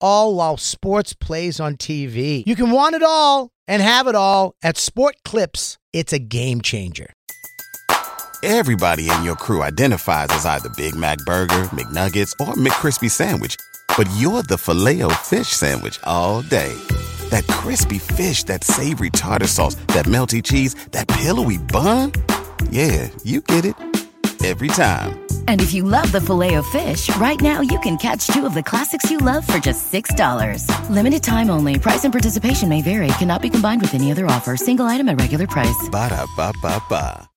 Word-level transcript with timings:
all 0.00 0.34
while 0.34 0.56
sports 0.56 1.14
plays 1.14 1.60
on 1.60 1.76
TV. 1.76 2.42
You 2.46 2.56
can 2.56 2.70
want 2.70 2.94
it 2.94 3.02
all 3.02 3.50
and 3.66 3.80
have 3.80 4.06
it 4.06 4.14
all 4.14 4.54
at 4.62 4.76
Sport 4.76 5.16
Clips. 5.24 5.78
It's 5.92 6.12
a 6.12 6.18
game 6.18 6.60
changer. 6.60 7.12
Everybody 8.42 9.08
in 9.10 9.24
your 9.24 9.36
crew 9.36 9.62
identifies 9.62 10.28
as 10.28 10.44
either 10.44 10.68
Big 10.76 10.94
Mac 10.94 11.16
Burger, 11.18 11.70
McNuggets, 11.72 12.32
or 12.38 12.52
McCrispy 12.54 13.10
Sandwich. 13.10 13.56
But 13.96 14.06
you're 14.18 14.42
the 14.42 14.58
filet 14.58 15.02
fish 15.22 15.48
Sandwich 15.48 15.98
all 16.04 16.42
day. 16.42 16.74
That 17.30 17.46
crispy 17.46 17.98
fish, 17.98 18.44
that 18.44 18.62
savory 18.62 19.08
tartar 19.10 19.46
sauce, 19.46 19.76
that 19.94 20.04
melty 20.04 20.42
cheese, 20.42 20.74
that 20.90 21.08
pillowy 21.08 21.56
bun. 21.56 22.12
Yeah, 22.70 23.08
you 23.22 23.40
get 23.40 23.64
it 23.64 23.76
every 24.44 24.68
time. 24.68 25.23
And 25.48 25.62
if 25.62 25.72
you 25.72 25.82
love 25.84 26.12
the 26.12 26.20
filet 26.20 26.54
of 26.54 26.66
fish, 26.66 27.08
right 27.16 27.40
now 27.40 27.62
you 27.62 27.78
can 27.80 27.96
catch 27.96 28.26
two 28.26 28.44
of 28.44 28.52
the 28.52 28.62
classics 28.62 29.10
you 29.10 29.16
love 29.18 29.46
for 29.46 29.58
just 29.58 29.90
$6. 29.90 30.68
Limited 30.90 31.22
time 31.22 31.48
only. 31.48 31.78
Price 31.78 32.04
and 32.04 32.12
participation 32.12 32.68
may 32.68 32.82
vary. 32.82 33.06
Cannot 33.18 33.40
be 33.40 33.48
combined 33.48 33.80
with 33.80 33.94
any 33.94 34.10
other 34.12 34.26
offer. 34.26 34.56
Single 34.58 34.84
item 34.86 35.08
at 35.08 35.18
regular 35.18 35.46
price. 35.46 35.88
Ba 35.90 36.10
da 36.10 36.26
ba 36.36 36.52
ba 36.60 36.82
ba. 36.90 37.28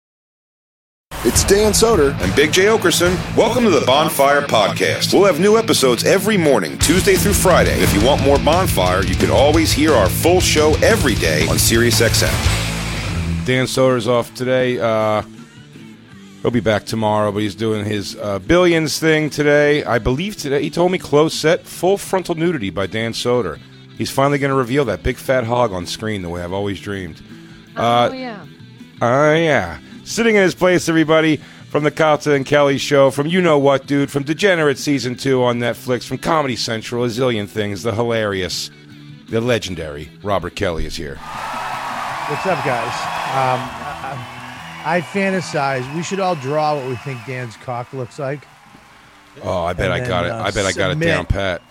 It's 1.24 1.44
Dan 1.46 1.72
Soder. 1.72 2.20
and 2.22 2.36
Big 2.36 2.52
Jay 2.52 2.66
Oakerson. 2.66 3.16
Welcome 3.36 3.64
to 3.64 3.70
the 3.70 3.86
Bonfire 3.86 4.42
Podcast. 4.42 5.14
We'll 5.14 5.24
have 5.26 5.40
new 5.40 5.58
episodes 5.58 6.04
every 6.04 6.38
morning, 6.38 6.78
Tuesday 6.80 7.16
through 7.16 7.34
Friday. 7.34 7.74
And 7.74 7.82
if 7.82 7.94
you 7.94 8.06
want 8.06 8.22
more 8.24 8.38
Bonfire, 8.38 9.04
you 9.04 9.16
can 9.16 9.32
always 9.32 9.72
hear 9.72 9.94
our 9.94 10.10
full 10.10 10.42
show 10.42 10.76
every 10.84 11.16
day 11.16 11.44
on 11.48 11.56
SiriusXM. 11.56 13.46
Dan 13.46 13.66
Soder's 13.66 14.08
off 14.08 14.34
today. 14.36 14.80
Uh, 14.80 15.22
he'll 16.42 16.52
be 16.52 16.60
back 16.60 16.86
tomorrow, 16.86 17.32
but 17.32 17.40
he's 17.40 17.56
doing 17.56 17.86
his 17.86 18.16
uh, 18.16 18.40
billions 18.40 19.00
thing 19.00 19.30
today. 19.30 19.84
I 19.84 20.00
believe 20.00 20.36
today 20.38 20.62
he 20.62 20.70
told 20.70 20.92
me 20.92 20.98
close 20.98 21.34
set, 21.34 21.66
full 21.66 21.98
frontal 21.98 22.36
nudity 22.36 22.70
by 22.70 22.88
Dan 22.88 23.14
Soder. 23.14 23.60
He's 23.98 24.12
finally 24.12 24.38
going 24.38 24.52
to 24.52 24.58
reveal 24.58 24.86
that 24.86 25.02
big 25.04 25.18
fat 25.18 25.44
hog 25.44 25.72
on 25.72 25.86
screen 25.88 26.22
the 26.22 26.30
way 26.30 26.44
I've 26.44 26.54
always 26.54 26.80
dreamed. 26.80 27.22
Oh, 27.76 28.12
yeah. 28.12 28.46
Oh, 29.02 29.34
yeah. 29.34 29.80
Sitting 30.04 30.36
in 30.36 30.44
his 30.44 30.56
place, 30.56 30.88
everybody, 30.88 31.38
from 31.70 31.84
the 31.84 31.92
Kata 31.92 32.34
and 32.34 32.46
Kelly 32.46 32.78
show, 32.78 33.12
from 33.12 33.28
You 33.28 33.42
Know 33.42 33.58
What, 33.58 33.88
Dude, 33.88 34.12
from 34.12 34.24
Degenerate 34.24 34.78
Season 34.78 35.16
2 35.16 35.44
on 35.44 35.60
Netflix, 35.60 36.04
from 36.08 36.18
Comedy 36.18 36.56
Central, 36.56 37.04
a 37.04 37.08
zillion 37.08 37.48
things, 37.48 37.84
the 37.84 37.94
hilarious, 37.94 38.72
the 39.30 39.42
legendary 39.42 40.10
Robert 40.24 40.56
Kelly 40.56 40.86
is 40.86 40.96
here. 40.96 41.16
What's 41.16 42.46
up, 42.46 42.64
guys? 42.64 42.94
Um, 43.36 43.87
I, 44.88 45.02
fantasize. 45.02 45.96
We 45.96 46.04
should 46.04 46.20
all 46.20 46.36
draw 46.36 46.76
what 46.76 46.88
we 46.88 46.96
think 46.98 47.26
Dan's 47.26 47.58
cock 47.58 47.92
looks 47.94 48.20
like. 48.20 48.48
Oh, 49.44 49.64
I 49.64 49.74
bet 49.74 49.92
I 49.92 50.06
got 50.06 50.26
it. 50.26 50.32
uh, 50.32 50.44
I 50.44 50.52
bet 50.52 50.66
I 50.66 50.72
got 50.72 50.90
it 50.90 50.94
submit. 50.94 51.08
down 51.08 51.26
pat. 51.26 51.62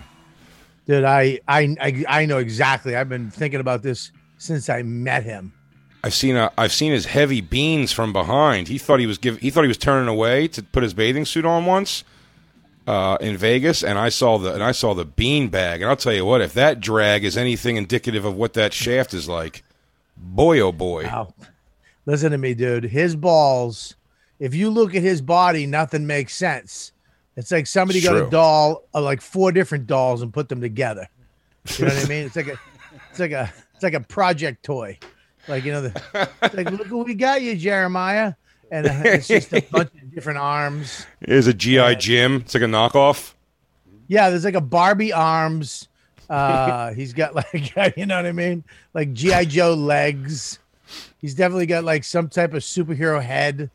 Dude, 0.85 1.03
I, 1.03 1.39
I, 1.47 1.75
I, 1.81 2.05
I 2.07 2.25
know 2.25 2.37
exactly. 2.37 2.95
I've 2.95 3.09
been 3.09 3.29
thinking 3.29 3.59
about 3.59 3.83
this 3.83 4.11
since 4.37 4.69
I 4.69 4.83
met 4.83 5.23
him. 5.23 5.51
I've 6.03 6.13
seen 6.13 6.35
a, 6.35 6.51
I've 6.57 6.71
seen 6.71 6.91
his 6.93 7.05
heavy 7.05 7.41
beans 7.41 7.91
from 7.91 8.13
behind. 8.13 8.67
He 8.67 8.77
thought 8.77 8.99
he 8.99 9.07
was 9.07 9.17
give, 9.17 9.39
he 9.39 9.49
thought 9.49 9.63
he 9.63 9.67
was 9.67 9.77
turning 9.77 10.07
away 10.07 10.47
to 10.49 10.63
put 10.63 10.83
his 10.83 10.93
bathing 10.93 11.25
suit 11.25 11.43
on 11.43 11.65
once 11.65 12.03
uh, 12.87 13.17
in 13.19 13.35
Vegas, 13.35 13.83
and 13.83 13.99
I 13.99 14.09
saw 14.09 14.37
the 14.37 14.53
and 14.53 14.63
I 14.63 14.71
saw 14.71 14.93
the 14.93 15.03
bean 15.03 15.49
bag, 15.49 15.81
and 15.81 15.89
I'll 15.89 15.97
tell 15.97 16.13
you 16.13 16.23
what, 16.23 16.39
if 16.39 16.53
that 16.53 16.79
drag 16.79 17.25
is 17.25 17.35
anything 17.35 17.75
indicative 17.75 18.23
of 18.23 18.35
what 18.35 18.53
that 18.53 18.73
shaft 18.73 19.13
is 19.13 19.27
like, 19.27 19.63
boy 20.15 20.59
oh 20.61 20.71
boy, 20.71 21.03
Wow. 21.03 21.33
Listen 22.07 22.31
to 22.31 22.37
me, 22.37 22.53
dude. 22.53 22.85
His 22.85 23.17
balls, 23.17 23.95
if 24.39 24.55
you 24.55 24.69
look 24.69 24.95
at 24.95 25.01
his 25.01 25.21
body, 25.21 25.67
nothing 25.67 26.07
makes 26.07 26.33
sense. 26.33 26.93
It's 27.35 27.51
like 27.51 27.67
somebody 27.67 27.99
got 28.01 28.13
True. 28.13 28.27
a 28.27 28.29
doll, 28.29 28.83
uh, 28.95 29.01
like 29.01 29.21
four 29.21 29.51
different 29.51 29.87
dolls, 29.87 30.21
and 30.21 30.33
put 30.33 30.47
them 30.47 30.61
together. 30.61 31.07
You 31.77 31.85
know 31.85 31.93
what 31.93 32.05
I 32.05 32.07
mean? 32.07 32.25
It's 32.25 32.37
like 32.37 32.47
a, 32.47 32.59
it's 33.11 33.19
like 33.19 33.33
a, 33.33 33.53
it's 33.73 33.83
like 33.83 33.93
a 33.93 33.99
project 33.99 34.63
toy. 34.63 34.97
Like 35.49 35.65
you 35.65 35.73
know, 35.73 35.81
the, 35.81 36.29
it's 36.41 36.55
like 36.55 36.71
look 36.71 36.89
what 36.89 37.05
we 37.05 37.13
got 37.13 37.41
you, 37.41 37.57
Jeremiah, 37.57 38.33
and 38.71 38.87
uh, 38.87 39.01
it's 39.03 39.27
just 39.27 39.51
a 39.53 39.61
bunch 39.61 39.91
of 40.01 40.15
different 40.15 40.39
arms. 40.39 41.05
is 41.21 41.47
a 41.47 41.53
GI 41.53 41.97
Jim. 41.97 42.37
It's 42.37 42.53
like 42.53 42.63
a 42.63 42.67
knockoff. 42.67 43.33
Yeah, 44.07 44.29
there's 44.29 44.45
like 44.45 44.55
a 44.55 44.61
Barbie 44.61 45.11
arms. 45.11 45.89
Uh, 46.29 46.93
he's 46.93 47.11
got 47.11 47.35
like 47.53 47.97
you 47.97 48.05
know 48.05 48.15
what 48.15 48.25
I 48.25 48.31
mean, 48.31 48.63
like 48.93 49.11
GI 49.11 49.47
Joe 49.47 49.73
legs. 49.73 50.59
He's 51.19 51.33
definitely 51.33 51.65
got 51.65 51.83
like 51.83 52.03
some 52.03 52.29
type 52.29 52.53
of 52.53 52.61
superhero 52.63 53.21
head. 53.21 53.69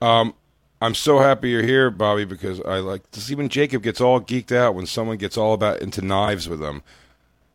Um, 0.00 0.34
I'm 0.80 0.94
so 0.94 1.18
happy 1.18 1.50
you're 1.50 1.62
here, 1.62 1.90
Bobby, 1.90 2.24
because 2.24 2.60
I 2.60 2.78
like 2.78 3.10
to 3.12 3.20
see 3.20 3.34
when 3.34 3.48
Jacob 3.48 3.82
gets 3.82 4.00
all 4.00 4.20
geeked 4.20 4.52
out 4.52 4.74
when 4.74 4.86
someone 4.86 5.16
gets 5.16 5.36
all 5.36 5.52
about 5.54 5.80
into 5.80 6.02
knives 6.02 6.48
with 6.48 6.60
him. 6.62 6.82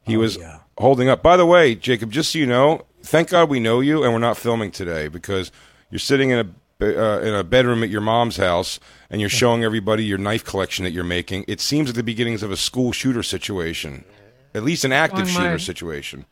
He 0.03 0.17
was 0.17 0.37
Oh, 0.37 0.41
yeah. 0.41 0.59
holding 0.77 1.09
up. 1.09 1.21
By 1.21 1.37
the 1.37 1.45
way, 1.45 1.75
Jacob, 1.75 2.11
just 2.11 2.31
so 2.31 2.39
you 2.39 2.47
know, 2.47 2.85
thank 3.03 3.29
God 3.29 3.49
we 3.49 3.59
know 3.59 3.79
you 3.79 4.03
and 4.03 4.11
we're 4.13 4.19
not 4.19 4.37
filming 4.37 4.71
today 4.71 5.07
because 5.07 5.51
you're 5.91 5.99
sitting 5.99 6.31
in 6.31 6.39
a 6.39 6.49
uh, 6.81 7.19
in 7.19 7.33
a 7.33 7.43
bedroom 7.43 7.83
at 7.83 7.89
your 7.89 7.99
mom's 7.99 8.37
house 8.37 8.79
and 9.09 9.19
you're 9.19 9.29
showing 9.41 9.63
everybody 9.65 10.03
your 10.03 10.17
knife 10.17 10.43
collection 10.45 10.83
that 10.85 10.91
you're 10.91 11.03
making. 11.03 11.43
It 11.47 11.59
seems 11.59 11.89
like 11.89 11.95
the 11.97 12.03
beginnings 12.03 12.41
of 12.41 12.51
a 12.51 12.57
school 12.57 12.91
shooter 12.93 13.21
situation, 13.21 14.05
at 14.55 14.63
least 14.63 14.85
an 14.85 14.93
active 14.93 15.29
Showing 15.29 15.33
my- 15.43 15.49
shooter 15.51 15.59
situation. 15.59 16.25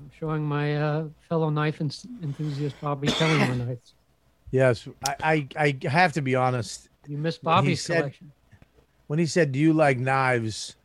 I'm 0.00 0.10
showing 0.18 0.42
my 0.44 0.76
uh, 0.76 1.04
fellow 1.28 1.50
knife 1.50 1.80
en- 1.80 1.90
enthusiast 2.22 2.76
Bobby 2.80 3.08
Kelly 3.08 3.38
more 3.38 3.54
knives. 3.66 3.94
Yes, 4.50 4.88
I, 5.06 5.46
I, 5.56 5.74
I 5.84 5.88
have 5.88 6.12
to 6.14 6.22
be 6.22 6.34
honest. 6.34 6.88
You 7.06 7.18
missed 7.18 7.42
When 7.44 7.52
he 7.54 7.60
Bobby's 7.60 7.82
said- 7.84 7.98
selection. 7.98 8.32
When 9.06 9.18
he 9.18 9.26
said, 9.26 9.50
"Do 9.52 9.58
you 9.58 9.72
like 9.72 9.98
knives?" 9.98 10.76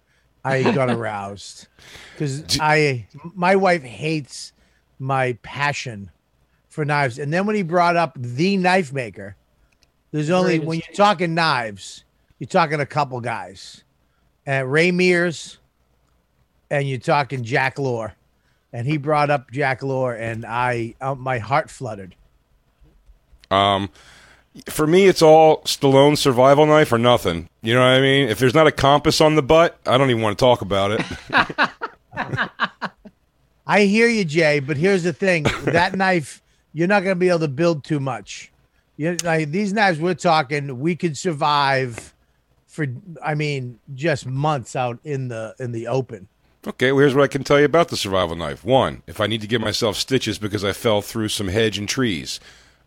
I 0.44 0.62
got 0.64 0.90
aroused 0.92 1.68
because 2.14 2.44
I 2.60 3.08
my 3.36 3.56
wife 3.56 3.84
hates 3.84 4.52
my 5.00 5.34
passion 5.44 6.12
for 6.70 6.84
knives. 6.86 7.18
And 7.20 7.32
then 7.34 7.46
when 7.46 7.56
he 7.56 7.62
brought 7.64 7.96
up 7.96 8.16
the 8.20 8.58
knife 8.58 8.92
maker, 8.94 9.36
there's 10.12 10.30
only 10.30 10.60
when 10.60 10.80
you're 10.80 10.96
talking 10.96 11.34
knives, 11.36 12.04
you're 12.40 12.48
talking 12.48 12.80
a 12.80 12.86
couple 12.86 13.20
guys, 13.22 13.84
and 14.46 14.72
Ray 14.72 14.92
Mears, 14.92 15.58
and 16.70 16.88
you're 16.90 16.98
talking 17.00 17.44
Jack 17.44 17.78
Lore, 17.80 18.14
and 18.76 18.86
he 18.86 18.98
brought 18.98 19.30
up 19.30 19.50
Jack 19.52 19.82
Lore, 19.84 20.14
and 20.14 20.46
I 20.46 20.96
uh, 21.00 21.16
my 21.16 21.38
heart 21.38 21.72
fluttered. 21.72 22.14
Um, 23.50 23.90
for 24.68 24.86
me, 24.86 25.08
it's 25.08 25.22
all 25.22 25.62
Stallone 25.62 26.18
survival 26.18 26.66
knife 26.66 26.92
or 26.92 26.98
nothing. 26.98 27.48
You 27.62 27.74
know 27.74 27.80
what 27.80 27.92
I 27.92 28.02
mean? 28.02 28.28
If 28.28 28.38
there's 28.38 28.54
not 28.54 28.68
a 28.68 28.74
compass 28.74 29.22
on 29.22 29.36
the 29.36 29.42
butt, 29.42 29.80
I 29.86 29.98
don't 29.98 30.10
even 30.10 30.22
want 30.22 30.38
to 30.38 30.44
talk 30.44 30.62
about 30.62 30.92
it. 30.92 31.02
I 33.66 33.84
hear 33.84 34.10
you, 34.10 34.26
Jay, 34.26 34.60
but 34.60 34.76
here's 34.76 35.04
the 35.04 35.14
thing: 35.14 35.44
that 35.64 35.96
knife, 35.98 36.42
you're 36.74 36.90
not 36.90 37.04
going 37.04 37.16
to 37.16 37.20
be 37.20 37.30
able 37.30 37.40
to 37.40 37.48
build 37.48 37.86
too 37.86 38.02
much. 38.02 38.52
You 38.98 39.16
like 39.24 39.52
these 39.52 39.72
knives 39.72 40.02
we're 40.02 40.16
talking, 40.16 40.82
we 40.82 40.98
could 40.98 41.18
survive 41.18 42.14
for, 42.68 42.88
I 43.24 43.36
mean, 43.36 43.80
just 43.94 44.26
months 44.26 44.76
out 44.76 45.00
in 45.06 45.30
the 45.30 45.56
in 45.60 45.72
the 45.72 45.88
open. 45.88 46.28
Okay, 46.68 46.92
well, 46.92 47.02
here's 47.02 47.14
what 47.14 47.24
I 47.24 47.28
can 47.28 47.44
tell 47.44 47.60
you 47.60 47.66
about 47.66 47.90
the 47.90 47.98
survival 47.98 48.36
knife. 48.36 48.64
One, 48.66 49.04
if 49.06 49.22
I 49.22 49.28
need 49.28 49.42
to 49.42 49.48
give 49.48 49.62
myself 49.62 49.96
stitches 49.96 50.40
because 50.40 50.64
I 50.64 50.72
fell 50.74 51.02
through 51.02 51.28
some 51.30 51.48
hedge 51.48 51.78
and 51.78 51.88
trees, 51.88 52.40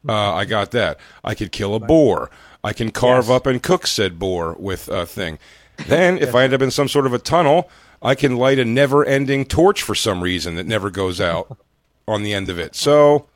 uh, 0.08 0.34
I 0.34 0.44
got 0.46 0.72
that. 0.72 0.98
I 1.22 1.34
could 1.34 1.52
kill 1.52 1.74
a 1.74 1.80
boar. 1.80 2.30
I 2.64 2.72
can 2.72 2.90
carve 2.90 3.26
Yes. 3.26 3.30
up 3.36 3.46
and 3.46 3.62
cook 3.62 3.86
said 3.86 4.18
boar 4.18 4.56
with 4.58 4.88
a 4.88 5.06
thing. 5.06 5.38
Then, 5.86 6.18
if 6.18 6.34
I 6.34 6.42
end 6.42 6.52
up 6.54 6.60
in 6.62 6.72
some 6.72 6.88
sort 6.88 7.06
of 7.06 7.14
a 7.14 7.20
tunnel, 7.20 7.70
I 8.02 8.16
can 8.16 8.34
light 8.36 8.58
a 8.58 8.64
never 8.64 9.04
ending 9.04 9.44
torch 9.44 9.80
for 9.80 9.94
some 9.94 10.24
reason 10.24 10.56
that 10.56 10.66
never 10.66 10.90
goes 10.90 11.20
out 11.20 11.56
on 12.08 12.24
the 12.24 12.34
end 12.34 12.48
of 12.48 12.58
it. 12.58 12.74
So, 12.74 13.28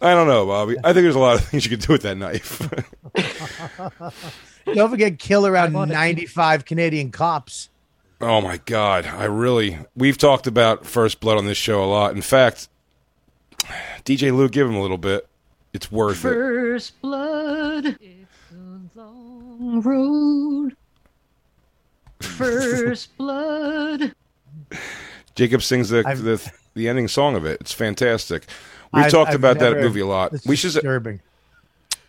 I 0.00 0.14
don't 0.14 0.28
know, 0.28 0.46
Bobby. 0.46 0.76
I 0.82 0.94
think 0.94 1.02
there's 1.04 1.14
a 1.14 1.18
lot 1.18 1.34
of 1.38 1.44
things 1.48 1.66
you 1.66 1.76
can 1.76 1.80
do 1.86 1.92
with 1.92 2.02
that 2.02 2.16
knife. 2.16 2.70
Don't 4.74 4.88
forget, 4.90 5.18
kill 5.18 5.46
around 5.46 5.74
95 5.74 6.64
Canadian 6.64 7.10
cops. 7.10 7.68
Oh 8.20 8.40
my 8.40 8.56
God! 8.66 9.06
I 9.06 9.24
really 9.26 9.78
we've 9.94 10.18
talked 10.18 10.46
about 10.48 10.84
First 10.84 11.20
Blood 11.20 11.38
on 11.38 11.46
this 11.46 11.56
show 11.58 11.82
a 11.82 11.86
lot. 11.86 12.14
In 12.14 12.22
fact, 12.22 12.68
DJ 14.04 14.34
Lou, 14.36 14.48
give 14.48 14.66
him 14.66 14.74
a 14.74 14.82
little 14.82 14.98
bit. 14.98 15.26
It's 15.72 15.92
worth 15.92 16.18
it. 16.18 16.22
First 16.28 17.00
blood. 17.00 17.84
It's 18.00 18.52
a 18.52 19.00
long 19.00 19.80
road. 19.82 20.76
First 22.20 23.16
blood. 23.18 24.14
Jacob 25.36 25.62
sings 25.62 25.88
the 25.90 26.02
I've- 26.04 26.20
the, 26.20 26.52
the 26.74 26.88
ending 26.88 27.06
song 27.06 27.36
of 27.36 27.44
it. 27.44 27.60
It's 27.60 27.72
fantastic. 27.72 28.46
We've 28.92 29.08
talked 29.10 29.30
I've 29.30 29.36
about 29.36 29.58
that 29.60 29.76
movie 29.76 30.00
a 30.00 30.06
lot. 30.06 30.32
It's 30.32 30.46
We 30.46 30.56
should 30.56 30.72
disturbing. 30.72 31.20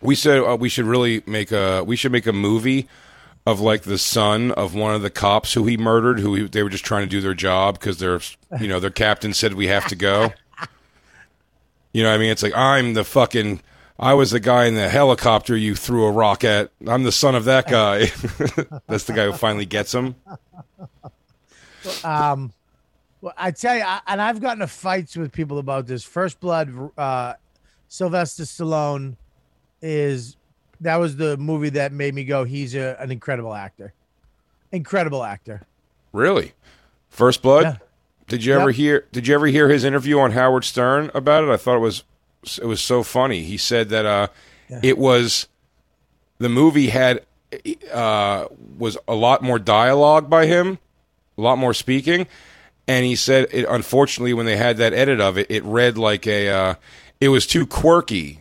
we 0.00 0.14
said 0.14 0.38
uh, 0.42 0.56
we 0.58 0.68
should 0.70 0.86
really 0.86 1.22
make 1.26 1.52
a 1.52 1.84
we 1.84 1.94
should 1.94 2.10
make 2.10 2.26
a 2.26 2.32
movie 2.32 2.88
of 3.46 3.60
like 3.60 3.82
the 3.82 3.98
son 3.98 4.52
of 4.52 4.74
one 4.74 4.94
of 4.94 5.02
the 5.02 5.10
cops 5.10 5.54
who 5.54 5.64
he 5.66 5.76
murdered 5.76 6.20
who 6.20 6.34
he, 6.34 6.46
they 6.46 6.62
were 6.62 6.68
just 6.68 6.84
trying 6.84 7.02
to 7.02 7.08
do 7.08 7.20
their 7.20 7.34
job 7.34 7.78
because 7.78 7.98
their 7.98 8.20
you 8.60 8.68
know 8.68 8.78
their 8.78 8.90
captain 8.90 9.32
said 9.32 9.54
we 9.54 9.66
have 9.66 9.86
to 9.86 9.96
go. 9.96 10.32
You 11.92 12.04
know 12.04 12.10
what 12.10 12.14
i 12.14 12.18
mean? 12.18 12.30
It's 12.30 12.44
like 12.44 12.54
i'm 12.54 12.94
the 12.94 13.02
fucking 13.02 13.60
i 13.98 14.14
was 14.14 14.30
the 14.30 14.38
guy 14.38 14.66
in 14.66 14.76
the 14.76 14.88
helicopter 14.88 15.56
you 15.56 15.74
threw 15.74 16.04
a 16.04 16.12
rock 16.12 16.44
at. 16.44 16.70
I'm 16.86 17.02
the 17.02 17.10
son 17.10 17.34
of 17.34 17.46
that 17.46 17.66
guy. 17.68 18.06
That's 18.86 19.04
the 19.04 19.12
guy 19.12 19.24
who 19.24 19.32
finally 19.32 19.66
gets 19.66 19.92
him. 19.92 20.14
Um, 22.04 22.52
well, 23.20 23.34
I 23.36 23.50
tell 23.50 23.76
you, 23.76 23.82
I, 23.82 24.00
and 24.06 24.20
I've 24.20 24.40
gotten 24.40 24.62
into 24.62 24.72
fights 24.72 25.16
with 25.16 25.32
people 25.32 25.58
about 25.58 25.86
this. 25.86 26.04
First 26.04 26.40
Blood, 26.40 26.90
uh, 26.96 27.34
Sylvester 27.88 28.44
Stallone 28.44 29.16
is 29.82 30.36
that 30.80 30.96
was 30.96 31.16
the 31.16 31.36
movie 31.36 31.70
that 31.70 31.92
made 31.92 32.14
me 32.14 32.24
go. 32.24 32.44
He's 32.44 32.74
a, 32.74 32.96
an 33.00 33.10
incredible 33.10 33.54
actor, 33.54 33.92
incredible 34.72 35.22
actor. 35.24 35.62
really? 36.12 36.52
First 37.08 37.42
blood? 37.42 37.64
Yeah. 37.64 37.76
did 38.28 38.44
you 38.44 38.54
ever 38.54 38.70
hear 38.70 39.06
did 39.10 39.26
you 39.26 39.34
ever 39.34 39.46
hear 39.46 39.68
his 39.68 39.82
interview 39.84 40.20
on 40.20 40.30
howard 40.30 40.64
stern 40.64 41.10
about 41.12 41.42
it? 41.42 41.50
I 41.50 41.56
thought 41.56 41.76
it 41.76 41.80
was 41.80 42.04
it 42.60 42.66
was 42.66 42.80
so 42.80 43.02
funny. 43.02 43.42
He 43.42 43.56
said 43.56 43.88
that 43.88 44.06
uh 44.06 44.28
it 44.82 44.96
was 44.96 45.48
the 46.38 46.48
movie 46.48 46.86
had 46.88 47.22
uh, 47.92 48.46
was 48.78 48.96
a 49.08 49.14
lot 49.16 49.42
more 49.42 49.58
dialogue 49.58 50.30
by 50.30 50.46
him, 50.46 50.78
a 51.36 51.40
lot 51.40 51.58
more 51.58 51.74
speaking, 51.74 52.28
and 52.86 53.04
he 53.04 53.16
said 53.16 53.48
it, 53.50 53.66
unfortunately 53.68 54.32
when 54.32 54.46
they 54.46 54.56
had 54.56 54.76
that 54.76 54.92
edit 54.92 55.20
of 55.20 55.36
it, 55.36 55.48
it 55.50 55.64
read 55.64 55.98
like 55.98 56.26
a 56.28 56.48
uh, 56.48 56.74
it 57.20 57.28
was 57.30 57.44
too 57.46 57.66
quirky, 57.66 58.39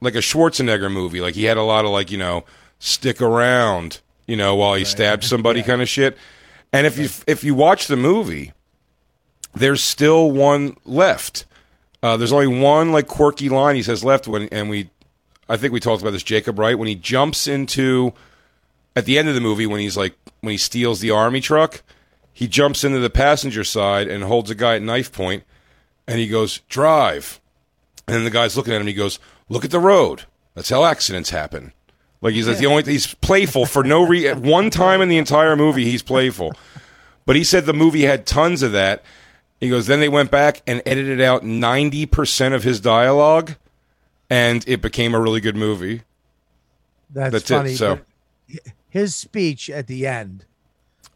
like 0.00 0.14
a 0.14 0.18
Schwarzenegger 0.18 0.90
movie. 0.92 1.20
Like 1.20 1.34
he 1.34 1.44
had 1.44 1.56
a 1.56 1.62
lot 1.62 1.84
of 1.84 1.90
like 1.90 2.10
you 2.10 2.18
know 2.18 2.44
stick 2.78 3.20
around, 3.20 4.00
you 4.26 4.36
know, 4.36 4.56
while 4.56 4.74
he 4.74 4.84
stabbed 4.84 5.24
somebody 5.24 5.62
kind 5.64 5.82
of 5.82 5.88
shit. 5.88 6.16
And 6.72 6.86
if 6.86 6.98
you 6.98 7.08
if 7.26 7.44
you 7.44 7.54
watch 7.54 7.86
the 7.86 7.96
movie, 7.96 8.52
there's 9.54 9.82
still 9.82 10.30
one 10.30 10.76
left. 10.84 11.44
Uh, 12.02 12.16
there's 12.16 12.32
only 12.32 12.46
one 12.46 12.92
like 12.92 13.06
quirky 13.06 13.48
line 13.48 13.76
he 13.76 13.82
says 13.82 14.02
left 14.02 14.26
when, 14.26 14.48
and 14.48 14.70
we, 14.70 14.90
I 15.48 15.56
think 15.56 15.72
we 15.72 15.80
talked 15.80 16.00
about 16.00 16.12
this, 16.12 16.22
Jacob, 16.22 16.58
right? 16.58 16.78
When 16.78 16.88
he 16.88 16.94
jumps 16.94 17.46
into, 17.46 18.14
at 18.96 19.04
the 19.04 19.18
end 19.18 19.28
of 19.28 19.34
the 19.34 19.40
movie, 19.40 19.66
when 19.66 19.80
he's 19.80 19.96
like, 19.96 20.14
when 20.40 20.52
he 20.52 20.56
steals 20.56 21.00
the 21.00 21.10
army 21.10 21.40
truck, 21.40 21.82
he 22.32 22.48
jumps 22.48 22.84
into 22.84 23.00
the 23.00 23.10
passenger 23.10 23.64
side 23.64 24.08
and 24.08 24.24
holds 24.24 24.50
a 24.50 24.54
guy 24.54 24.76
at 24.76 24.82
knife 24.82 25.12
point, 25.12 25.44
and 26.08 26.18
he 26.18 26.26
goes, 26.26 26.60
drive. 26.70 27.38
And 28.06 28.16
then 28.16 28.24
the 28.24 28.30
guy's 28.30 28.56
looking 28.56 28.72
at 28.72 28.80
him, 28.80 28.86
he 28.86 28.94
goes, 28.94 29.18
look 29.50 29.64
at 29.66 29.70
the 29.70 29.78
road. 29.78 30.22
That's 30.54 30.70
how 30.70 30.84
accidents 30.86 31.28
happen. 31.30 31.72
Like 32.22 32.32
he's 32.34 32.48
like 32.48 32.56
the 32.58 32.66
only, 32.66 32.82
he's 32.84 33.14
playful 33.14 33.66
for 33.66 33.84
no 33.84 34.06
reason. 34.06 34.42
One 34.42 34.70
time 34.70 35.02
in 35.02 35.08
the 35.10 35.18
entire 35.18 35.56
movie, 35.56 35.84
he's 35.84 36.02
playful. 36.02 36.54
But 37.26 37.36
he 37.36 37.44
said 37.44 37.66
the 37.66 37.72
movie 37.74 38.02
had 38.04 38.26
tons 38.26 38.62
of 38.62 38.72
that. 38.72 39.02
He 39.60 39.68
goes, 39.68 39.86
then 39.86 40.00
they 40.00 40.08
went 40.08 40.30
back 40.30 40.62
and 40.66 40.80
edited 40.86 41.20
out 41.20 41.42
90% 41.44 42.54
of 42.54 42.62
his 42.64 42.80
dialogue, 42.80 43.56
and 44.30 44.64
it 44.66 44.80
became 44.80 45.14
a 45.14 45.20
really 45.20 45.40
good 45.40 45.56
movie. 45.56 46.02
That's, 47.10 47.32
That's 47.32 47.50
it, 47.50 47.54
funny. 47.54 47.74
so- 47.74 48.00
his 48.88 49.14
speech 49.14 49.68
at 49.70 49.86
the 49.86 50.06
end, 50.06 50.44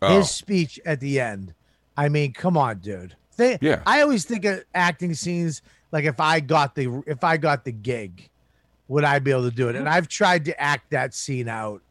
Oh. 0.02 0.18
his 0.18 0.30
speech 0.30 0.78
at 0.86 1.00
the 1.00 1.20
end. 1.20 1.54
I 1.96 2.08
mean, 2.08 2.32
come 2.32 2.56
on, 2.56 2.78
dude. 2.78 3.16
They, 3.36 3.58
Yeah. 3.60 3.82
I 3.86 4.00
always 4.02 4.24
think 4.24 4.44
of 4.44 4.62
acting 4.74 5.14
scenes 5.14 5.60
like 5.94 6.06
if 6.06 6.18
I 6.18 6.40
got 6.40 6.74
the 6.74 7.04
if 7.06 7.22
I 7.22 7.36
got 7.36 7.64
the 7.64 7.70
gig, 7.70 8.28
would 8.88 9.04
I 9.04 9.20
be 9.20 9.30
able 9.30 9.48
to 9.48 9.54
do 9.54 9.68
it? 9.68 9.76
And 9.76 9.88
I've 9.88 10.08
tried 10.08 10.44
to 10.46 10.60
act 10.60 10.90
that 10.90 11.14
scene 11.14 11.48
out 11.48 11.82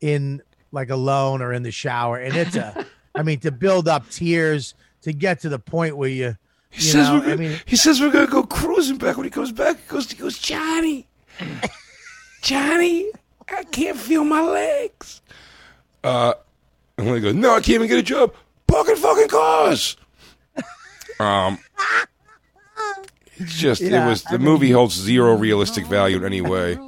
in 0.00 0.40
like 0.72 0.88
alone 0.88 1.42
or 1.42 1.52
in 1.52 1.62
the 1.62 1.70
shower, 1.70 2.16
and 2.16 2.34
it's 2.34 2.56
a, 2.56 2.86
I 3.14 3.22
mean, 3.22 3.40
to 3.40 3.52
build 3.52 3.88
up 3.88 4.08
tears 4.08 4.72
to 5.02 5.12
get 5.12 5.40
to 5.40 5.50
the 5.50 5.58
point 5.58 5.98
where 5.98 6.08
you, 6.08 6.34
He 6.70 6.82
you 6.82 6.92
says, 6.92 7.08
know, 7.08 7.16
we're 7.16 7.20
gonna, 7.20 7.32
I 7.32 7.36
mean, 7.36 7.60
he 7.66 7.76
says 7.76 8.00
we're 8.00 8.10
going 8.10 8.24
to 8.24 8.32
go 8.32 8.42
cruising 8.42 8.96
back. 8.96 9.18
When 9.18 9.24
he 9.24 9.30
comes 9.30 9.52
back, 9.52 9.76
he 9.82 9.86
goes, 9.86 10.10
he 10.10 10.16
goes 10.16 10.38
Johnny, 10.38 11.06
Johnny, 12.40 13.10
I 13.54 13.64
can't 13.64 13.98
feel 13.98 14.24
my 14.24 14.40
legs. 14.40 15.20
Uh, 16.02 16.32
and 16.96 17.06
when 17.06 17.16
he 17.16 17.20
goes, 17.20 17.34
no, 17.34 17.50
I 17.50 17.56
can't 17.60 17.74
even 17.74 17.88
get 17.88 17.98
a 17.98 18.02
job. 18.02 18.34
Parking 18.66 18.96
fucking 18.96 19.28
cars. 19.28 19.98
Um, 21.20 21.58
it's 23.36 23.54
just 23.54 23.80
Yeah, 23.82 24.04
it 24.06 24.08
was 24.08 24.24
I 24.26 24.32
the 24.32 24.38
mean- 24.38 24.48
movie 24.48 24.70
holds 24.70 24.94
zero 24.94 25.34
realistic 25.36 25.86
value 25.86 26.16
in 26.18 26.24
any 26.24 26.40
way. 26.40 26.78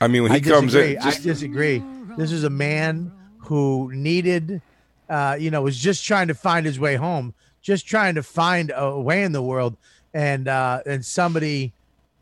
I 0.00 0.06
mean, 0.08 0.22
when 0.22 0.30
he 0.32 0.38
I 0.38 0.40
comes 0.40 0.72
disagree. 0.72 0.96
in, 0.96 1.02
I 1.02 1.10
disagree. 1.18 1.82
This 2.16 2.30
is 2.32 2.44
a 2.44 2.50
man 2.50 3.12
who 3.38 3.90
needed, 3.92 4.62
uh, 5.08 5.36
you 5.38 5.50
know, 5.50 5.62
was 5.62 5.76
just 5.78 6.04
trying 6.04 6.28
to 6.28 6.34
find 6.34 6.64
his 6.66 6.78
way 6.78 6.94
home, 6.96 7.34
just 7.62 7.86
trying 7.86 8.14
to 8.14 8.22
find 8.22 8.72
a 8.74 8.98
way 8.98 9.22
in 9.24 9.32
the 9.32 9.42
world, 9.42 9.76
and 10.14 10.46
uh, 10.48 10.80
and 10.86 11.04
somebody 11.04 11.72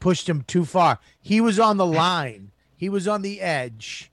pushed 0.01 0.29
him 0.29 0.43
too 0.47 0.65
far. 0.65 0.99
He 1.21 1.41
was 1.41 1.59
on 1.61 1.77
the 1.77 1.87
line. 1.87 2.51
He 2.77 2.89
was 2.89 3.07
on 3.09 3.23
the 3.23 3.41
edge, 3.41 4.11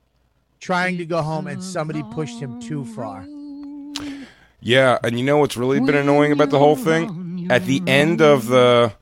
trying 0.60 0.98
to 0.98 1.06
go 1.06 1.22
home, 1.22 1.46
and 1.46 1.62
somebody 1.62 2.02
pushed 2.12 2.40
him 2.40 2.60
too 2.60 2.84
far. 2.84 3.26
Yeah, 4.64 4.98
and 5.04 5.18
you 5.18 5.24
know 5.26 5.36
what's 5.36 5.58
really 5.58 5.78
been 5.78 5.94
annoying 5.94 6.32
about 6.32 6.48
the 6.48 6.58
whole 6.58 6.74
thing? 6.74 7.46
At 7.50 7.66
the 7.66 7.82
end 7.86 8.22
of 8.22 8.46
the 8.46 8.94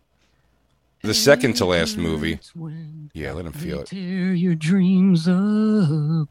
the 1.02 1.14
second 1.14 1.54
to 1.54 1.64
last 1.66 1.96
movie. 1.96 2.40
Yeah, 3.14 3.32
let 3.32 3.46
him 3.46 3.52
feel 3.52 3.80
it. 3.80 3.86
Tear 3.86 4.34
your 4.34 4.56
dreams 4.56 5.28
apart. 5.28 6.30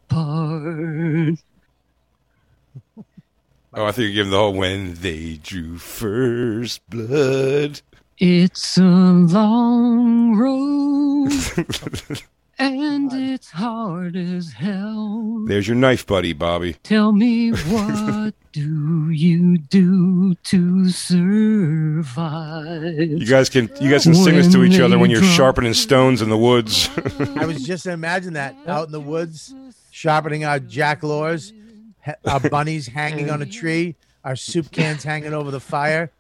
Oh, 3.74 3.86
I 3.86 3.92
think 3.94 4.08
you're 4.08 4.16
giving 4.16 4.32
the 4.32 4.38
whole 4.38 4.54
when 4.54 4.96
they 4.96 5.40
drew 5.42 5.78
first 5.78 6.82
blood. 6.90 7.80
It's 8.18 8.78
a 8.78 8.82
long 8.84 10.36
road, 10.36 11.32
and 12.60 13.12
it's 13.14 13.52
hard 13.52 14.16
as 14.16 14.54
hell. 14.54 15.44
There's 15.48 15.68
your 15.68 15.76
knife 15.76 16.06
buddy, 16.06 16.34
Bobby. 16.34 16.74
Tell 16.84 17.12
me 17.12 17.50
what 17.52 18.34
do 18.52 19.10
you 19.10 19.58
do 19.58 20.36
to 20.36 20.90
survive? 20.90 22.84
You 23.00 23.26
guys 23.26 23.50
can 23.50 23.72
you 23.80 23.90
guys 23.90 24.04
can 24.04 24.14
sing 24.14 24.36
this 24.36 24.52
to 24.54 24.64
each 24.64 24.80
other 24.80 25.00
when 25.00 25.10
you're 25.10 25.24
sharpening 25.24 25.74
stones 25.74 26.22
in 26.22 26.30
the 26.30 26.38
woods. 26.38 26.90
I 27.38 27.46
was 27.46 27.64
just 27.66 27.86
imagine 27.86 28.34
that 28.34 28.56
out 28.68 28.86
in 28.88 28.92
the 28.92 29.00
woods, 29.00 29.54
sharpening 29.92 30.46
our 30.46 30.60
jack 30.60 31.04
lures, 31.04 31.54
our 32.26 32.40
bunnies 32.40 32.88
hanging 32.88 33.30
on 33.30 33.42
a 33.42 33.46
tree, 33.46 33.96
our 34.24 34.36
soup 34.36 34.72
cans 34.72 35.04
hanging 35.04 35.34
over 35.34 35.50
the 35.52 35.60
fire. 35.62 36.12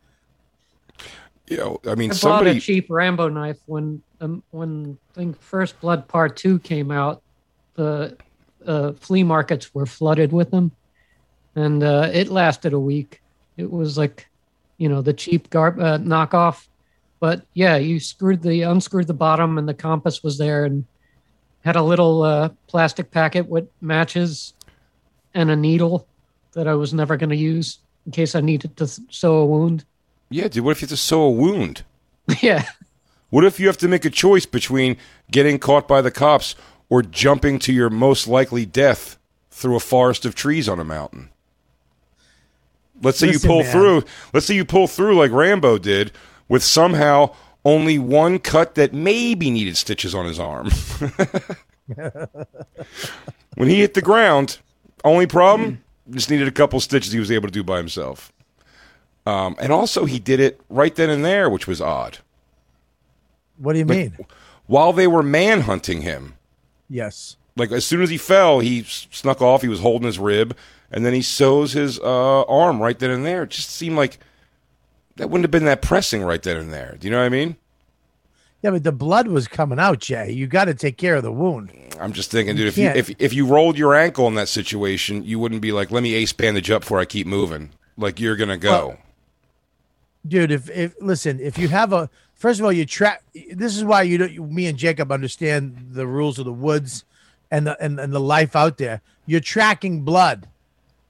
you 1.47 1.57
know, 1.57 1.79
I 1.85 1.95
mean 1.95 2.11
I 2.11 2.13
bought 2.13 2.15
a 2.15 2.19
somebody 2.19 2.59
cheap 2.59 2.87
Rambo 2.89 3.29
knife 3.29 3.59
when 3.65 4.01
um, 4.21 4.43
when 4.51 4.97
I 5.11 5.13
think 5.15 5.41
First 5.41 5.79
Blood 5.81 6.07
Part 6.07 6.37
Two 6.37 6.59
came 6.59 6.91
out. 6.91 7.21
The 7.75 8.17
uh, 8.65 8.93
flea 8.93 9.23
markets 9.23 9.73
were 9.73 9.85
flooded 9.85 10.31
with 10.31 10.51
them, 10.51 10.71
and 11.55 11.83
uh, 11.83 12.09
it 12.13 12.29
lasted 12.29 12.73
a 12.73 12.79
week. 12.79 13.21
It 13.57 13.69
was 13.69 13.97
like, 13.97 14.27
you 14.77 14.87
know, 14.87 15.01
the 15.01 15.13
cheap 15.13 15.49
gar- 15.49 15.79
uh, 15.79 15.97
knockoff. 15.97 16.67
But 17.19 17.43
yeah, 17.53 17.77
you 17.77 17.99
screwed 17.99 18.41
the 18.41 18.61
unscrewed 18.63 19.07
the 19.07 19.13
bottom, 19.13 19.57
and 19.57 19.67
the 19.67 19.73
compass 19.73 20.23
was 20.23 20.37
there, 20.37 20.65
and 20.65 20.85
had 21.63 21.75
a 21.75 21.83
little 21.83 22.23
uh, 22.23 22.49
plastic 22.67 23.11
packet 23.11 23.47
with 23.47 23.67
matches 23.81 24.53
and 25.33 25.49
a 25.49 25.55
needle 25.55 26.07
that 26.53 26.67
I 26.67 26.73
was 26.75 26.93
never 26.93 27.17
going 27.17 27.29
to 27.29 27.35
use 27.35 27.79
in 28.05 28.11
case 28.11 28.35
I 28.35 28.41
needed 28.41 28.75
to 28.77 28.87
sew 28.87 29.37
a 29.37 29.45
wound. 29.45 29.85
Yeah, 30.29 30.47
dude, 30.47 30.63
what 30.63 30.71
if 30.71 30.81
you 30.81 30.85
have 30.85 30.89
to 30.89 30.97
sew 30.97 31.21
a 31.21 31.29
wound? 31.29 31.83
yeah. 32.41 32.65
What 33.31 33.43
if 33.43 33.59
you 33.59 33.65
have 33.67 33.77
to 33.77 33.87
make 33.87 34.05
a 34.05 34.11
choice 34.11 34.45
between 34.45 34.97
getting 35.31 35.57
caught 35.57 35.87
by 35.87 36.01
the 36.01 36.11
cops 36.11 36.53
or 36.89 37.01
jumping 37.01 37.57
to 37.59 37.73
your 37.73 37.89
most 37.89 38.27
likely 38.27 38.65
death 38.65 39.17
through 39.49 39.75
a 39.75 39.79
forest 39.79 40.25
of 40.25 40.35
trees 40.35 40.69
on 40.69 40.79
a 40.79 40.83
mountain? 40.83 41.29
Let's 43.01 43.17
say 43.17 43.27
Listen, 43.27 43.41
you 43.41 43.47
pull 43.47 43.63
man. 43.63 43.71
through. 43.71 44.03
Let's 44.33 44.45
say 44.45 44.53
you 44.53 44.65
pull 44.65 44.87
through 44.87 45.15
like 45.15 45.31
Rambo 45.31 45.79
did 45.79 46.11
with 46.47 46.61
somehow 46.61 47.33
only 47.65 47.97
one 47.97 48.37
cut 48.37 48.75
that 48.75 48.93
maybe 48.93 49.49
needed 49.49 49.77
stitches 49.77 50.13
on 50.13 50.25
his 50.25 50.39
arm. 50.39 50.69
when 53.55 53.69
he 53.69 53.79
hit 53.79 53.95
the 53.95 54.01
ground, 54.01 54.59
only 55.03 55.25
problem 55.25 55.81
just 56.09 56.29
needed 56.29 56.47
a 56.47 56.51
couple 56.51 56.79
stitches 56.79 57.11
he 57.11 57.19
was 57.19 57.31
able 57.31 57.47
to 57.47 57.53
do 57.53 57.63
by 57.63 57.77
himself. 57.77 58.31
Um, 59.25 59.55
and 59.59 59.71
also, 59.71 60.05
he 60.05 60.19
did 60.19 60.39
it 60.39 60.59
right 60.69 60.93
then 60.93 61.09
and 61.09 61.23
there, 61.23 61.49
which 61.49 61.67
was 61.67 61.79
odd. 61.79 62.19
What 63.61 63.73
do 63.73 63.79
you 63.79 63.85
mean? 63.85 64.17
While 64.67 64.93
they 64.93 65.07
were 65.07 65.23
manhunting 65.23 66.01
him, 66.01 66.35
Yes. 66.89 67.35
like 67.55 67.71
as 67.71 67.85
soon 67.85 68.01
as 68.01 68.09
he 68.09 68.17
fell, 68.17 68.59
he 68.59 68.83
snuck 68.83 69.41
off. 69.41 69.61
He 69.61 69.67
was 69.67 69.79
holding 69.81 70.05
his 70.05 70.19
rib, 70.19 70.55
and 70.91 71.05
then 71.05 71.13
he 71.13 71.21
sews 71.21 71.73
his 71.73 71.99
uh, 71.99 72.41
arm 72.43 72.81
right 72.81 72.97
then 72.97 73.09
and 73.11 73.25
there. 73.25 73.43
It 73.43 73.49
just 73.51 73.69
seemed 73.69 73.95
like 73.97 74.19
that 75.17 75.29
wouldn't 75.29 75.43
have 75.43 75.51
been 75.51 75.65
that 75.65 75.81
pressing 75.81 76.23
right 76.23 76.41
then 76.41 76.57
and 76.57 76.71
there. 76.73 76.95
Do 76.99 77.07
you 77.07 77.11
know 77.11 77.19
what 77.19 77.25
I 77.25 77.29
mean? 77.29 77.55
Yeah, 78.63 78.69
but 78.71 78.83
the 78.83 78.91
blood 78.91 79.27
was 79.27 79.47
coming 79.47 79.79
out, 79.79 79.99
Jay. 79.99 80.31
You 80.31 80.45
got 80.47 80.65
to 80.65 80.73
take 80.75 80.95
care 80.97 81.15
of 81.15 81.23
the 81.23 81.31
wound. 81.31 81.71
I'm 81.99 82.13
just 82.13 82.29
thinking, 82.29 82.55
dude. 82.55 82.67
If 82.67 82.75
can't. 82.75 82.95
you 82.95 82.99
if 82.99 83.09
if 83.19 83.33
you 83.33 83.45
rolled 83.47 83.77
your 83.77 83.95
ankle 83.95 84.27
in 84.27 84.35
that 84.35 84.49
situation, 84.49 85.23
you 85.23 85.39
wouldn't 85.39 85.61
be 85.61 85.71
like, 85.71 85.89
"Let 85.91 86.03
me 86.03 86.13
ace 86.13 86.31
bandage 86.31 86.69
up 86.69 86.81
before 86.83 86.99
I 86.99 87.05
keep 87.05 87.25
moving." 87.27 87.71
Like 87.97 88.19
you're 88.19 88.35
gonna 88.35 88.57
go. 88.57 88.87
Well, 88.89 88.97
dude 90.27 90.51
if 90.51 90.69
if 90.69 90.93
listen 91.01 91.39
if 91.39 91.57
you 91.57 91.67
have 91.69 91.91
a 91.91 92.07
first 92.41 92.59
of 92.59 92.65
all 92.65 92.71
you 92.71 92.85
track 92.85 93.23
this 93.53 93.77
is 93.77 93.83
why 93.83 94.01
you 94.01 94.17
don't 94.17 94.51
me 94.51 94.65
and 94.67 94.77
jacob 94.77 95.11
understand 95.11 95.77
the 95.91 96.07
rules 96.07 96.39
of 96.39 96.45
the 96.45 96.51
woods 96.51 97.05
and 97.51 97.67
the 97.67 97.83
and, 97.83 97.99
and 97.99 98.13
the 98.13 98.19
life 98.19 98.55
out 98.55 98.77
there. 98.77 99.01
You're 99.25 99.41
tracking 99.41 100.01
blood 100.01 100.47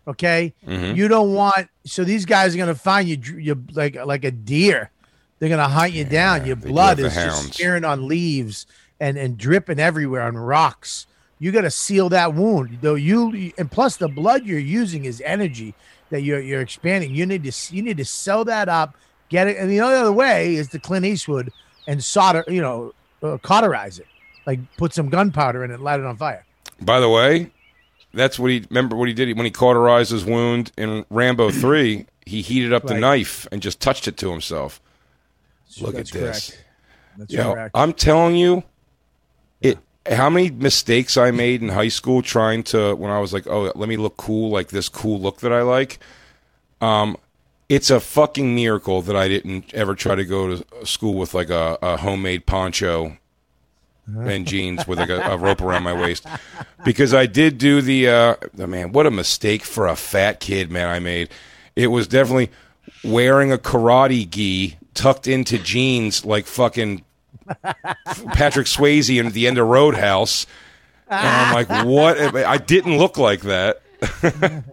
okay? 0.08 0.54
Mm-hmm. 0.66 0.96
you 0.96 1.08
don't 1.08 1.34
want 1.34 1.70
so 1.86 2.04
these 2.04 2.26
guys 2.26 2.56
are 2.56 2.58
gonna 2.58 2.76
find 2.76 3.08
you 3.08 3.18
you 3.38 3.64
like 3.74 3.96
like 3.96 4.24
a 4.24 4.32
deer. 4.32 4.92
They're 5.40 5.50
gonna 5.50 5.68
hunt 5.68 5.94
you 5.94 6.06
down. 6.06 6.46
your 6.46 6.56
blood 6.56 7.00
is 7.00 7.14
just 7.14 7.18
hounds. 7.18 7.56
smearing 7.56 7.86
on 7.86 8.08
leaves 8.08 8.66
and 9.00 9.18
and 9.18 9.38
dripping 9.38 9.80
everywhere 9.80 10.22
on 10.22 10.36
rocks. 10.36 11.08
You 11.40 11.52
got 11.52 11.62
to 11.62 11.72
seal 11.72 12.10
that 12.10 12.36
wound 12.36 12.80
though. 12.82 12.96
You 12.96 13.52
and 13.58 13.72
plus 13.72 13.98
the 13.98 14.08
blood 14.08 14.46
you're 14.46 14.60
using 14.60 15.06
is 15.06 15.22
energy 15.26 15.74
that 16.12 16.22
you're 16.22 16.40
you're 16.40 16.62
expanding. 16.62 17.16
You 17.16 17.26
need 17.26 17.44
to 17.44 17.76
you 17.76 17.82
need 17.82 17.98
to 17.98 18.06
sew 18.06 18.44
that 18.44 18.70
up 18.70 18.96
get 19.32 19.48
it 19.48 19.58
and 19.58 19.72
the 19.72 19.82
only 19.82 19.98
other 19.98 20.14
way 20.14 20.56
is 20.56 20.70
to 20.70 20.80
clint 20.80 21.06
eastwood 21.06 21.52
and 21.88 22.04
solder 22.04 22.46
you 22.48 22.62
know 22.62 22.94
uh, 23.24 23.38
cauterize 23.40 24.00
it 24.00 24.10
like 24.48 24.60
put 24.78 24.94
some 24.94 25.10
gunpowder 25.10 25.64
in 25.66 25.72
it 25.72 25.76
and 25.76 25.84
light 25.84 26.00
it 26.02 26.06
on 26.06 26.18
fire 26.18 26.48
By 26.82 27.00
the 27.00 27.10
way, 27.10 27.52
that's 28.14 28.40
what 28.40 28.52
he 28.52 28.66
remember 28.70 28.96
what 28.96 29.08
he 29.08 29.14
did 29.14 29.36
when 29.38 29.46
he 29.46 29.52
cauterized 29.52 30.12
his 30.12 30.26
wound 30.26 30.72
in 30.78 31.06
Rambo 31.10 31.52
three. 31.52 32.08
He 32.26 32.42
heated 32.42 32.74
up 32.74 32.88
the 32.88 32.94
Right. 32.94 33.02
knife 33.02 33.48
and 33.52 33.62
just 33.62 33.80
touched 33.82 34.08
it 34.08 34.18
to 34.18 34.32
himself. 34.32 34.82
Look 35.78 35.98
That's 35.98 36.10
at 36.10 36.12
this. 36.12 36.54
that's 37.18 37.36
Yo, 37.36 37.44
correct 37.54 37.76
I'm 37.76 37.94
telling 37.94 38.36
you, 38.36 38.64
it. 39.62 39.80
How 40.08 40.30
many 40.30 40.50
mistakes 40.52 41.18
I 41.18 41.32
made 41.32 41.62
in 41.62 41.70
high 41.70 41.90
school 41.90 42.22
trying 42.24 42.64
to 42.66 42.96
when 42.96 43.12
I 43.12 43.20
was 43.20 43.34
like, 43.34 43.48
oh, 43.48 43.72
let 43.76 43.88
me 43.90 43.98
look 43.98 44.18
cool, 44.18 44.50
like 44.52 44.70
this 44.70 44.90
cool 44.90 45.20
look 45.22 45.40
that 45.42 45.54
I 45.54 45.62
like. 45.62 46.00
Um, 46.82 47.18
it's 47.72 47.90
a 47.90 48.01
fucking 48.01 48.54
miracle 48.54 49.01
that 49.01 49.16
I 49.16 49.30
didn't 49.30 49.74
ever 49.74 49.96
try 49.96 50.16
to 50.16 50.25
go 50.25 50.58
to 50.58 50.86
school 50.86 51.13
with 51.13 51.34
like 51.34 51.50
a, 51.50 51.78
a 51.82 51.96
homemade 51.96 52.46
poncho 52.46 53.16
and 54.06 54.46
jeans 54.46 54.86
with 54.86 55.00
like 55.00 55.08
a, 55.08 55.22
a 55.22 55.38
rope 55.38 55.62
around 55.62 55.84
my 55.84 55.94
waist. 55.94 56.25
Because 56.84 57.13
I 57.13 57.28
did 57.28 57.58
do 57.58 57.82
the 57.82 58.10
uh 58.10 58.36
the 58.54 58.68
man 58.68 58.92
what 58.92 59.08
a 59.08 59.12
mistake 59.12 59.63
for 59.63 59.88
a 59.88 59.96
fat 59.96 60.42
kid 60.42 60.70
man 60.70 60.90
I 60.90 61.00
made. 61.00 61.30
It 61.78 61.88
was 61.88 62.10
definitely 62.10 62.51
wearing 63.06 63.54
a 63.54 63.58
karate 63.58 64.30
gi 64.30 64.78
tucked 64.94 65.28
into 65.28 65.58
jeans 65.58 66.25
like 66.25 66.48
fucking 66.48 67.06
Patrick 68.34 68.68
Swayze 68.68 69.18
in 69.18 69.32
the 69.32 69.48
end 69.48 69.58
of 69.58 69.68
Roadhouse. 69.68 70.46
And 71.08 71.25
I'm 71.25 71.54
like 71.54 71.86
what? 71.86 72.20
I 72.36 72.58
didn't 72.58 72.98
look 72.98 73.18
like 73.18 73.44
that. 73.44 73.82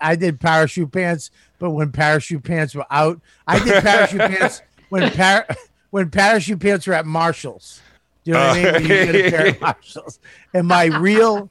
I 0.00 0.16
did 0.16 0.40
parachute 0.40 0.92
pants, 0.92 1.30
but 1.58 1.70
when 1.70 1.92
parachute 1.92 2.44
pants 2.44 2.74
were 2.74 2.86
out, 2.90 3.20
I 3.46 3.62
did 3.62 3.82
parachute 3.82 4.20
pants 4.38 4.62
when 4.88 5.10
par- 5.12 5.46
when 5.90 6.10
parachute 6.10 6.60
pants 6.60 6.86
were 6.86 6.94
at 6.94 7.06
Marshalls. 7.06 7.80
Do 8.24 8.30
you 8.30 8.34
know 8.34 8.48
what 8.48 8.58
I 8.58 8.78
mean? 8.78 8.82
You 8.82 8.88
get 8.88 9.14
a 9.14 9.30
pair 9.30 9.46
of 9.48 9.56
oh. 9.56 9.58
Marshalls. 9.62 10.18
And 10.52 10.66
my 10.66 10.84
real, 10.84 11.50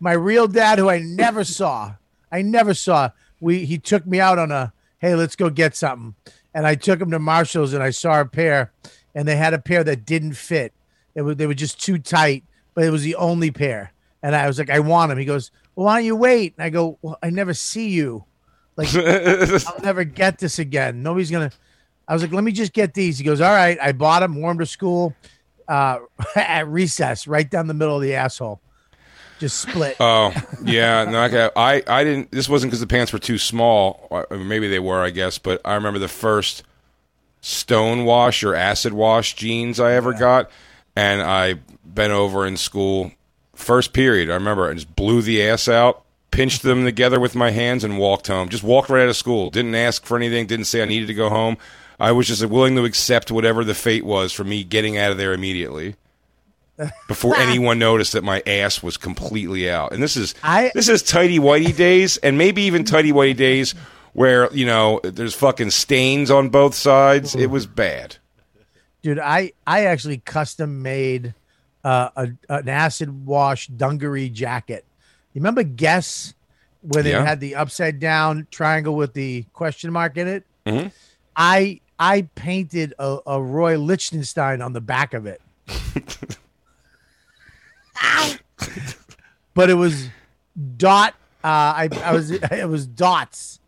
my 0.00 0.12
real 0.12 0.46
dad, 0.46 0.78
who 0.78 0.88
I 0.88 1.00
never 1.00 1.44
saw, 1.44 1.94
I 2.30 2.42
never 2.42 2.74
saw. 2.74 3.10
We 3.40 3.64
he 3.64 3.78
took 3.78 4.06
me 4.06 4.20
out 4.20 4.38
on 4.38 4.50
a 4.50 4.72
hey, 4.98 5.14
let's 5.14 5.36
go 5.36 5.50
get 5.50 5.76
something, 5.76 6.14
and 6.54 6.66
I 6.66 6.76
took 6.76 7.00
him 7.00 7.10
to 7.10 7.18
Marshalls, 7.18 7.74
and 7.74 7.82
I 7.82 7.90
saw 7.90 8.20
a 8.20 8.24
pair, 8.24 8.72
and 9.14 9.28
they 9.28 9.36
had 9.36 9.54
a 9.54 9.58
pair 9.58 9.84
that 9.84 10.06
didn't 10.06 10.34
fit. 10.34 10.72
It 11.14 11.22
was 11.22 11.36
they 11.36 11.46
were 11.46 11.54
just 11.54 11.82
too 11.82 11.98
tight, 11.98 12.44
but 12.74 12.84
it 12.84 12.90
was 12.90 13.02
the 13.02 13.16
only 13.16 13.50
pair. 13.50 13.92
And 14.22 14.34
I 14.34 14.46
was 14.46 14.58
like, 14.58 14.70
I 14.70 14.80
want 14.80 15.10
them. 15.10 15.18
He 15.18 15.26
goes, 15.26 15.50
Well, 15.74 15.86
why 15.86 15.98
don't 15.98 16.06
you 16.06 16.16
wait? 16.16 16.54
And 16.56 16.64
I 16.64 16.70
go, 16.70 16.98
Well, 17.02 17.18
I 17.22 17.30
never 17.30 17.54
see 17.54 17.88
you. 17.88 18.24
Like 18.76 18.94
I'll 18.94 19.80
never 19.82 20.04
get 20.04 20.38
this 20.38 20.58
again. 20.58 21.02
Nobody's 21.02 21.30
gonna. 21.30 21.50
I 22.06 22.12
was 22.12 22.22
like, 22.22 22.32
let 22.32 22.44
me 22.44 22.52
just 22.52 22.72
get 22.72 22.94
these. 22.94 23.18
He 23.18 23.24
goes, 23.24 23.40
all 23.40 23.52
right. 23.52 23.78
I 23.80 23.92
bought 23.92 24.20
them, 24.20 24.40
wore 24.40 24.50
them 24.50 24.58
to 24.58 24.66
school, 24.66 25.14
uh, 25.68 26.00
at 26.36 26.68
recess, 26.68 27.26
right 27.26 27.48
down 27.48 27.66
the 27.66 27.74
middle 27.74 27.96
of 27.96 28.02
the 28.02 28.14
asshole, 28.14 28.60
just 29.38 29.60
split. 29.60 29.96
Oh 30.00 30.32
yeah, 30.62 31.04
no, 31.04 31.24
okay. 31.24 31.50
I 31.56 31.82
I 31.86 32.04
didn't. 32.04 32.30
This 32.30 32.48
wasn't 32.48 32.70
because 32.70 32.80
the 32.80 32.86
pants 32.86 33.12
were 33.12 33.18
too 33.18 33.38
small. 33.38 34.06
Or 34.10 34.26
maybe 34.30 34.68
they 34.68 34.80
were, 34.80 35.02
I 35.02 35.10
guess. 35.10 35.38
But 35.38 35.60
I 35.64 35.74
remember 35.74 35.98
the 35.98 36.08
first 36.08 36.62
stone 37.40 38.04
wash 38.04 38.42
or 38.42 38.54
acid 38.54 38.92
wash 38.92 39.34
jeans 39.34 39.78
I 39.78 39.92
ever 39.92 40.12
got, 40.12 40.50
and 40.96 41.22
I 41.22 41.60
bent 41.84 42.12
over 42.12 42.46
in 42.46 42.56
school. 42.56 43.12
First 43.54 43.92
period, 43.92 44.30
I 44.30 44.34
remember, 44.34 44.68
I 44.68 44.74
just 44.74 44.96
blew 44.96 45.22
the 45.22 45.42
ass 45.42 45.68
out, 45.68 46.03
pinched 46.34 46.62
them 46.62 46.84
together 46.84 47.18
with 47.20 47.34
my 47.34 47.50
hands, 47.50 47.84
and 47.84 47.98
walked 47.98 48.26
home. 48.26 48.48
Just 48.48 48.62
walked 48.64 48.90
right 48.90 49.02
out 49.04 49.08
of 49.08 49.16
school. 49.16 49.50
Didn't 49.50 49.74
ask 49.74 50.04
for 50.04 50.16
anything. 50.16 50.46
Didn't 50.46 50.66
say 50.66 50.82
I 50.82 50.84
needed 50.86 51.06
to 51.06 51.14
go 51.14 51.28
home. 51.30 51.56
I 51.98 52.12
was 52.12 52.26
just 52.26 52.44
willing 52.46 52.74
to 52.76 52.84
accept 52.84 53.30
whatever 53.30 53.64
the 53.64 53.74
fate 53.74 54.04
was 54.04 54.32
for 54.32 54.42
me 54.44 54.64
getting 54.64 54.98
out 54.98 55.12
of 55.12 55.16
there 55.16 55.32
immediately 55.32 55.94
before 57.08 57.36
anyone 57.36 57.78
noticed 57.78 58.12
that 58.14 58.24
my 58.24 58.42
ass 58.46 58.82
was 58.82 58.96
completely 58.96 59.70
out. 59.70 59.92
And 59.92 60.02
this 60.02 60.16
is 60.16 60.34
I- 60.42 60.72
this 60.74 60.88
is 60.88 61.02
tidy 61.02 61.38
whitey 61.38 61.74
days, 61.74 62.16
and 62.18 62.36
maybe 62.36 62.62
even 62.62 62.84
tidy 62.84 63.12
whitey 63.12 63.36
days 63.36 63.74
where 64.12 64.52
you 64.52 64.66
know 64.66 65.00
there's 65.04 65.34
fucking 65.34 65.70
stains 65.70 66.30
on 66.30 66.48
both 66.48 66.74
sides. 66.74 67.34
It 67.34 67.46
was 67.50 67.66
bad. 67.66 68.16
dude 69.02 69.18
i 69.18 69.52
i 69.66 69.84
actually 69.86 70.18
custom 70.18 70.82
made 70.82 71.34
uh, 71.84 72.08
a, 72.16 72.28
an 72.48 72.68
acid 72.68 73.26
wash 73.26 73.66
dungaree 73.68 74.30
jacket 74.30 74.84
you 75.34 75.40
remember 75.40 75.62
guess 75.62 76.32
where 76.80 77.02
they 77.02 77.10
Yeah. 77.10 77.24
had 77.24 77.40
the 77.40 77.54
upside 77.56 77.98
down 78.00 78.46
triangle 78.50 78.94
with 78.96 79.12
the 79.12 79.44
question 79.52 79.92
mark 79.92 80.16
in 80.16 80.26
it 80.28 80.44
Mhm. 80.66 80.90
i 81.36 81.80
i 81.98 82.22
painted 82.34 82.94
a, 82.98 83.18
a 83.26 83.42
roy 83.42 83.76
lichtenstein 83.78 84.62
on 84.62 84.72
the 84.72 84.80
back 84.80 85.12
of 85.14 85.26
it 85.26 85.40
but 89.54 89.70
it 89.70 89.74
was 89.74 90.08
dot 90.76 91.14
uh 91.42 91.46
i 91.46 91.88
i 92.04 92.12
was 92.12 92.30
it 92.30 92.68
was 92.68 92.86
dots 92.86 93.60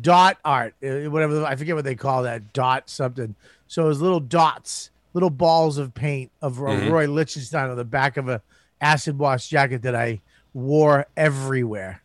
dot 0.00 0.36
art 0.44 0.74
uh, 0.84 1.08
whatever 1.10 1.44
i 1.44 1.56
forget 1.56 1.74
what 1.74 1.84
they 1.84 1.94
call 1.94 2.22
that 2.24 2.52
dot 2.52 2.88
something 2.90 3.34
so 3.66 3.84
it 3.84 3.88
was 3.88 4.00
little 4.00 4.20
dots 4.20 4.90
little 5.14 5.30
balls 5.30 5.78
of 5.78 5.94
paint 5.94 6.30
of 6.42 6.56
Mm-hmm. 6.56 6.90
roy 6.90 7.06
lichtenstein 7.06 7.70
on 7.70 7.76
the 7.76 7.84
back 7.84 8.16
of 8.16 8.28
a 8.28 8.42
acid 8.80 9.18
wash 9.18 9.48
jacket 9.48 9.82
that 9.82 9.94
i 9.94 10.20
wore 10.56 11.06
everywhere 11.16 12.00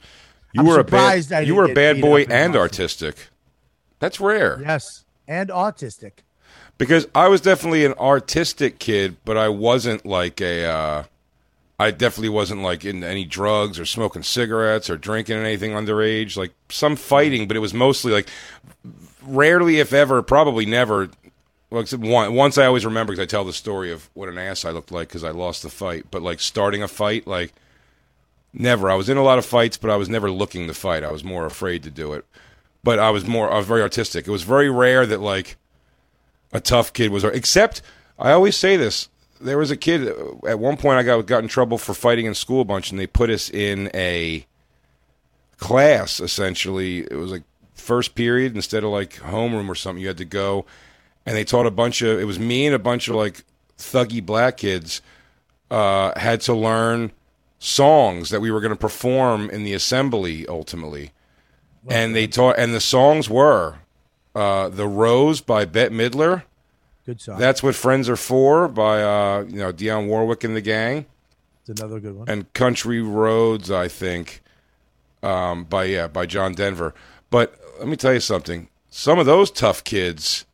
You 0.54 0.62
I'm 0.62 0.68
were 0.68 0.80
a 0.80 0.84
bad 0.84 1.32
I 1.32 1.42
you 1.42 1.56
were 1.56 1.66
a 1.66 1.74
bad 1.74 2.02
boy 2.02 2.24
and 2.30 2.56
artistic. 2.56 3.30
That's 4.00 4.20
rare 4.20 4.62
yes 4.62 5.06
and 5.28 5.50
autistic 5.50 6.24
because 6.82 7.08
I 7.14 7.28
was 7.28 7.42
definitely 7.42 7.86
an 7.86 7.94
artistic 7.94 8.80
kid, 8.80 9.18
but 9.24 9.38
I 9.38 9.50
wasn't 9.50 10.04
like 10.04 10.42
a. 10.42 10.66
Uh, 10.66 11.04
I 11.80 11.92
definitely 11.92 12.30
wasn't 12.30 12.64
like 12.64 12.84
into 12.84 13.08
any 13.08 13.24
drugs 13.24 13.80
or 13.80 13.86
smoking 13.86 14.24
cigarettes 14.24 14.90
or 14.90 14.98
drinking 14.98 15.38
anything 15.38 15.74
underage. 15.74 16.38
Like 16.38 16.54
some 16.70 16.96
fighting, 16.96 17.48
but 17.48 17.56
it 17.56 17.60
was 17.60 17.76
mostly 17.76 18.12
like 18.12 18.30
rarely, 19.22 19.80
if 19.80 19.94
ever, 19.94 20.24
probably 20.24 20.66
never. 20.66 21.12
Well, 21.70 21.82
except 21.82 22.02
one, 22.02 22.34
once 22.34 22.58
I 22.58 22.66
always 22.66 22.84
remember 22.84 23.14
because 23.14 23.24
I 23.24 23.28
tell 23.28 23.46
the 23.46 23.54
story 23.54 23.92
of 23.92 24.10
what 24.16 24.28
an 24.28 24.40
ass 24.40 24.66
I 24.66 24.72
looked 24.72 24.92
like 24.92 25.08
because 25.08 25.24
I 25.24 25.30
lost 25.30 25.62
the 25.62 25.70
fight. 25.70 26.06
But 26.10 26.24
like 26.24 26.40
starting 26.40 26.82
a 26.82 26.88
fight, 26.88 27.28
like 27.28 27.54
never. 28.54 28.90
I 28.90 28.96
was 28.96 29.10
in 29.10 29.18
a 29.18 29.24
lot 29.24 29.38
of 29.38 29.46
fights, 29.46 29.78
but 29.78 29.90
I 29.90 29.96
was 29.96 30.10
never 30.10 30.30
looking 30.30 30.68
to 30.68 30.74
fight. 30.74 31.04
I 31.04 31.12
was 31.12 31.24
more 31.24 31.46
afraid 31.46 31.84
to 31.84 31.92
do 31.92 32.14
it. 32.14 32.26
But 32.84 33.00
I 33.00 33.12
was 33.12 33.26
more. 33.26 33.52
I 33.52 33.58
was 33.58 33.68
very 33.68 33.82
artistic. 33.82 34.28
It 34.28 34.32
was 34.32 34.44
very 34.44 34.70
rare 34.70 35.06
that 35.06 35.22
like 35.22 35.58
a 36.52 36.60
tough 36.60 36.94
kid 36.94 37.12
was. 37.12 37.24
Except 37.24 37.82
I 38.18 38.32
always 38.32 38.56
say 38.56 38.76
this. 38.78 39.10
There 39.40 39.58
was 39.58 39.72
a 39.72 39.78
kid 39.78 40.08
at 40.48 40.60
one 40.60 40.78
point 40.78 41.00
I 41.00 41.04
got 41.04 41.26
got 41.26 41.44
in 41.44 41.50
trouble 41.50 41.78
for 41.78 41.94
fighting 41.94 42.26
in 42.26 42.34
school 42.34 42.62
a 42.62 42.66
bunch, 42.66 42.92
and 42.92 43.00
they 43.00 43.08
put 43.08 43.30
us 43.30 43.50
in 43.50 43.90
a 43.94 44.46
class. 45.58 46.20
Essentially, 46.20 47.00
it 47.00 47.16
was 47.16 47.32
like 47.32 47.44
first 47.76 48.16
period 48.16 48.56
instead 48.56 48.84
of 48.84 48.92
like 48.92 49.14
homeroom 49.16 49.70
or 49.70 49.76
something. 49.76 50.02
You 50.02 50.08
had 50.08 50.18
to 50.18 50.26
go, 50.26 50.66
and 51.26 51.36
they 51.36 51.44
taught 51.44 51.66
a 51.66 51.72
bunch 51.72 52.02
of. 52.02 52.20
It 52.20 52.26
was 52.26 52.40
me 52.40 52.66
and 52.66 52.76
a 52.76 52.80
bunch 52.80 53.08
of 53.08 53.16
like 53.16 53.44
thuggy 53.78 54.24
black 54.24 54.58
kids 54.58 55.02
uh, 55.70 56.18
had 56.20 56.42
to 56.42 56.54
learn 56.54 57.12
songs 57.64 58.32
that 58.32 58.42
we 58.42 58.50
were 58.50 58.60
going 58.60 58.74
to 58.74 58.76
perform 58.80 59.50
in 59.52 59.64
the 59.64 59.74
assembly 59.74 60.48
ultimately. 60.48 61.12
And 61.88 62.16
they 62.16 62.28
taught, 62.28 62.58
and 62.60 62.74
the 62.74 62.82
songs 62.82 63.30
were 63.30 63.78
uh, 64.36 64.70
"The 64.70 64.88
Rose" 64.88 65.42
by 65.42 65.66
Bette 65.66 65.94
Midler. 65.94 66.44
good 67.06 67.20
song 67.20 67.40
That's 67.40 67.64
what 67.64 67.74
friends 67.76 68.08
are 68.10 68.16
for 68.16 68.68
by 68.68 69.02
uh, 69.02 69.46
you 69.48 69.58
know 69.58 69.72
Dionne 69.72 70.08
Warwick 70.08 70.44
and 70.44 70.56
the 70.56 70.62
gang, 70.62 71.06
it's 71.62 71.82
another 71.82 72.00
good 72.00 72.16
one 72.16 72.30
and 72.30 72.52
"Country 72.54 73.02
Roads" 73.02 73.72
I 73.72 73.88
think 73.88 74.44
um, 75.24 75.64
by 75.64 75.86
yeah 75.86 76.08
by 76.08 76.28
John 76.28 76.54
Denver. 76.54 76.94
But 77.32 77.60
let 77.80 77.88
me 77.88 77.96
tell 77.96 78.14
you 78.14 78.20
something. 78.20 78.68
some 78.92 79.18
of 79.18 79.26
those 79.26 79.50
tough 79.50 79.84
kids, 79.84 80.46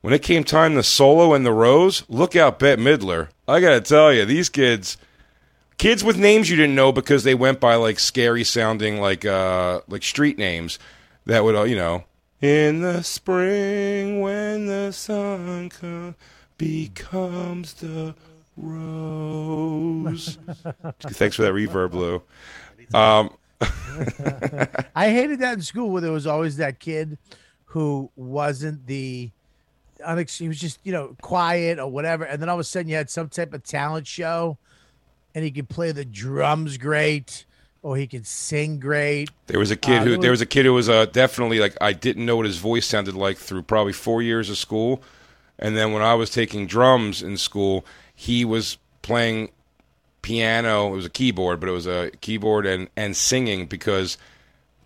when 0.00 0.14
it 0.14 0.22
came 0.22 0.42
time 0.42 0.74
to 0.76 0.82
solo 0.82 1.34
and 1.34 1.44
the 1.44 1.52
Rose, 1.52 2.02
look 2.08 2.34
out, 2.34 2.58
Bette 2.58 2.80
Midler. 2.80 3.28
I 3.46 3.60
gotta 3.60 3.82
tell 3.82 4.10
you, 4.10 4.24
these 4.24 4.48
kids, 4.48 4.96
kids 5.78 6.02
with 6.02 6.16
names 6.16 6.48
you 6.50 6.56
didn't 6.56 6.74
know 6.74 6.92
because 6.92 7.24
they 7.24 7.34
went 7.34 7.60
by 7.60 7.74
like 7.74 7.98
scary 7.98 8.44
sounding 8.44 9.00
like 9.00 9.24
uh 9.24 9.80
like 9.88 10.02
street 10.02 10.38
names 10.38 10.78
that 11.26 11.44
would 11.44 11.54
uh, 11.54 11.62
you 11.64 11.76
know 11.76 12.04
in 12.40 12.80
the 12.80 13.02
spring 13.02 14.20
when 14.20 14.66
the 14.66 14.92
sun 14.92 15.70
co- 15.70 16.14
becomes 16.58 17.74
the 17.74 18.14
rose. 18.56 20.38
Thanks 21.00 21.36
for 21.36 21.42
that 21.42 21.52
reverb, 21.52 21.92
Lou. 21.92 22.22
Um, 22.98 23.30
I 24.94 25.10
hated 25.10 25.40
that 25.40 25.54
in 25.54 25.62
school 25.62 25.90
where 25.90 26.02
there 26.02 26.12
was 26.12 26.26
always 26.26 26.56
that 26.58 26.78
kid 26.78 27.18
who 27.66 28.10
wasn't 28.16 28.86
the 28.86 29.30
he 30.38 30.46
was 30.46 30.60
just 30.60 30.78
you 30.84 30.92
know 30.92 31.16
quiet 31.22 31.78
or 31.78 31.90
whatever 31.90 32.24
and 32.24 32.40
then 32.40 32.50
all 32.50 32.56
of 32.56 32.60
a 32.60 32.64
sudden 32.64 32.86
you 32.86 32.94
had 32.94 33.08
some 33.08 33.30
type 33.30 33.54
of 33.54 33.64
talent 33.64 34.06
show 34.06 34.58
and 35.36 35.44
he 35.44 35.50
could 35.50 35.68
play 35.68 35.92
the 35.92 36.04
drums 36.04 36.78
great 36.78 37.44
or 37.82 37.96
he 37.96 38.06
could 38.06 38.26
sing 38.26 38.80
great 38.80 39.30
There 39.46 39.60
was 39.60 39.70
a 39.70 39.76
kid 39.76 40.00
Uh, 40.00 40.04
who 40.04 40.16
there 40.16 40.30
was 40.32 40.40
a 40.40 40.46
kid 40.46 40.64
who 40.64 40.72
was 40.72 40.88
uh, 40.88 41.04
definitely 41.06 41.60
like 41.60 41.76
I 41.80 41.92
didn't 41.92 42.24
know 42.24 42.36
what 42.36 42.46
his 42.46 42.56
voice 42.56 42.86
sounded 42.86 43.14
like 43.14 43.36
through 43.36 43.62
probably 43.62 43.92
four 43.92 44.22
years 44.22 44.50
of 44.50 44.56
school, 44.56 45.02
and 45.58 45.76
then 45.76 45.92
when 45.92 46.02
I 46.02 46.14
was 46.14 46.30
taking 46.30 46.66
drums 46.66 47.22
in 47.22 47.36
school, 47.36 47.84
he 48.14 48.44
was 48.44 48.78
playing 49.02 49.50
piano. 50.22 50.88
It 50.88 50.96
was 50.96 51.04
a 51.04 51.10
keyboard, 51.10 51.60
but 51.60 51.68
it 51.68 51.72
was 51.72 51.86
a 51.86 52.10
keyboard 52.22 52.66
and 52.66 52.88
and 52.96 53.14
singing 53.14 53.66
because 53.66 54.18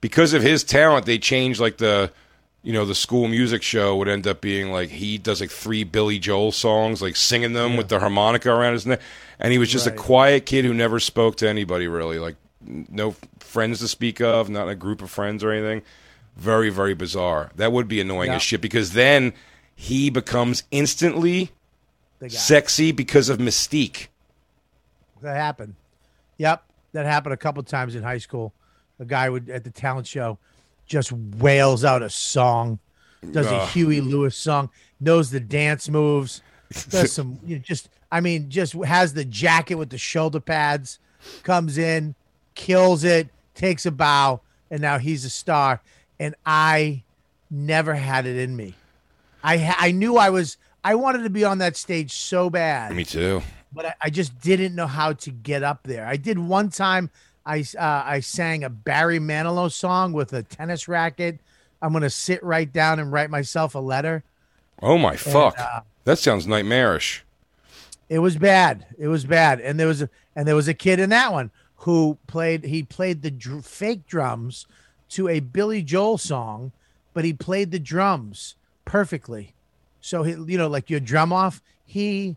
because 0.01 0.33
of 0.33 0.43
his 0.43 0.65
talent, 0.65 1.07
they 1.07 1.19
changed 1.19 1.61
like 1.61 1.79
the 1.79 2.13
you 2.63 2.73
know 2.73 2.85
the 2.85 2.95
school 2.95 3.27
music 3.29 3.63
show 3.63 3.97
would 3.97 4.09
end 4.09 4.27
up 4.27 4.41
being 4.41 4.71
like 4.71 4.91
he 4.91 5.17
does 5.19 5.41
like 5.41 5.51
three 5.51 5.85
Billy 5.85 6.19
Joel 6.19 6.53
songs, 6.53 7.01
like 7.01 7.17
singing 7.17 7.53
them 7.55 7.77
with 7.77 7.89
the 7.89 8.01
harmonica 8.01 8.51
around 8.51 8.75
his 8.75 8.87
neck, 8.87 9.01
and 9.39 9.53
he 9.53 9.59
was 9.59 9.71
just 9.71 9.87
a 9.87 9.91
quiet 9.91 10.47
kid 10.47 10.65
who 10.65 10.75
never 10.75 11.01
spoke 11.01 11.37
to 11.37 11.49
anybody 11.49 11.89
really, 11.89 12.19
like 12.19 12.37
no 12.67 13.15
friends 13.39 13.79
to 13.81 13.89
speak 13.89 14.21
of, 14.21 14.49
not 14.51 14.69
a 14.69 14.75
group 14.75 15.01
of 15.03 15.11
friends 15.11 15.43
or 15.43 15.51
anything. 15.51 15.83
Very 16.37 16.71
very 16.71 16.95
bizarre. 16.95 17.51
That 17.57 17.73
would 17.73 17.89
be 17.89 18.01
annoying 18.01 18.31
Yeah. 18.31 18.37
as 18.37 18.43
shit 18.43 18.61
because 18.61 18.93
then 18.93 19.33
he 19.75 20.11
becomes 20.11 20.63
instantly 20.71 21.51
sexy 22.29 22.93
because 22.93 23.31
of 23.31 23.39
mystique. 23.39 24.09
that 25.23 25.37
happened 25.37 25.75
yep 26.37 26.63
that 26.93 27.07
happened 27.07 27.33
a 27.33 27.37
couple 27.37 27.63
times 27.63 27.95
in 27.95 28.03
high 28.03 28.19
school 28.19 28.53
a 28.99 29.05
guy 29.07 29.29
would 29.31 29.49
at 29.51 29.65
the 29.65 29.71
talent 29.71 30.07
show 30.07 30.39
just 30.91 31.13
wails 31.13 31.85
out 31.85 32.03
a 32.03 32.11
song 32.11 32.79
does 33.31 33.47
a 33.47 33.67
huey 33.67 34.01
lewis 34.01 34.37
song 34.37 34.69
knows 34.99 35.31
the 35.31 35.39
dance 35.39 35.89
moves 35.89 36.43
does 36.89 37.13
some 37.19 37.39
you 37.47 37.57
know, 37.57 37.63
just 37.63 37.89
i 38.11 38.21
mean 38.21 38.51
just 38.51 38.73
has 38.85 39.15
the 39.15 39.25
jacket 39.25 39.77
with 39.77 39.89
the 39.91 39.97
shoulder 39.99 40.41
pads 40.41 40.99
comes 41.45 41.79
in 41.79 42.15
kills 42.57 43.05
it 43.05 43.29
takes 43.55 43.87
a 43.87 43.91
bow 43.91 44.41
and 44.71 44.81
now 44.81 44.99
he's 44.99 45.25
a 45.25 45.31
star 45.31 45.81
and 46.19 46.35
i 46.45 47.03
never 47.51 47.95
had 47.95 48.27
it 48.27 48.37
in 48.37 48.57
me 48.57 48.75
i 49.45 49.75
i 49.79 49.93
knew 49.93 50.17
i 50.17 50.29
was 50.29 50.57
i 50.83 50.95
wanted 50.95 51.23
to 51.23 51.31
be 51.31 51.45
on 51.45 51.59
that 51.59 51.77
stage 51.77 52.13
so 52.13 52.51
bad 52.51 52.93
Me 52.97 53.05
too. 53.05 53.43
but 53.73 53.87
I, 53.87 53.95
I 54.05 54.11
just 54.11 54.41
didn't 54.41 54.75
know 54.75 54.87
how 54.89 55.13
to 55.13 55.31
get 55.31 55.63
up 55.63 55.85
there. 55.85 56.05
I 56.07 56.17
did 56.17 56.37
one 56.39 56.71
time. 56.71 57.11
I 57.47 57.65
uh, 57.79 58.03
I 58.07 58.21
sang 58.21 58.65
a 58.65 58.71
Barry 58.71 59.19
Manilow 59.19 59.71
song 59.71 60.13
with 60.13 60.33
a 60.33 60.43
tennis 60.43 60.89
racket. 60.89 61.39
I'm 61.83 61.93
gonna 61.93 62.11
sit 62.11 62.43
right 62.43 62.71
down 62.71 62.99
and 62.99 63.11
write 63.13 63.31
myself 63.31 63.75
a 63.75 63.79
letter. 63.79 64.23
Oh 64.83 64.99
my 64.99 65.17
fuck. 65.17 65.59
uh, 65.59 65.81
that 66.05 66.19
sounds 66.19 66.47
nightmarish. 66.47 67.25
It 68.09 68.19
was 68.19 68.37
bad. 68.37 68.87
It 68.99 69.09
was 69.09 69.25
bad. 69.25 69.61
And 69.61 69.79
there 69.79 69.87
was 69.87 70.03
a 70.03 70.11
and 70.35 70.47
there 70.47 70.57
was 70.57 70.69
a 70.69 70.75
kid 70.75 71.01
in 71.01 71.11
that 71.11 71.33
one 71.33 71.51
who 71.77 72.19
played. 72.27 72.65
He 72.65 72.83
played 72.83 73.23
the 73.23 73.31
dr- 73.31 73.65
fake 73.65 74.07
drums 74.07 74.67
to 75.11 75.29
a 75.29 75.41
Billy 75.41 75.83
Joel 75.83 76.19
song, 76.19 76.73
but 77.15 77.25
he 77.25 77.33
played 77.33 77.71
the 77.71 77.79
drums 77.79 78.57
perfectly. 78.85 79.55
So 80.01 80.23
he, 80.23 80.33
you 80.33 80.59
know, 80.59 80.69
like 80.69 80.91
your 80.91 81.01
drum 81.01 81.33
off. 81.33 81.63
He 81.85 82.37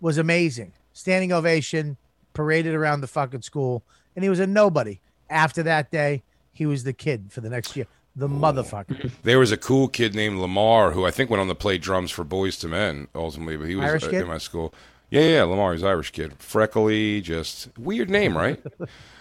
was 0.00 0.18
amazing. 0.18 0.72
Standing 0.92 1.32
ovation, 1.32 1.96
paraded 2.32 2.74
around 2.74 3.00
the 3.00 3.06
fucking 3.06 3.42
school, 3.42 3.82
and 4.16 4.24
he 4.24 4.28
was 4.28 4.40
a 4.40 4.46
nobody. 4.46 4.98
After 5.30 5.62
that 5.64 5.90
day, 5.90 6.22
he 6.52 6.66
was 6.66 6.84
the 6.84 6.92
kid 6.92 7.26
for 7.30 7.40
the 7.40 7.50
next 7.50 7.76
year. 7.76 7.86
The 8.16 8.28
motherfucker. 8.28 9.10
There 9.22 9.38
was 9.38 9.52
a 9.52 9.56
cool 9.56 9.88
kid 9.88 10.14
named 10.14 10.38
Lamar 10.38 10.92
who 10.92 11.04
I 11.04 11.10
think 11.10 11.28
went 11.30 11.40
on 11.42 11.48
to 11.48 11.54
play 11.54 11.76
drums 11.78 12.10
for 12.10 12.24
Boyz 12.24 12.64
II 12.64 12.70
Men 12.70 13.08
ultimately, 13.14 13.56
but 13.56 13.68
he 13.68 13.76
was 13.76 13.84
Irish 13.84 14.04
uh, 14.04 14.10
kid? 14.10 14.22
in 14.22 14.28
my 14.28 14.38
school. 14.38 14.72
Yeah, 15.10 15.22
yeah, 15.22 15.42
Lamar, 15.44 15.72
he's 15.74 15.84
Irish 15.84 16.10
kid, 16.10 16.34
freckly, 16.38 17.20
just 17.20 17.68
weird 17.78 18.08
name, 18.10 18.36
right? 18.44 18.60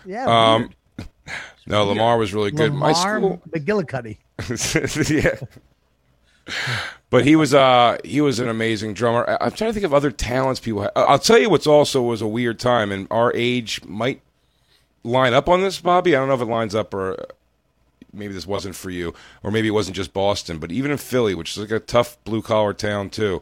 Yeah. 0.05 0.25
um, 0.25 0.61
weird. 0.97 1.09
no, 1.67 1.83
Lamar 1.85 2.17
was 2.17 2.33
really 2.33 2.51
good. 2.51 2.73
my 2.73 2.93
school, 2.93 3.41
McGillicuddy. 3.49 4.17
yeah. 5.11 5.35
But 7.09 7.25
he 7.25 7.35
was 7.35 7.53
uh 7.53 7.97
he 8.03 8.21
was 8.21 8.39
an 8.39 8.49
amazing 8.49 8.93
drummer. 8.93 9.27
I- 9.27 9.45
I'm 9.45 9.51
trying 9.51 9.69
to 9.69 9.73
think 9.73 9.85
of 9.85 9.93
other 9.93 10.11
talents 10.11 10.59
people. 10.59 10.81
Had. 10.83 10.91
I'll 10.95 11.17
tell 11.19 11.39
you 11.39 11.49
what's 11.49 11.65
also 11.67 12.01
was 12.03 12.21
a 12.21 12.27
weird 12.27 12.59
time, 12.59 12.91
and 12.91 13.07
our 13.09 13.31
age 13.35 13.83
might 13.85 14.21
line 15.05 15.33
up 15.33 15.47
on 15.47 15.61
this, 15.61 15.79
Bobby. 15.79 16.15
I 16.15 16.19
don't 16.19 16.27
know 16.27 16.35
if 16.35 16.41
it 16.41 16.45
lines 16.45 16.75
up 16.75 16.93
or 16.93 17.25
maybe 18.11 18.33
this 18.33 18.47
wasn't 18.47 18.75
for 18.75 18.89
you, 18.89 19.13
or 19.43 19.51
maybe 19.51 19.67
it 19.67 19.71
wasn't 19.71 19.95
just 19.95 20.13
Boston, 20.13 20.57
but 20.57 20.71
even 20.71 20.91
in 20.91 20.97
Philly, 20.97 21.35
which 21.35 21.51
is 21.51 21.57
like 21.57 21.71
a 21.71 21.79
tough 21.79 22.17
blue 22.23 22.41
collar 22.41 22.73
town 22.73 23.09
too. 23.09 23.41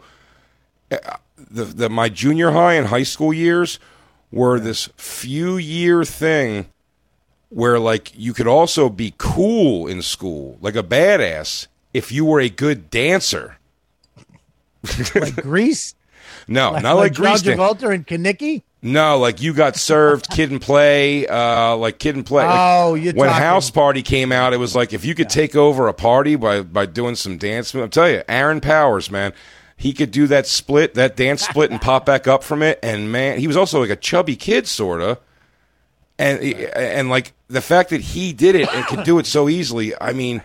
uh, 0.92 1.18
The, 1.38 1.66
the 1.66 1.90
my 1.90 2.10
junior 2.10 2.52
high 2.52 2.74
and 2.74 2.88
high 2.88 3.04
school 3.04 3.34
years 3.34 3.80
were 4.32 4.60
this 4.60 4.90
few 4.98 5.58
year 5.58 6.04
thing 6.04 6.68
where 7.50 7.80
like 7.80 8.12
you 8.18 8.34
could 8.34 8.48
also 8.48 8.90
be 8.90 9.14
cool 9.18 9.86
in 9.88 10.02
school, 10.02 10.58
like 10.62 10.76
a 10.76 10.82
badass, 10.84 11.68
if 11.94 12.12
you 12.12 12.26
were 12.26 12.40
a 12.40 12.50
good 12.50 12.90
dancer. 12.90 13.58
Like 15.16 15.36
Grease. 15.36 15.94
No, 16.48 16.78
not 16.78 16.96
like, 16.96 17.14
John 17.14 17.26
Grease. 17.26 17.42
Travolta 17.42 17.94
and 17.94 18.06
Kenickie. 18.06 18.64
no, 18.82 19.18
like 19.18 19.42
you 19.42 19.54
got 19.54 19.76
served 19.78 20.30
Kid 20.30 20.52
and 20.52 20.62
Play, 20.62 21.26
uh, 21.28 21.76
like 21.78 22.00
Kid 22.00 22.16
and 22.16 22.26
Play. 22.26 22.46
Like, 22.46 22.60
Oh, 22.60 22.96
you're 22.96 23.14
when 23.14 23.30
talking- 23.30 23.44
House 23.44 23.70
Party 23.72 24.02
came 24.02 24.32
out, 24.32 24.54
it 24.54 24.58
was 24.58 24.76
like 24.76 24.92
if 24.94 25.06
you 25.06 25.16
could 25.16 25.30
take 25.30 25.56
over 25.56 25.88
a 25.88 25.94
party 25.94 26.36
by 26.36 26.62
by 26.62 26.86
doing 26.86 27.16
some 27.16 27.38
dance. 27.38 27.74
I'm 27.74 27.90
telling 27.90 28.16
you, 28.16 28.24
Aaron 28.28 28.60
Powers, 28.62 29.10
man, 29.10 29.34
he 29.78 29.94
could 29.94 30.12
do 30.12 30.28
that 30.28 30.46
split, 30.48 30.94
that 30.96 31.16
dance 31.16 31.44
split, 31.46 31.72
and 31.72 31.80
pop 31.82 32.06
back 32.06 32.28
up 32.28 32.44
from 32.44 32.62
it. 32.62 32.78
And 32.84 33.12
man, 33.12 33.40
he 33.40 33.48
was 33.48 33.58
also 33.58 33.80
like 33.80 33.90
a 33.90 33.96
chubby 33.96 34.36
kid, 34.36 34.68
sorta. 34.68 35.20
And 36.20 36.40
and 36.76 37.10
like 37.10 37.34
the 37.48 37.62
fact 37.62 37.90
that 37.90 38.02
he 38.02 38.34
did 38.34 38.56
it 38.56 38.68
and 38.74 38.86
could 38.86 39.04
do 39.04 39.18
it 39.20 39.26
so 39.26 39.50
easily, 39.50 39.94
I 40.00 40.14
mean, 40.14 40.44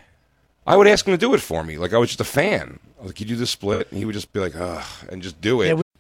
I 0.66 0.76
would 0.76 0.86
ask 0.86 1.06
him 1.06 1.12
to 1.12 1.18
do 1.18 1.34
it 1.34 1.40
for 1.40 1.62
me. 1.62 1.76
Like 1.76 1.92
I 1.92 1.98
was 1.98 2.08
just 2.08 2.20
a 2.20 2.24
fan. 2.24 2.78
Like, 3.00 3.20
you 3.20 3.26
do 3.26 3.36
the 3.36 3.46
split, 3.46 3.86
and 3.90 3.98
he 3.98 4.04
would 4.04 4.14
just 4.14 4.32
be 4.32 4.40
like, 4.40 4.56
ugh, 4.56 4.84
and 5.08 5.22
just 5.22 5.40
do 5.40 5.60
it. 5.62 5.80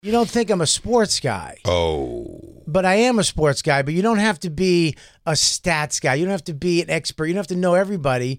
You 0.00 0.12
don't 0.12 0.28
think 0.30 0.48
I'm 0.50 0.60
a 0.60 0.66
sports 0.66 1.18
guy, 1.18 1.56
Oh. 1.64 2.62
but 2.68 2.84
I 2.84 2.94
am 2.96 3.18
a 3.18 3.24
sports 3.24 3.62
guy. 3.62 3.82
But 3.82 3.94
you 3.94 4.02
don't 4.02 4.18
have 4.18 4.38
to 4.40 4.50
be 4.50 4.94
a 5.26 5.32
stats 5.32 6.00
guy. 6.00 6.14
You 6.14 6.24
don't 6.24 6.30
have 6.30 6.44
to 6.44 6.54
be 6.54 6.80
an 6.82 6.88
expert. 6.88 7.26
You 7.26 7.32
don't 7.34 7.40
have 7.40 7.48
to 7.48 7.56
know 7.56 7.74
everybody 7.74 8.38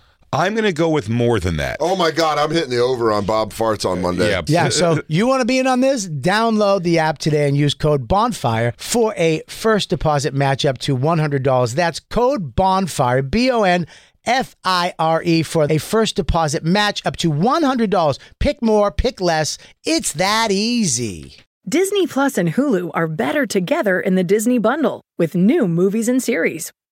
I'm 0.33 0.53
going 0.53 0.63
to 0.63 0.71
go 0.71 0.87
with 0.87 1.09
more 1.09 1.41
than 1.41 1.57
that. 1.57 1.75
Oh 1.81 1.97
my 1.97 2.09
God, 2.09 2.37
I'm 2.37 2.51
hitting 2.51 2.69
the 2.69 2.79
over 2.79 3.11
on 3.11 3.25
Bob 3.25 3.51
Farts 3.51 3.89
on 3.89 4.01
Monday. 4.01 4.29
Yeah. 4.29 4.43
Yeah, 4.47 4.69
so 4.69 5.01
you 5.09 5.27
want 5.27 5.41
to 5.41 5.45
be 5.45 5.59
in 5.59 5.67
on 5.67 5.81
this? 5.81 6.07
Download 6.07 6.83
the 6.83 6.99
app 6.99 7.17
today 7.17 7.49
and 7.49 7.57
use 7.57 7.73
code 7.73 8.07
BONFIRE 8.07 8.73
for 8.77 9.13
a 9.17 9.41
first 9.49 9.89
deposit 9.89 10.33
match 10.33 10.65
up 10.65 10.77
to 10.79 10.95
$100. 10.95 11.75
That's 11.75 11.99
code 11.99 12.55
BONFIRE, 12.55 13.29
B 13.29 13.51
O 13.51 13.63
N 13.63 13.85
F 14.23 14.55
I 14.63 14.93
R 14.97 15.21
E, 15.21 15.43
for 15.43 15.67
a 15.69 15.77
first 15.79 16.15
deposit 16.15 16.63
match 16.63 17.05
up 17.05 17.17
to 17.17 17.29
$100. 17.29 18.19
Pick 18.39 18.61
more, 18.61 18.89
pick 18.89 19.19
less. 19.19 19.57
It's 19.83 20.13
that 20.13 20.49
easy. 20.49 21.35
Disney 21.67 22.07
Plus 22.07 22.37
and 22.37 22.53
Hulu 22.53 22.91
are 22.93 23.07
better 23.07 23.45
together 23.45 23.99
in 23.99 24.15
the 24.15 24.23
Disney 24.23 24.59
Bundle 24.59 25.01
with 25.17 25.35
new 25.35 25.67
movies 25.67 26.07
and 26.07 26.23
series. 26.23 26.71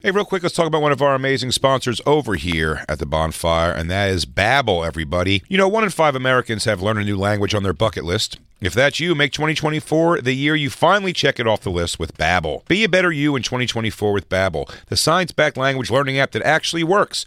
Hey, 0.00 0.12
real 0.12 0.24
quick, 0.24 0.44
let's 0.44 0.54
talk 0.54 0.68
about 0.68 0.80
one 0.80 0.92
of 0.92 1.02
our 1.02 1.16
amazing 1.16 1.50
sponsors 1.50 2.00
over 2.06 2.36
here 2.36 2.84
at 2.88 3.00
the 3.00 3.04
bonfire, 3.04 3.72
and 3.72 3.90
that 3.90 4.10
is 4.10 4.26
Babbel, 4.26 4.86
everybody. 4.86 5.42
You 5.48 5.58
know, 5.58 5.66
one 5.66 5.82
in 5.82 5.90
five 5.90 6.14
Americans 6.14 6.66
have 6.66 6.80
learned 6.80 7.00
a 7.00 7.04
new 7.04 7.16
language 7.16 7.52
on 7.52 7.64
their 7.64 7.72
bucket 7.72 8.04
list. 8.04 8.38
If 8.60 8.74
that's 8.74 9.00
you, 9.00 9.16
make 9.16 9.32
2024 9.32 10.20
the 10.20 10.34
year 10.34 10.54
you 10.54 10.70
finally 10.70 11.12
check 11.12 11.40
it 11.40 11.48
off 11.48 11.62
the 11.62 11.70
list 11.70 11.98
with 11.98 12.16
Babbel. 12.16 12.64
Be 12.66 12.84
a 12.84 12.88
better 12.88 13.10
you 13.10 13.34
in 13.34 13.42
2024 13.42 14.12
with 14.12 14.28
Babbel, 14.28 14.72
the 14.86 14.96
science-backed 14.96 15.56
language 15.56 15.90
learning 15.90 16.18
app 16.18 16.30
that 16.30 16.42
actually 16.42 16.84
works. 16.84 17.26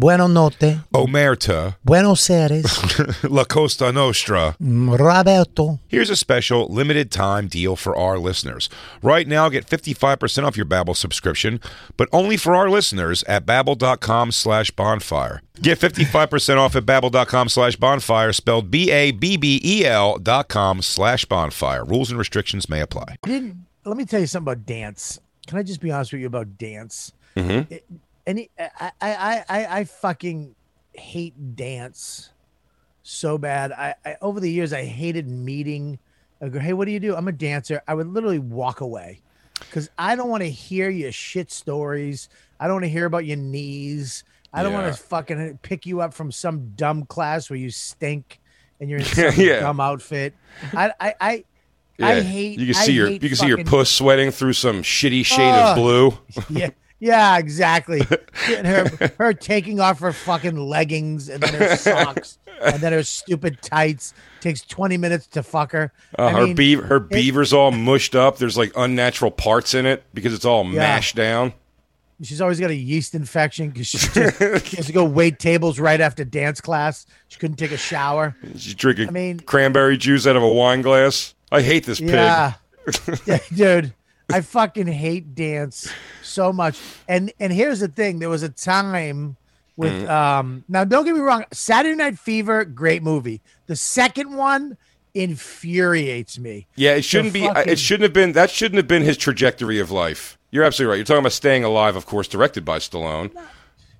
Buono 0.00 0.28
notte. 0.28 0.80
Omerta, 0.94 1.76
Buenos 1.84 2.30
Aires. 2.30 3.22
La 3.22 3.44
Costa 3.44 3.92
Nostra. 3.92 4.56
Roberto. 4.58 5.78
Here's 5.88 6.08
a 6.08 6.16
special 6.16 6.66
limited 6.72 7.10
time 7.10 7.48
deal 7.48 7.76
for 7.76 7.94
our 7.94 8.18
listeners. 8.18 8.70
Right 9.02 9.28
now, 9.28 9.50
get 9.50 9.66
55% 9.66 10.44
off 10.44 10.56
your 10.56 10.64
Babbel 10.64 10.96
subscription, 10.96 11.60
but 11.98 12.08
only 12.12 12.38
for 12.38 12.54
our 12.56 12.70
listeners 12.70 13.22
at 13.24 13.44
babbel.com 13.44 14.32
slash 14.32 14.70
bonfire. 14.70 15.42
Get 15.60 15.78
55% 15.78 16.56
off 16.56 16.74
at 16.76 16.86
babbel.com 16.86 17.50
slash 17.50 17.76
bonfire, 17.76 18.32
spelled 18.32 18.70
B-A-B-B-E-L 18.70 20.16
dot 20.20 20.48
com 20.48 20.80
slash 20.80 21.26
bonfire. 21.26 21.84
Rules 21.84 22.08
and 22.10 22.18
restrictions 22.18 22.70
may 22.70 22.80
apply. 22.80 23.16
didn't 23.22 23.66
let 23.84 23.98
me 23.98 24.06
tell 24.06 24.20
you 24.20 24.26
something 24.26 24.50
about 24.54 24.64
dance. 24.64 25.20
Can 25.46 25.58
I 25.58 25.62
just 25.62 25.82
be 25.82 25.90
honest 25.90 26.12
with 26.12 26.22
you 26.22 26.26
about 26.26 26.56
dance? 26.56 27.12
Mm-hmm. 27.36 27.70
It- 27.74 27.84
any 28.30 28.50
I, 28.58 28.70
I 28.80 28.92
I 29.00 29.44
I 29.48 29.78
I 29.80 29.84
fucking 29.84 30.54
hate 30.94 31.56
dance 31.56 32.30
so 33.02 33.38
bad. 33.38 33.72
I, 33.72 33.94
I 34.04 34.16
over 34.22 34.40
the 34.40 34.50
years 34.50 34.72
I 34.72 34.84
hated 34.84 35.28
meeting. 35.28 35.98
I 36.42 36.48
go, 36.48 36.58
hey, 36.58 36.72
what 36.72 36.86
do 36.86 36.92
you 36.92 37.00
do? 37.00 37.14
I'm 37.14 37.28
a 37.28 37.32
dancer. 37.32 37.82
I 37.86 37.94
would 37.94 38.06
literally 38.06 38.38
walk 38.38 38.80
away 38.80 39.20
because 39.58 39.90
I 39.98 40.16
don't 40.16 40.30
want 40.30 40.42
to 40.42 40.50
hear 40.50 40.88
your 40.88 41.12
shit 41.12 41.50
stories. 41.52 42.28
I 42.58 42.66
don't 42.66 42.76
want 42.76 42.84
to 42.84 42.90
hear 42.90 43.04
about 43.04 43.26
your 43.26 43.36
knees. 43.36 44.24
I 44.52 44.62
don't 44.62 44.72
Yeah. 44.72 44.82
want 44.82 44.94
to 44.96 45.02
fucking 45.02 45.58
pick 45.62 45.84
you 45.86 46.00
up 46.00 46.14
from 46.14 46.32
some 46.32 46.70
dumb 46.76 47.04
class 47.04 47.50
where 47.50 47.58
you 47.58 47.70
stink 47.70 48.40
and 48.80 48.88
you're 48.88 49.00
in 49.00 49.04
some 49.04 49.34
Yeah. 49.36 49.60
dumb 49.60 49.80
outfit. 49.80 50.34
I 50.74 50.92
I 50.98 51.14
I, 51.20 51.44
Yeah, 51.98 52.06
I 52.06 52.20
hate. 52.22 52.58
You 52.58 52.66
can 52.72 52.76
I 52.76 52.84
see 52.86 52.92
your 52.92 53.08
you 53.10 53.18
can 53.20 53.36
see 53.36 53.46
your 53.48 53.64
puss 53.64 53.90
sweating 53.90 54.30
through 54.30 54.54
some 54.54 54.82
shitty 54.82 55.26
shade 55.26 55.54
of 55.54 55.76
blue. 55.76 56.18
yeah, 56.50 56.70
yeah, 57.00 57.38
exactly. 57.38 58.02
And 58.48 58.66
her 58.66 59.12
her 59.18 59.34
taking 59.34 59.80
off 59.80 59.98
her 60.00 60.12
fucking 60.12 60.56
leggings 60.56 61.28
and 61.28 61.42
then 61.42 61.54
her 61.54 61.76
socks 61.76 62.38
and 62.62 62.80
then 62.80 62.92
her 62.92 63.02
stupid 63.02 63.60
tights 63.60 64.14
takes 64.40 64.62
twenty 64.62 64.96
minutes 64.96 65.26
to 65.28 65.42
fuck 65.42 65.72
her. 65.72 65.92
Uh, 66.18 66.28
her 66.30 66.46
mean, 66.46 66.54
beaver, 66.56 66.86
her 66.86 66.96
it- 66.96 67.10
beaver's 67.10 67.52
all 67.52 67.70
mushed 67.70 68.14
up. 68.14 68.38
There's 68.38 68.56
like 68.56 68.72
unnatural 68.76 69.30
parts 69.30 69.74
in 69.74 69.84
it 69.86 70.04
because 70.14 70.32
it's 70.32 70.44
all 70.44 70.64
mashed 70.64 71.16
down. 71.16 71.52
She's 72.22 72.40
always 72.42 72.60
got 72.60 72.70
a 72.70 72.74
yeast 72.74 73.14
infection 73.14 73.70
because 73.70 73.86
she, 73.88 73.98
just- 74.14 74.66
she 74.66 74.76
has 74.76 74.86
to 74.86 74.92
go 74.92 75.04
wait 75.04 75.38
tables 75.38 75.78
right 75.80 76.00
after 76.00 76.24
dance 76.24 76.60
class. 76.60 77.06
She 77.28 77.38
couldn't 77.38 77.56
take 77.56 77.72
a 77.72 77.76
shower. 77.78 78.34
She's 78.56 78.74
drinking 78.74 79.08
I 79.08 79.10
mean- 79.12 79.40
cranberry 79.40 79.96
juice 79.96 80.26
out 80.26 80.36
of 80.36 80.42
a 80.42 80.48
wine 80.52 80.82
glass. 80.82 81.34
I 81.52 81.62
hate 81.62 81.84
this 81.84 81.98
pig. 82.00 82.10
Yeah. 82.10 82.54
Yeah, 83.26 83.38
dude. 83.54 83.94
I 84.32 84.40
fucking 84.40 84.86
hate 84.86 85.34
dance 85.34 85.90
so 86.22 86.52
much. 86.52 86.78
And 87.08 87.32
and 87.40 87.52
here's 87.52 87.80
the 87.80 87.88
thing: 87.88 88.18
there 88.18 88.28
was 88.28 88.42
a 88.42 88.48
time 88.48 89.36
with 89.76 89.92
Mm-hmm. 89.92 90.10
um 90.10 90.64
now 90.68 90.84
don't 90.84 91.04
get 91.04 91.14
me 91.14 91.20
wrong, 91.20 91.44
Saturday 91.52 91.94
Night 91.96 92.18
Fever, 92.18 92.64
great 92.64 93.02
movie. 93.02 93.40
The 93.66 93.76
second 93.76 94.34
one 94.36 94.76
infuriates 95.14 96.38
me. 96.38 96.66
Yeah, 96.76 96.92
it 96.94 97.04
shouldn't 97.04 97.32
be. 97.34 97.46
fucking- 97.46 97.72
It 97.72 97.78
shouldn't 97.78 98.04
have 98.04 98.12
been. 98.12 98.32
That 98.32 98.50
shouldn't 98.50 98.76
have 98.76 98.88
been 98.88 99.02
his 99.02 99.16
trajectory 99.16 99.78
of 99.80 99.90
life. 99.90 100.38
You're 100.50 100.64
absolutely 100.64 100.90
right. 100.90 100.96
You're 100.96 101.04
talking 101.04 101.20
about 101.20 101.32
Staying 101.32 101.64
Alive, 101.64 101.96
of 101.96 102.06
course, 102.06 102.26
directed 102.28 102.64
by 102.64 102.78
Stallone. 102.78 103.30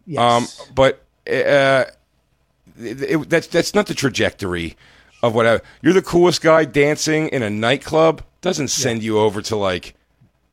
Yes. 0.06 0.58
Um, 0.60 0.72
but 0.74 1.02
uh, 1.28 1.84
it, 2.78 3.02
it- 3.02 3.30
that's 3.30 3.46
that's 3.46 3.74
not 3.74 3.86
the 3.86 3.94
trajectory 3.94 4.76
of 5.22 5.34
what 5.34 5.46
I, 5.46 5.60
you're 5.82 5.92
the 5.92 6.02
coolest 6.02 6.40
guy 6.42 6.64
dancing 6.64 7.28
in 7.28 7.42
a 7.42 7.50
nightclub. 7.50 8.22
Doesn't 8.40 8.68
send 8.68 9.02
you 9.02 9.18
over 9.18 9.42
to 9.42 9.56
like 9.56 9.94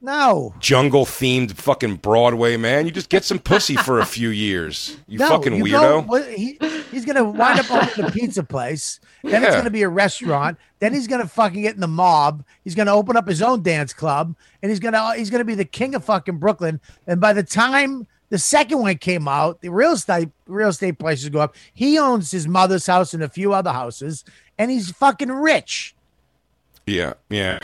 no. 0.02 0.54
jungle 0.60 1.06
themed 1.06 1.54
fucking 1.54 1.96
Broadway, 1.98 2.58
man. 2.58 2.86
You 2.86 2.92
just 2.92 3.10
get 3.10 3.24
some 3.24 3.40
pussy 3.40 3.76
for 3.76 4.00
a 4.00 4.06
few 4.06 4.30
years. 4.30 4.98
You 5.08 5.18
no, 5.20 5.30
fucking 5.30 5.56
you 5.56 5.72
go- 5.72 6.02
weirdo. 6.04 6.08
what- 6.08 6.28
he, 6.30 6.58
he's 6.92 7.06
gonna 7.06 7.24
wind 7.24 7.60
up 7.60 7.72
opening 7.72 8.08
a 8.10 8.12
pizza 8.12 8.44
place. 8.44 9.00
Then 9.24 9.44
it's 9.44 9.56
gonna 9.56 9.70
be 9.70 9.82
a 9.84 9.90
restaurant. 9.90 10.58
Then 10.80 10.94
he's 10.94 11.08
gonna 11.08 11.28
fucking 11.28 11.62
get 11.64 11.76
in 11.76 11.82
the 11.82 11.88
mob. 11.88 12.44
He's 12.64 12.76
gonna 12.76 12.94
open 12.94 13.18
up 13.18 13.28
his 13.28 13.42
own 13.42 13.62
dance 13.64 13.92
club, 13.94 14.36
and 14.62 14.70
he's 14.70 14.80
gonna 14.80 15.16
he's 15.16 15.30
gonna 15.30 15.44
be 15.46 15.56
the 15.56 15.66
king 15.66 15.96
of 15.96 16.06
fucking 16.06 16.38
Brooklyn. 16.38 16.80
And 17.08 17.20
by 17.20 17.34
the 17.34 17.44
time 17.44 18.08
the 18.30 18.38
second 18.38 18.80
one 18.80 18.98
came 18.98 19.28
out, 19.28 19.62
the 19.62 19.70
real 19.70 19.94
estate 19.94 20.30
real 20.46 20.70
estate 20.70 21.00
prices 21.00 21.30
go 21.30 21.40
up. 21.40 21.56
He 21.74 21.98
owns 21.98 22.30
his 22.32 22.48
mother's 22.48 22.86
house 22.86 23.14
and 23.14 23.24
a 23.24 23.30
few 23.30 23.54
other 23.54 23.72
houses, 23.74 24.24
and 24.58 24.70
he's 24.70 24.92
fucking 24.92 25.32
rich. 25.32 25.96
yeah, 26.86 27.14
yeah. 27.30 27.60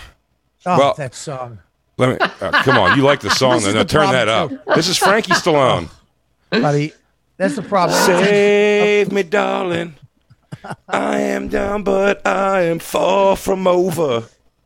Oh, 0.65 0.77
Well- 0.77 0.93
that 0.97 1.13
song. 1.15 1.59
Let 1.97 2.09
me 2.09 2.17
uh, 2.41 2.63
come 2.63 2.77
on. 2.77 2.97
You 2.97 3.03
like 3.03 3.19
the 3.21 3.29
song? 3.29 3.55
This 3.55 3.65
though. 3.65 3.73
Now 3.73 3.79
the 3.83 3.85
turn 3.89 4.11
that 4.11 4.27
up. 4.27 4.51
This 4.75 4.87
is 4.87 4.97
Frankie 4.97 5.33
Stallone. 5.33 5.89
buddy. 6.49 6.91
That's 7.37 7.55
the 7.55 7.61
problem. 7.63 7.97
Save 8.05 9.11
me, 9.11 9.23
darling. 9.23 9.95
I 10.87 11.19
am 11.19 11.49
down, 11.49 11.83
but 11.83 12.25
I 12.25 12.61
am 12.63 12.79
far 12.79 13.35
from 13.35 13.67
over. 13.67 14.23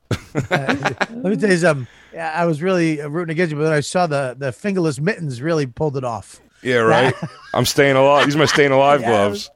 Let 0.49 1.23
me 1.23 1.35
tell 1.37 1.49
you 1.49 1.57
something. 1.57 1.87
Yeah, 2.13 2.31
I 2.35 2.45
was 2.45 2.61
really 2.61 3.01
rooting 3.01 3.31
against 3.31 3.51
you, 3.51 3.57
but 3.57 3.63
then 3.65 3.73
I 3.73 3.79
saw 3.81 4.07
the 4.07 4.35
the 4.37 4.51
fingerless 4.51 4.99
mittens 4.99 5.41
really 5.41 5.65
pulled 5.65 5.97
it 5.97 6.03
off. 6.03 6.39
Yeah, 6.61 6.77
right. 6.77 7.13
I'm 7.53 7.65
staying 7.65 7.95
alive. 7.95 8.25
These 8.25 8.35
are 8.35 8.39
my 8.39 8.45
staying 8.45 8.71
alive 8.71 9.01
Yeah. 9.01 9.07
gloves. 9.09 9.49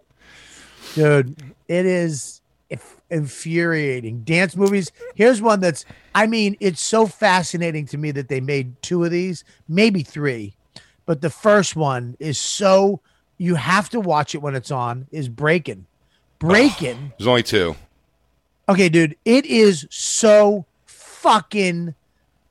dude 0.94 1.36
it 1.68 1.86
is 1.86 2.40
infuriating. 3.12 4.24
Dance 4.24 4.56
movies 4.56 4.91
here's 5.15 5.41
one 5.41 5.60
that's 5.60 5.86
i 6.15 6.26
mean 6.26 6.56
it's 6.60 6.82
so 6.82 7.06
fascinating 7.06 7.86
to 7.86 7.97
me 7.97 8.10
that 8.12 8.28
they 8.30 8.39
made 8.41 8.82
two 8.82 9.04
of 9.04 9.12
these 9.12 9.43
maybe 9.67 10.02
three 10.02 10.56
but 11.06 11.21
the 11.21 11.30
first 11.30 11.76
one 11.76 12.15
is 12.19 12.38
so 12.39 13.00
you 13.38 13.56
have 13.56 13.89
to 13.89 14.00
watch 14.00 14.34
it 14.34 14.39
when 14.41 14.56
it's 14.56 14.71
on 14.71 15.08
is 15.12 15.28
breaking 15.30 15.86
breaking 16.39 17.12
There's 17.19 17.28
only 17.28 17.43
two. 17.43 17.76
okay 18.69 18.88
dude 18.89 19.15
it 19.26 19.45
is 19.45 19.86
so 19.91 20.65
fucking 20.86 21.93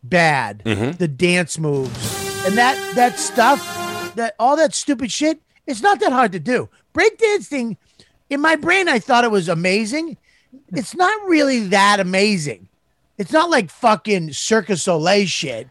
bad 0.03 0.62
Mhm. 0.64 0.96
the 0.99 1.09
dance 1.09 1.59
moves. 1.59 2.44
And 2.46 2.57
that 2.57 2.77
that 2.94 3.18
stuff 3.18 4.14
that 4.16 4.35
all 4.38 4.57
that 4.57 4.75
stupid 4.75 5.11
shit 5.12 5.40
it's 5.66 5.83
not 5.83 6.01
that 6.01 6.12
hard 6.12 6.33
to 6.33 6.40
do. 6.40 6.68
Breakdancing 6.94 7.77
in 8.31 8.40
my 8.40 8.57
brain 8.57 8.88
i 8.88 8.99
thought 8.99 9.25
it 9.25 9.31
was 9.31 9.49
amazing 9.49 10.16
it's 10.73 10.95
not 10.95 11.29
really 11.29 11.61
that 11.69 12.01
amazing 12.01 12.69
it's 13.19 13.33
not 13.33 13.51
like 13.51 13.71
fucking 13.71 14.33
circus 14.33 14.83
soleil 14.85 15.27
shit 15.27 15.69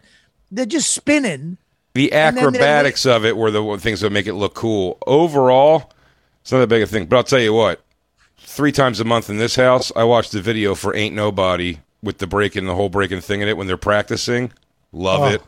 they're 0.52 0.65
just 0.65 0.92
spinning 0.92 1.58
The 1.94 2.12
And 2.12 2.36
then 2.38 2.44
they- 2.44 2.48
acrobatics 2.60 3.06
of 3.06 3.26
it 3.26 3.36
were 3.38 3.52
the 3.52 3.78
things 3.80 4.02
that 4.02 4.12
make 4.12 4.28
it 4.28 4.34
look 4.36 4.54
cool. 4.56 4.98
Overall, 5.06 5.92
it's 6.42 6.52
not 6.52 6.60
that 6.60 6.68
big 6.68 6.82
a 6.84 6.88
thing. 6.88 7.06
But 7.08 7.18
I'll 7.18 7.24
tell 7.24 7.39
you 7.39 7.54
what: 7.54 7.82
three 8.39 8.72
times 8.72 9.00
a 9.00 9.04
month 9.04 9.30
in 9.30 9.38
this 9.38 9.56
house, 9.56 9.92
I 9.96 10.04
watch 10.06 10.30
the 10.30 10.42
video 10.42 10.74
for 10.76 10.96
"Ain't 10.96 11.13
Nobody" 11.15 11.80
with 12.02 12.20
the 12.20 12.28
breaking, 12.28 12.65
the 12.65 12.76
whole 12.76 12.89
breaking 12.89 13.22
thing 13.22 13.42
in 13.42 13.48
it 13.48 13.58
when 13.58 13.68
they're 13.68 13.76
practicing. 13.78 14.52
Love 14.94 15.22
Oh. 15.22 15.26
it. 15.28 15.42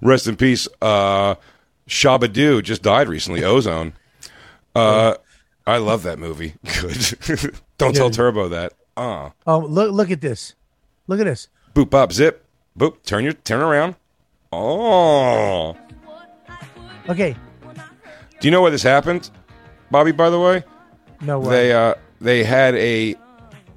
Rest 0.00 0.26
in 0.26 0.36
peace. 0.36 0.66
Uh, 0.80 1.34
Shabba-Doo 1.88 2.62
just 2.62 2.82
died 2.82 3.08
recently. 3.08 3.44
Ozone. 3.44 3.92
Uh, 4.74 5.14
I 5.66 5.78
love 5.78 6.02
that 6.02 6.18
movie. 6.18 6.54
Good. 6.80 7.54
Don't 7.78 7.94
tell 7.94 8.10
Turbo 8.10 8.48
that. 8.48 8.72
Uh, 8.96 9.30
oh 9.46 9.58
look 9.58 9.90
look 9.92 10.10
at 10.10 10.20
this 10.20 10.54
look 11.06 11.18
at 11.18 11.24
this 11.24 11.48
boop, 11.74 11.88
bop, 11.88 12.12
zip, 12.12 12.44
boop. 12.78 13.02
Turn 13.04 13.24
your 13.24 13.32
turn 13.32 13.60
around. 13.60 13.94
Oh. 14.52 15.74
okay 17.08 17.34
Do 18.40 18.48
you 18.48 18.50
know 18.50 18.60
where 18.60 18.70
this 18.70 18.82
happened, 18.82 19.30
Bobby? 19.90 20.12
By 20.12 20.28
the 20.28 20.38
way, 20.38 20.62
no 21.22 21.38
way 21.38 21.48
they 21.48 21.72
uh, 21.72 21.94
they 22.20 22.44
had 22.44 22.74
a 22.74 23.16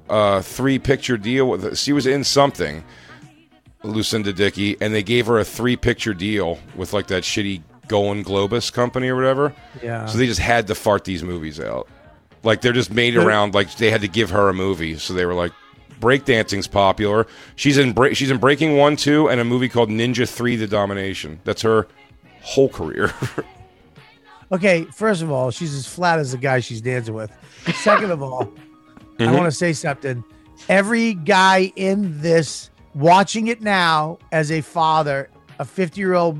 uh, 0.08 0.42
three 0.42 0.78
picture 0.78 1.16
deal 1.16 1.48
with. 1.48 1.78
She 1.78 1.92
was 1.92 2.06
in 2.06 2.24
something, 2.24 2.84
Lucinda 3.82 4.32
Dickey, 4.32 4.76
and 4.80 4.92
they 4.94 5.02
gave 5.02 5.26
her 5.26 5.38
a 5.38 5.44
three 5.44 5.76
picture 5.76 6.12
deal 6.14 6.58
with 6.74 6.92
like 6.92 7.06
that 7.06 7.22
shitty 7.22 7.62
Golan 7.88 8.24
Globus 8.24 8.72
company 8.72 9.08
or 9.08 9.16
whatever. 9.16 9.54
Yeah. 9.82 10.06
So 10.06 10.18
they 10.18 10.26
just 10.26 10.40
had 10.40 10.66
to 10.68 10.74
fart 10.74 11.04
these 11.04 11.22
movies 11.22 11.60
out. 11.60 11.88
Like 12.42 12.60
they're 12.60 12.72
just 12.72 12.92
made 12.92 13.16
around. 13.16 13.54
Like 13.54 13.74
they 13.76 13.90
had 13.90 14.00
to 14.02 14.08
give 14.08 14.30
her 14.30 14.48
a 14.48 14.54
movie, 14.54 14.96
so 14.98 15.12
they 15.14 15.26
were 15.26 15.34
like. 15.34 15.52
Breakdancing's 15.98 16.66
popular. 16.66 17.26
She's 17.54 17.78
in 17.78 17.94
break. 17.94 18.18
She's 18.18 18.30
in 18.30 18.36
Breaking 18.36 18.76
One, 18.76 18.96
Two, 18.96 19.30
and 19.30 19.40
a 19.40 19.44
movie 19.44 19.70
called 19.70 19.88
Ninja 19.88 20.28
Three: 20.28 20.54
The 20.54 20.66
Domination. 20.66 21.40
That's 21.44 21.62
her 21.62 21.88
whole 22.42 22.68
career. 22.68 23.14
Okay, 24.52 24.84
first 24.94 25.22
of 25.22 25.30
all, 25.32 25.50
she's 25.50 25.74
as 25.74 25.86
flat 25.86 26.18
as 26.20 26.32
the 26.32 26.38
guy 26.38 26.60
she's 26.60 26.80
dancing 26.80 27.14
with. 27.14 27.32
Second 27.74 28.12
of 28.12 28.22
all, 28.22 28.42
I 29.18 29.24
Mhm. 29.24 29.32
want 29.32 29.44
to 29.46 29.50
say 29.50 29.72
something. 29.72 30.22
Every 30.68 31.14
guy 31.14 31.72
in 31.74 32.20
this, 32.20 32.70
watching 32.94 33.48
it 33.48 33.60
now 33.60 34.18
as 34.30 34.52
a 34.52 34.60
father, 34.60 35.28
a 35.58 35.64
50 35.64 35.98
year 36.00 36.14
old 36.14 36.38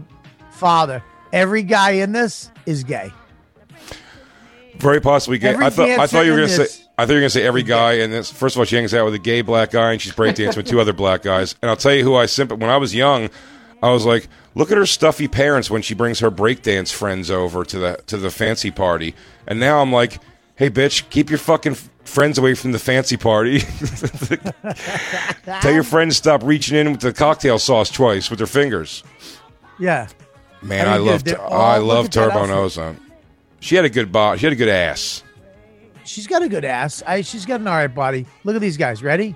father, 0.53 1.03
every 1.33 1.63
guy 1.63 1.93
in 1.93 2.13
this 2.13 2.51
is 2.67 2.85
gay. 2.85 3.13
Very 4.79 5.01
possibly 5.01 5.39
gay. 5.39 5.51
Every 5.51 5.67
I 5.67 5.71
thought 5.71 5.89
I 5.89 6.07
thought 6.07 6.27
you 6.27 6.33
were 6.33 6.39
gonna 6.39 6.49
say 6.49 6.85
I 6.99 7.07
thought 7.07 7.13
you 7.13 7.17
were 7.17 7.21
gonna 7.23 7.31
say 7.31 7.47
every 7.47 7.63
guy 7.63 7.95
in 7.95 8.11
this. 8.11 8.31
First 8.31 8.57
of 8.57 8.61
all, 8.61 8.65
she 8.65 8.77
hangs 8.77 8.95
out 8.95 9.05
with 9.05 9.15
a 9.15 9.19
gay 9.19 9.41
black 9.43 9.71
guy, 9.71 9.93
and 9.93 10.01
she's 10.01 10.13
breakdancing 10.13 10.57
with 10.57 10.67
two 10.67 10.81
other 10.81 10.93
black 10.93 11.23
guys. 11.23 11.55
And 11.63 11.71
I'll 11.71 11.77
tell 11.77 11.95
you 11.95 12.03
who 12.05 12.15
I 12.15 12.27
simp. 12.27 12.51
When 12.53 12.71
I 12.71 12.77
was 12.77 12.95
young, 12.95 13.31
I 13.83 13.91
was 13.91 14.05
like, 14.05 14.29
look 14.55 14.71
at 14.71 14.77
her 14.77 14.87
stuffy 14.87 15.29
parents 15.29 15.71
when 15.71 15.83
she 15.83 15.95
brings 15.95 16.19
her 16.21 16.31
breakdance 16.31 16.93
friends 16.93 17.31
over 17.31 17.65
to 17.65 17.79
the 17.79 18.01
to 18.07 18.17
the 18.17 18.31
fancy 18.31 18.71
party. 18.71 19.15
And 19.47 19.59
now 19.61 19.81
I'm 19.81 19.93
like, 19.93 20.19
hey, 20.57 20.69
bitch, 20.71 21.09
keep 21.11 21.31
your 21.31 21.39
fucking 21.39 21.73
f- 21.73 21.89
friends 22.05 22.37
away 22.39 22.55
from 22.55 22.73
the 22.73 22.79
fancy 22.79 23.17
party. 23.17 23.61
Tell 25.61 25.73
your 25.73 25.85
friends 25.85 26.15
to 26.15 26.19
stop 26.19 26.43
reaching 26.43 26.77
in 26.77 26.93
with 26.93 27.01
the 27.01 27.13
cocktail 27.13 27.59
sauce 27.59 27.91
twice 27.91 28.29
with 28.31 28.39
their 28.39 28.47
fingers. 28.47 29.03
Yeah. 29.79 30.09
Man, 30.69 30.89
I 30.89 30.95
I, 30.95 30.97
love 30.99 31.25
they're- 31.25 31.41
I 31.41 31.77
all- 31.77 31.83
love 31.83 31.97
look 31.99 32.07
at 32.07 32.13
that 32.13 32.25
Turbo 32.29 32.43
and 32.45 32.53
outfit. 32.53 32.65
Ozone. 32.65 33.01
She 33.61 33.77
had 33.77 33.85
a 33.85 33.91
good 33.91 34.13
body. 34.13 34.39
She 34.39 34.47
had 34.47 34.53
a 34.53 34.57
good 34.57 34.69
ass. 34.69 35.23
She's 36.05 36.27
got 36.27 36.43
a 36.43 36.49
good 36.49 36.65
ass. 36.65 37.03
I, 37.07 37.23
she's 37.23 37.45
got 37.47 37.61
an 37.61 37.67
all 37.67 37.75
right 37.75 37.87
body. 37.93 38.27
Look 38.45 38.55
at 38.55 38.61
these 38.61 38.77
guys. 38.77 39.03
Ready? 39.03 39.35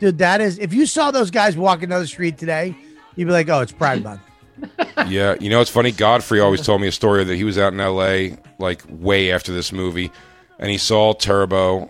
Dude, 0.00 0.18
that 0.18 0.40
is, 0.40 0.58
if 0.58 0.74
you 0.74 0.86
saw 0.86 1.10
those 1.10 1.30
guys 1.30 1.56
walking 1.56 1.88
down 1.88 2.00
the 2.00 2.06
street 2.06 2.36
today, 2.38 2.76
you'd 3.16 3.24
be 3.26 3.32
like, 3.32 3.48
oh, 3.48 3.60
it's 3.60 3.72
Pride 3.72 4.02
Month. 4.04 4.20
yeah, 5.08 5.34
you 5.40 5.48
know 5.50 5.60
it's 5.60 5.70
funny. 5.70 5.90
Godfrey 5.92 6.40
always 6.40 6.60
told 6.62 6.80
me 6.80 6.88
a 6.88 6.92
story 6.92 7.24
that 7.24 7.34
he 7.36 7.44
was 7.44 7.56
out 7.58 7.72
in 7.72 7.80
L.A. 7.80 8.36
like 8.58 8.82
way 8.88 9.30
after 9.32 9.52
this 9.52 9.72
movie, 9.72 10.10
and 10.58 10.70
he 10.70 10.78
saw 10.78 11.12
Turbo, 11.14 11.88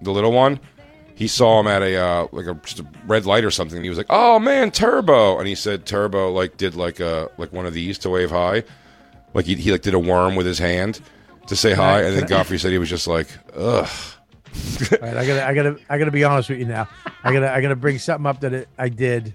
the 0.00 0.10
little 0.10 0.32
one. 0.32 0.58
He 1.16 1.26
saw 1.28 1.58
him 1.60 1.66
at 1.66 1.82
a 1.82 1.96
uh, 1.96 2.26
like 2.30 2.46
a 2.46 2.54
just 2.62 2.78
a 2.80 2.86
red 3.06 3.26
light 3.26 3.42
or 3.44 3.50
something. 3.50 3.76
And 3.78 3.84
he 3.84 3.88
was 3.88 3.96
like, 3.98 4.06
"Oh 4.10 4.38
man, 4.38 4.70
Turbo!" 4.70 5.38
And 5.38 5.48
he 5.48 5.54
said 5.54 5.86
Turbo 5.86 6.30
like 6.30 6.56
did 6.58 6.74
like 6.76 7.00
a 7.00 7.30
like 7.38 7.52
one 7.52 7.66
of 7.66 7.72
these 7.74 7.96
to 8.00 8.10
wave 8.10 8.30
hi, 8.30 8.62
like 9.34 9.46
he, 9.46 9.54
he 9.54 9.72
like 9.72 9.80
did 9.82 9.94
a 9.94 9.98
worm 9.98 10.36
with 10.36 10.44
his 10.46 10.58
hand 10.58 11.00
to 11.48 11.56
say 11.56 11.72
hi. 11.72 12.02
And 12.02 12.16
then 12.16 12.26
Godfrey 12.28 12.58
said 12.58 12.70
he 12.70 12.78
was 12.78 12.90
just 12.90 13.06
like, 13.08 13.28
"Ugh." 13.56 13.88
Right, 14.90 15.16
I 15.16 15.26
gotta, 15.26 15.46
I 15.46 15.54
gotta, 15.54 15.76
I 15.90 15.98
gotta 15.98 16.10
be 16.10 16.24
honest 16.24 16.48
with 16.48 16.58
you 16.58 16.64
now. 16.64 16.88
I 17.24 17.32
gotta, 17.32 17.52
I 17.52 17.60
gotta 17.60 17.76
bring 17.76 17.98
something 17.98 18.26
up 18.26 18.40
that 18.40 18.52
it, 18.54 18.68
I 18.78 18.88
did 18.88 19.34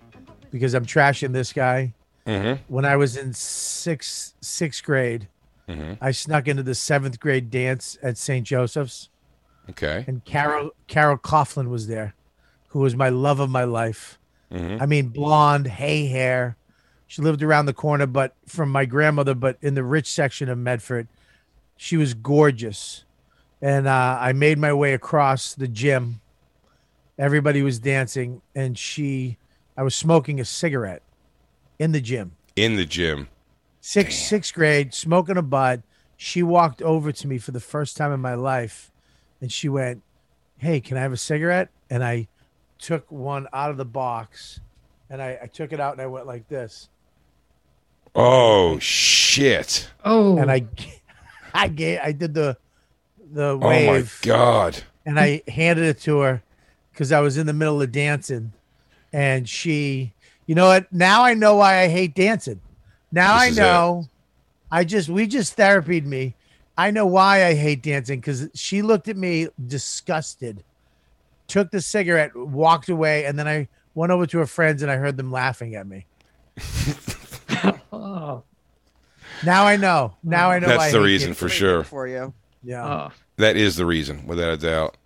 because 0.51 0.73
I'm 0.73 0.85
trashing 0.85 1.31
this 1.33 1.53
guy. 1.53 1.93
Mhm. 2.25 2.59
When 2.67 2.85
I 2.85 2.95
was 2.95 3.17
in 3.17 3.33
sixth, 3.33 4.33
sixth 4.41 4.83
grade, 4.83 5.27
Mhm. 5.69 5.97
I 6.01 6.11
snuck 6.11 6.47
into 6.47 6.63
the 6.63 6.75
seventh 6.75 7.19
grade 7.19 7.49
dance 7.51 7.97
at 8.03 8.17
St. 8.17 8.45
Joseph's, 8.45 9.09
Okay. 9.69 10.03
and 10.07 10.23
Carol, 10.25 10.71
Carol 10.87 11.17
Coughlin 11.17 11.69
was 11.69 11.87
there, 11.87 12.13
who 12.69 12.79
was 12.79 12.95
my 12.95 13.09
love 13.09 13.39
of 13.39 13.49
my 13.49 13.63
life. 13.63 14.19
Mhm. 14.51 14.81
I 14.81 14.85
mean, 14.85 15.09
blonde, 15.09 15.67
hay 15.67 16.07
hair. 16.07 16.57
She 17.07 17.21
lived 17.21 17.43
around 17.43 17.65
the 17.67 17.73
corner, 17.73 18.05
but 18.05 18.35
from 18.45 18.69
my 18.71 18.85
grandmother, 18.85 19.33
but 19.33 19.57
in 19.61 19.75
the 19.75 19.83
rich 19.83 20.11
section 20.11 20.49
of 20.49 20.57
Medford. 20.57 21.07
She 21.77 21.97
was 21.97 22.13
gorgeous. 22.13 23.05
And 23.61 23.87
uh, 23.87 24.17
I 24.19 24.33
made 24.33 24.57
my 24.57 24.73
way 24.73 24.93
across 24.93 25.53
the 25.53 25.67
gym. 25.67 26.21
Everybody 27.17 27.61
was 27.61 27.79
dancing, 27.79 28.41
and 28.55 28.77
she, 28.77 29.37
I 29.77 29.83
was 29.83 29.95
smoking 29.95 30.39
a 30.39 30.45
cigarette 30.45 31.03
in 31.79 31.91
the 31.91 32.01
gym. 32.01 32.33
In 32.55 32.75
the 32.75 32.85
gym. 32.85 33.27
Sixth, 33.79 34.19
sixth 34.19 34.53
grade, 34.53 34.93
smoking 34.93 35.37
a 35.37 35.41
bud. 35.41 35.83
she 36.17 36.43
walked 36.43 36.81
over 36.83 37.11
to 37.11 37.27
me 37.27 37.37
for 37.39 37.51
the 37.51 37.59
first 37.59 37.97
time 37.97 38.11
in 38.11 38.19
my 38.19 38.35
life 38.35 38.90
and 39.41 39.51
she 39.51 39.67
went, 39.69 40.01
Hey, 40.57 40.79
can 40.79 40.97
I 40.97 41.01
have 41.01 41.11
a 41.11 41.17
cigarette? 41.17 41.69
And 41.89 42.03
I 42.03 42.27
took 42.79 43.11
one 43.11 43.47
out 43.51 43.69
of 43.71 43.77
the 43.77 43.85
box 43.85 44.59
and 45.09 45.21
I, 45.21 45.37
I 45.43 45.47
took 45.47 45.73
it 45.73 45.79
out 45.79 45.93
and 45.93 46.01
I 46.01 46.05
went 46.07 46.25
like 46.27 46.47
this. 46.47 46.87
Oh 48.13 48.77
shit! 48.79 49.89
Oh, 50.03 50.37
And 50.37 50.51
I 50.51 50.65
I 51.53 51.67
gave 51.69 51.99
I 52.03 52.11
did 52.11 52.33
the 52.33 52.57
the 53.33 53.57
wave. 53.57 53.89
Oh 53.89 53.93
my 53.93 54.05
god! 54.35 54.83
and 55.05 55.19
I 55.19 55.41
handed 55.47 55.85
it 55.85 55.99
to 56.01 56.19
her 56.19 56.43
because 56.91 57.11
I 57.11 57.21
was 57.21 57.37
in 57.37 57.47
the 57.47 57.53
middle 57.53 57.81
of 57.81 57.91
dancing, 57.91 58.51
and 59.13 59.47
she, 59.47 60.13
you 60.45 60.55
know 60.55 60.67
what? 60.67 60.91
Now 60.91 61.23
I 61.23 61.33
know 61.33 61.55
why 61.55 61.79
I 61.79 61.87
hate 61.87 62.13
dancing. 62.13 62.59
Now 63.13 63.33
This 63.35 63.41
I 63.41 63.45
is 63.47 63.57
it. 63.57 63.61
know. 63.61 64.05
I 64.69 64.83
just 64.83 65.07
we 65.09 65.25
just 65.27 65.57
therapied 65.57 66.05
me. 66.05 66.35
I 66.81 66.89
know 66.89 67.05
why 67.05 67.45
I 67.45 67.53
hate 67.53 67.83
dancing 67.83 68.19
because 68.19 68.49
she 68.55 68.81
looked 68.81 69.07
at 69.07 69.15
me 69.15 69.49
disgusted, 69.67 70.63
took 71.45 71.69
the 71.69 71.79
cigarette, 71.79 72.35
walked 72.35 72.89
away, 72.89 73.25
and 73.25 73.37
then 73.37 73.47
I 73.47 73.67
went 73.93 74.11
over 74.11 74.25
to 74.25 74.39
her 74.39 74.47
friends 74.47 74.81
and 74.81 74.91
I 74.91 74.95
heard 74.95 75.15
them 75.15 75.31
laughing 75.31 75.75
at 75.75 75.85
me. 75.85 76.07
oh, 77.93 78.41
Now 79.45 79.65
I 79.67 79.77
know. 79.77 80.15
Now 80.23 80.49
I 80.49 80.57
know. 80.57 80.69
why 80.69 80.73
I 80.73 80.77
That's 80.77 80.91
the 80.93 80.97
hate 80.97 81.05
reason 81.05 81.29
dancing. 81.29 81.47
for 81.47 81.53
sure. 81.53 81.83
for 81.83 82.07
you. 82.07 82.33
Yeah. 82.63 82.83
oh. 82.83 83.11
That 83.37 83.57
is 83.57 83.75
the 83.75 83.85
reason, 83.85 84.25
without 84.25 84.53
a 84.53 84.57
doubt. 84.57 84.97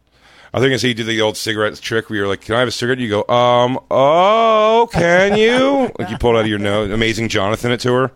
I 0.53 0.59
think 0.61 0.71
I 0.71 0.77
see 0.77 0.87
you 0.87 0.93
do 0.93 1.03
the 1.03 1.19
old 1.19 1.35
cigarette 1.35 1.75
trick 1.81 2.09
where 2.09 2.19
you're 2.19 2.27
like, 2.29 2.39
"Can 2.39 2.55
I 2.55 2.59
have 2.59 2.69
a 2.69 2.71
cigarette?" 2.71 2.99
You 2.99 3.09
go, 3.09 3.33
"Um, 3.33 3.77
oh, 3.91 4.87
can 4.93 5.37
you?" 5.37 5.91
like 5.99 6.09
you 6.09 6.17
pulled 6.17 6.37
out 6.37 6.43
of 6.43 6.47
your 6.47 6.59
nose. 6.59 6.89
Amazing, 6.89 7.27
Jonathan, 7.27 7.73
it 7.73 7.81
to 7.81 7.91
her. 7.93 8.11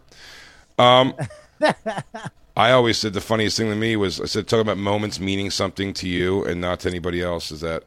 Um, 0.78 1.14
I 2.60 2.74
always 2.74 2.98
said 2.98 3.14
the 3.14 3.22
funniest 3.22 3.56
thing 3.56 3.70
to 3.70 3.76
me 3.78 3.96
was 3.96 4.20
I 4.20 4.26
said 4.26 4.50
talking 4.50 4.64
about 4.64 4.78
moments 4.78 5.18
meaning 5.18 5.50
something 5.50 5.94
to 5.94 6.10
you 6.10 6.44
and 6.44 6.60
not 6.60 6.82
to 6.82 6.90
anybody 6.90 7.22
else. 7.22 7.52
Is 7.52 7.62
that 7.62 7.86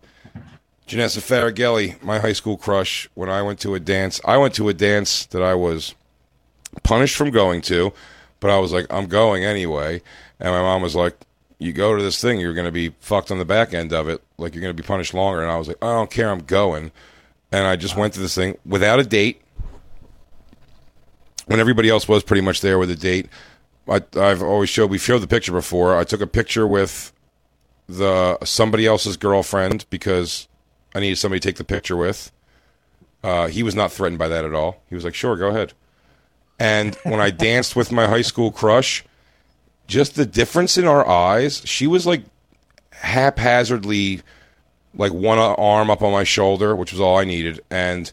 Janessa 0.89 1.19
Faragelli, 1.19 2.03
my 2.03 2.19
high 2.21 2.33
school 2.33 2.57
crush? 2.57 3.07
When 3.13 3.29
I 3.29 3.43
went 3.43 3.61
to 3.61 3.75
a 3.75 3.81
dance, 3.81 4.19
I 4.25 4.39
went 4.39 4.55
to 4.55 4.71
a 4.71 4.73
dance 4.73 5.27
that 5.27 5.43
I 5.43 5.55
was 5.55 5.95
punished 6.85 7.17
from 7.17 7.31
going 7.31 7.61
to, 7.63 7.93
but 8.41 8.51
I 8.51 8.59
was 8.61 8.73
like, 8.73 8.87
I'm 8.89 9.09
going 9.09 9.45
anyway. 9.45 10.01
And 10.41 10.49
my 10.49 10.63
mom 10.63 10.81
was 10.81 10.97
like, 10.97 11.19
You 11.59 11.75
go 11.75 11.95
to 11.95 12.03
this 12.03 12.19
thing, 12.19 12.41
you're 12.41 12.55
going 12.55 12.65
to 12.65 12.73
be 12.73 12.95
fucked 12.99 13.31
on 13.31 13.39
the 13.39 13.45
back 13.45 13.75
end 13.75 13.93
of 13.93 14.09
it. 14.09 14.23
Like, 14.39 14.55
you're 14.55 14.63
going 14.63 14.75
to 14.75 14.83
be 14.83 14.87
punished 14.87 15.13
longer. 15.13 15.43
And 15.43 15.53
I 15.53 15.59
was 15.59 15.69
like, 15.69 15.85
I 15.85 15.93
don't 15.93 16.11
care, 16.11 16.31
I'm 16.31 16.45
going. 16.45 16.93
And 17.53 17.67
I 17.67 17.77
just 17.77 17.95
went 17.95 18.15
to 18.15 18.21
this 18.21 18.35
thing 18.35 18.57
without 18.65 19.01
a 19.01 19.05
date. 19.05 19.43
When 21.45 21.61
everybody 21.61 21.91
else 21.91 22.09
was 22.09 22.23
pretty 22.23 22.41
much 22.41 22.63
there 22.63 22.79
with 22.79 22.91
a 22.91 22.97
date, 22.97 23.29
I, 23.88 24.03
I've 24.16 24.42
always 24.42 24.68
showed. 24.68 24.90
We 24.90 24.99
showed 24.99 25.21
the 25.21 25.27
picture 25.27 25.53
before. 25.53 25.97
I 25.97 26.05
took 26.05 26.21
a 26.21 26.27
picture 26.27 26.66
with 26.66 27.12
the 27.88 28.38
somebody 28.45 28.87
else's 28.87 29.16
girlfriend 29.16 29.87
because 29.90 30.49
I 30.95 31.01
needed 31.01 31.16
somebody 31.16 31.40
to 31.40 31.49
take 31.49 31.57
the 31.57 31.64
picture 31.64 31.97
with. 31.97 32.31
Uh, 33.23 33.49
he 33.49 33.62
was 33.62 33.75
not 33.75 33.92
threatened 33.92 34.18
by 34.18 34.29
that 34.29 34.45
at 34.45 34.55
all. 34.55 34.83
He 34.88 34.95
was 34.95 35.05
like, 35.05 35.14
"Sure, 35.14 35.37
go 35.37 35.49
ahead." 35.49 35.73
And 36.59 36.95
when 37.03 37.21
I 37.21 37.31
danced 37.49 37.75
with 37.75 37.90
my 37.90 38.07
high 38.07 38.23
school 38.23 38.53
crush, 38.53 39.05
just 39.87 40.14
the 40.14 40.27
difference 40.27 40.79
in 40.79 40.87
our 40.87 41.07
eyes, 41.07 41.62
she 41.64 41.87
was 41.87 42.07
like 42.07 42.23
haphazardly, 42.92 44.23
like 44.95 45.12
one 45.12 45.38
arm 45.38 45.90
up 45.90 46.03
on 46.03 46.12
my 46.12 46.25
shoulder, 46.25 46.77
which 46.77 46.92
was 46.92 47.01
all 47.01 47.18
I 47.18 47.25
needed, 47.25 47.61
and 47.71 48.12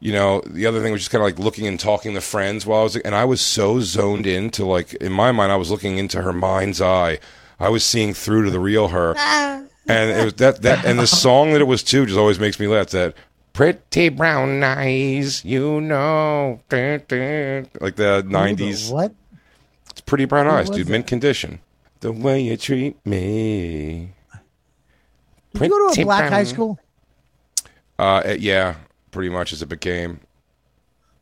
you 0.00 0.12
know 0.12 0.40
the 0.46 0.66
other 0.66 0.82
thing 0.82 0.92
was 0.92 1.02
just 1.02 1.10
kind 1.10 1.22
of 1.22 1.26
like 1.26 1.38
looking 1.38 1.66
and 1.66 1.78
talking 1.78 2.14
to 2.14 2.20
friends 2.20 2.66
while 2.66 2.80
I 2.80 2.82
was, 2.84 2.96
and 2.96 3.14
I 3.14 3.24
was 3.24 3.40
so 3.40 3.80
zoned 3.80 4.26
into 4.26 4.64
like 4.64 4.94
in 4.94 5.12
my 5.12 5.30
mind, 5.30 5.52
I 5.52 5.56
was 5.56 5.70
looking 5.70 5.98
into 5.98 6.22
her 6.22 6.32
mind's 6.32 6.80
eye. 6.80 7.18
I 7.58 7.68
was 7.68 7.84
seeing 7.84 8.14
through 8.14 8.46
to 8.46 8.50
the 8.50 8.60
real 8.60 8.88
her, 8.88 9.14
and 9.86 10.10
it 10.10 10.24
was 10.24 10.34
that 10.34 10.62
that 10.62 10.84
and 10.84 10.98
the 10.98 11.06
song 11.06 11.52
that 11.52 11.60
it 11.60 11.66
was 11.66 11.82
too 11.82 12.06
just 12.06 12.18
always 12.18 12.40
makes 12.40 12.58
me 12.58 12.66
laugh. 12.66 12.88
That 12.88 13.14
pretty 13.52 14.08
brown 14.08 14.62
eyes, 14.62 15.44
you 15.44 15.80
know, 15.80 16.60
like 16.70 17.96
the 17.96 18.24
nineties. 18.26 18.90
What? 18.90 19.14
It's 19.90 20.00
pretty 20.00 20.24
brown 20.24 20.46
eyes, 20.46 20.70
dude. 20.70 20.86
that? 20.86 20.90
Mint 20.90 21.06
condition. 21.06 21.60
The 22.00 22.12
way 22.12 22.40
you 22.40 22.56
treat 22.56 23.04
me. 23.04 24.12
Did 25.52 25.62
you 25.62 25.68
go 25.68 25.92
to 25.92 26.00
a 26.00 26.04
black 26.04 26.30
high 26.30 26.44
school? 26.44 26.78
Uh, 27.98 28.36
yeah, 28.38 28.76
pretty 29.10 29.28
much 29.30 29.52
as 29.52 29.62
it 29.62 29.66
became. 29.68 30.20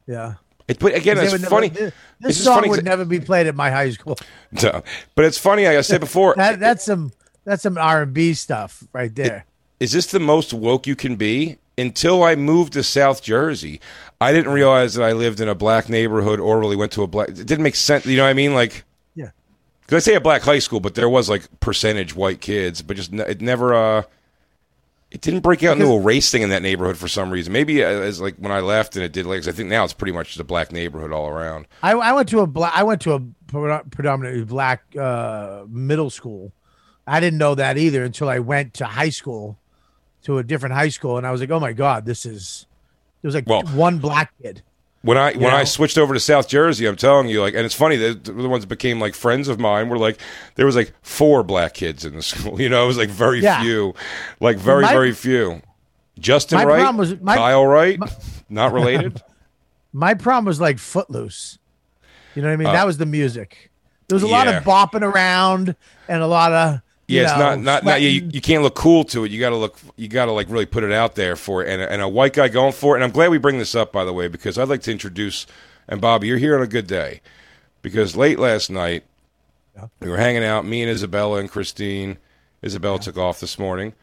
Yeah. 0.07 0.35
It, 0.67 0.79
but 0.79 0.95
again, 0.95 1.19
it's 1.19 1.33
would 1.33 1.41
never- 1.43 1.51
funny. 1.51 1.69
This, 1.71 1.93
It's 2.23 2.39
song 2.45 2.57
funny 2.57 2.69
would 2.71 2.85
never 2.85 3.05
be 3.05 3.21
played 3.21 3.47
at 3.47 3.55
my 3.55 3.71
high 3.71 3.91
school. 3.91 4.19
Duh. 4.55 4.83
But 5.15 5.25
it's 5.25 5.39
funny. 5.39 5.65
Like 5.67 5.77
I 5.79 5.81
said 5.81 6.01
before, 6.01 6.35
That, 6.37 6.61
that's 6.61 6.85
some 6.85 7.13
that's 7.45 7.63
some 7.63 7.79
R 7.79 8.03
and 8.03 8.13
B 8.13 8.35
stuff 8.35 8.85
right 8.93 9.15
there. 9.15 9.47
is 9.81 9.93
this 9.93 10.07
the 10.07 10.21
most 10.21 10.53
woke 10.53 10.87
you 10.87 10.97
can 10.97 11.17
be? 11.17 11.57
Until 11.79 12.25
I 12.25 12.35
moved 12.35 12.73
to 12.73 12.83
South 12.83 13.23
Jersey, 13.23 13.81
I 14.21 14.33
didn't 14.33 14.53
realize 14.53 14.95
that 14.95 15.05
I 15.05 15.13
lived 15.13 15.41
in 15.41 15.49
a 15.49 15.55
black 15.55 15.89
neighborhood 15.89 16.41
or 16.41 16.59
really 16.59 16.75
went 16.75 16.91
to 16.93 17.05
a 17.05 17.07
black. 17.07 17.29
It 17.29 17.35
didn't 17.47 17.63
make 17.63 17.77
sense. 17.77 18.05
You 18.05 18.17
know 18.17 18.25
what 18.25 18.31
I 18.31 18.35
mean? 18.35 18.53
Like, 18.53 18.83
Yeah. 19.15 19.31
because 19.83 20.03
I 20.05 20.11
say 20.11 20.17
a 20.17 20.21
black 20.21 20.43
high 20.43 20.59
school, 20.59 20.81
but 20.81 20.97
there 20.97 21.09
was 21.09 21.31
like 21.31 21.49
percentage 21.61 22.17
white 22.17 22.41
kids, 22.41 22.83
but 22.83 22.97
just 22.97 23.13
it 23.15 23.41
never. 23.41 23.75
uh 23.75 24.03
It 25.11 25.23
didn't 25.23 25.41
break 25.41 25.63
out 25.65 25.79
into 25.79 25.91
a 25.91 25.99
race 26.01 26.31
thing 26.31 26.43
in 26.43 26.51
that 26.51 26.61
neighborhood 26.61 26.99
for 26.99 27.09
some 27.09 27.31
reason. 27.31 27.51
Maybe 27.53 27.83
uh, 27.83 27.89
as 27.89 28.21
like 28.21 28.37
when 28.37 28.53
I 28.53 28.61
left 28.61 28.95
and 28.95 29.05
it 29.05 29.13
did. 29.13 29.25
like 29.25 29.47
I 29.49 29.53
think 29.53 29.71
now 29.71 29.85
it's 29.85 29.95
pretty 29.95 30.13
much 30.13 30.29
just 30.29 30.41
a 30.41 30.45
black 30.45 30.71
neighborhood 30.71 31.13
all 31.13 31.29
around. 31.29 31.67
I, 31.83 31.93
I 31.93 32.13
went 32.13 32.29
to 32.31 32.41
a 32.41 32.47
black 32.47 32.73
I 32.77 32.83
went 32.83 33.01
to 33.03 33.15
a 33.15 33.21
predominantly 33.91 34.45
black 34.45 34.83
uh, 34.97 35.65
middle 35.69 36.11
school. 36.11 36.53
I 37.07 37.21
didn't 37.21 37.39
know 37.39 37.55
that 37.55 37.79
either 37.79 38.05
until 38.05 38.29
I 38.29 38.39
went 38.41 38.75
to 38.75 38.85
high 38.85 39.09
school, 39.09 39.59
to 40.25 40.37
a 40.37 40.45
different 40.45 40.75
high 40.75 40.91
school, 40.91 41.17
and 41.17 41.27
I 41.27 41.31
was 41.31 41.41
like, 41.41 41.51
oh 41.51 41.61
my 41.61 41.73
god, 41.73 42.05
this 42.05 42.27
is. 42.27 42.67
There 43.23 43.29
was 43.29 43.35
like 43.35 43.47
Well- 43.49 43.63
one 43.63 43.99
black 43.99 44.33
kid. 44.43 44.63
When 45.09 45.17
I 45.17 45.33
when 45.33 45.55
I 45.55 45.61
know? 45.61 45.65
switched 45.65 45.97
over 45.97 46.13
to 46.13 46.21
South 46.21 46.49
Jersey, 46.49 46.87
I'm 46.87 46.95
telling 46.97 47.29
you, 47.31 47.41
like, 47.41 47.55
and 47.55 47.65
it's 47.65 47.75
funny 47.75 47.97
that 47.97 48.25
the 48.25 48.47
ones 48.47 48.63
that 48.65 48.69
became 48.69 49.01
like 49.01 49.15
friends 49.15 49.49
of 49.49 49.59
mine 49.59 49.89
were 49.89 49.97
like 49.97 50.21
there 50.57 50.67
was 50.67 50.77
like 50.77 50.93
four 51.01 51.43
black 51.43 51.73
kids 51.73 52.05
in 52.05 52.15
the 52.15 52.23
school. 52.31 52.61
You 52.61 52.69
know, 52.69 52.85
it 52.85 52.87
was 52.87 52.99
like 52.99 53.09
very 53.09 53.41
Yeah. 53.41 53.63
few, 53.63 53.95
like 54.39 54.59
very 54.59 54.83
My- 54.83 54.93
very 54.93 55.13
few. 55.13 55.63
Justin 56.19 56.59
My 56.59 56.65
Wright, 56.67 56.81
problem 56.83 56.97
was- 56.99 57.19
my- 57.23 57.37
Kyle 57.37 57.65
Wright, 57.65 57.99
not 58.51 58.73
related. 58.75 59.23
My 59.95 60.13
problem 60.13 60.45
was 60.45 60.61
like 60.61 60.79
Footloose. 60.79 61.59
You 62.35 62.43
know 62.43 62.49
what 62.49 62.53
I 62.55 62.57
mean? 62.57 62.73
that 62.73 62.85
was 62.87 62.99
the 62.99 63.07
music. 63.07 63.71
There 64.09 64.17
was 64.17 64.23
a 64.23 64.27
lot 64.29 64.47
Uh, 64.47 64.59
of 64.59 64.65
bopping 64.65 65.01
around 65.03 65.75
and 66.07 66.23
a 66.23 66.27
lot 66.27 66.53
of 66.53 66.81
Yeah, 67.09 67.23
it's 67.23 67.33
know, 67.33 67.39
not 67.39 67.59
not 67.61 67.85
not 67.85 68.03
yeah, 68.03 68.09
you, 68.09 68.29
you 68.33 68.41
can't 68.43 68.63
look 68.63 68.75
cool 68.75 69.03
to 69.05 69.25
it. 69.25 69.31
You 69.31 69.41
got 69.41 69.51
to 69.51 69.57
look 69.57 69.79
you 69.97 70.09
got 70.09 70.27
to 70.27 70.33
like 70.33 70.49
really 70.51 70.67
put 70.67 70.85
it 70.85 70.93
out 70.93 71.15
there 71.15 71.37
for 71.37 71.65
it. 71.65 71.71
And 71.71 71.81
a, 71.81 71.91
and 71.91 72.03
a 72.03 72.09
white 72.09 72.35
guy 72.35 72.49
going 72.49 72.73
for 72.73 72.95
it. 72.95 72.99
And 72.99 73.05
I'm 73.05 73.11
glad 73.11 73.31
we 73.31 73.39
bring 73.39 73.59
this 73.59 73.75
up 73.75 73.93
by 73.93 74.05
the 74.05 74.13
way 74.13 74.29
because 74.29 74.59
I'd 74.59 74.69
like 74.69 74.83
to 74.83 74.93
introduce 74.93 75.47
and 75.89 76.03
Bobby, 76.03 76.29
you're 76.29 76.39
here 76.39 76.55
on 76.55 76.63
a 76.63 76.67
good 76.67 76.87
day 76.87 77.23
because 77.81 78.15
late 78.15 78.39
last 78.39 78.69
night 78.69 79.05
we 80.01 80.11
were 80.11 80.19
hanging 80.19 80.45
out. 80.45 80.67
Me 80.67 80.83
and 80.83 80.91
Isabella 80.91 81.39
and 81.39 81.51
Christine. 81.51 82.19
Isabella 82.63 82.99
took 82.99 83.17
off 83.17 83.41
this 83.41 83.59
morning 83.59 83.95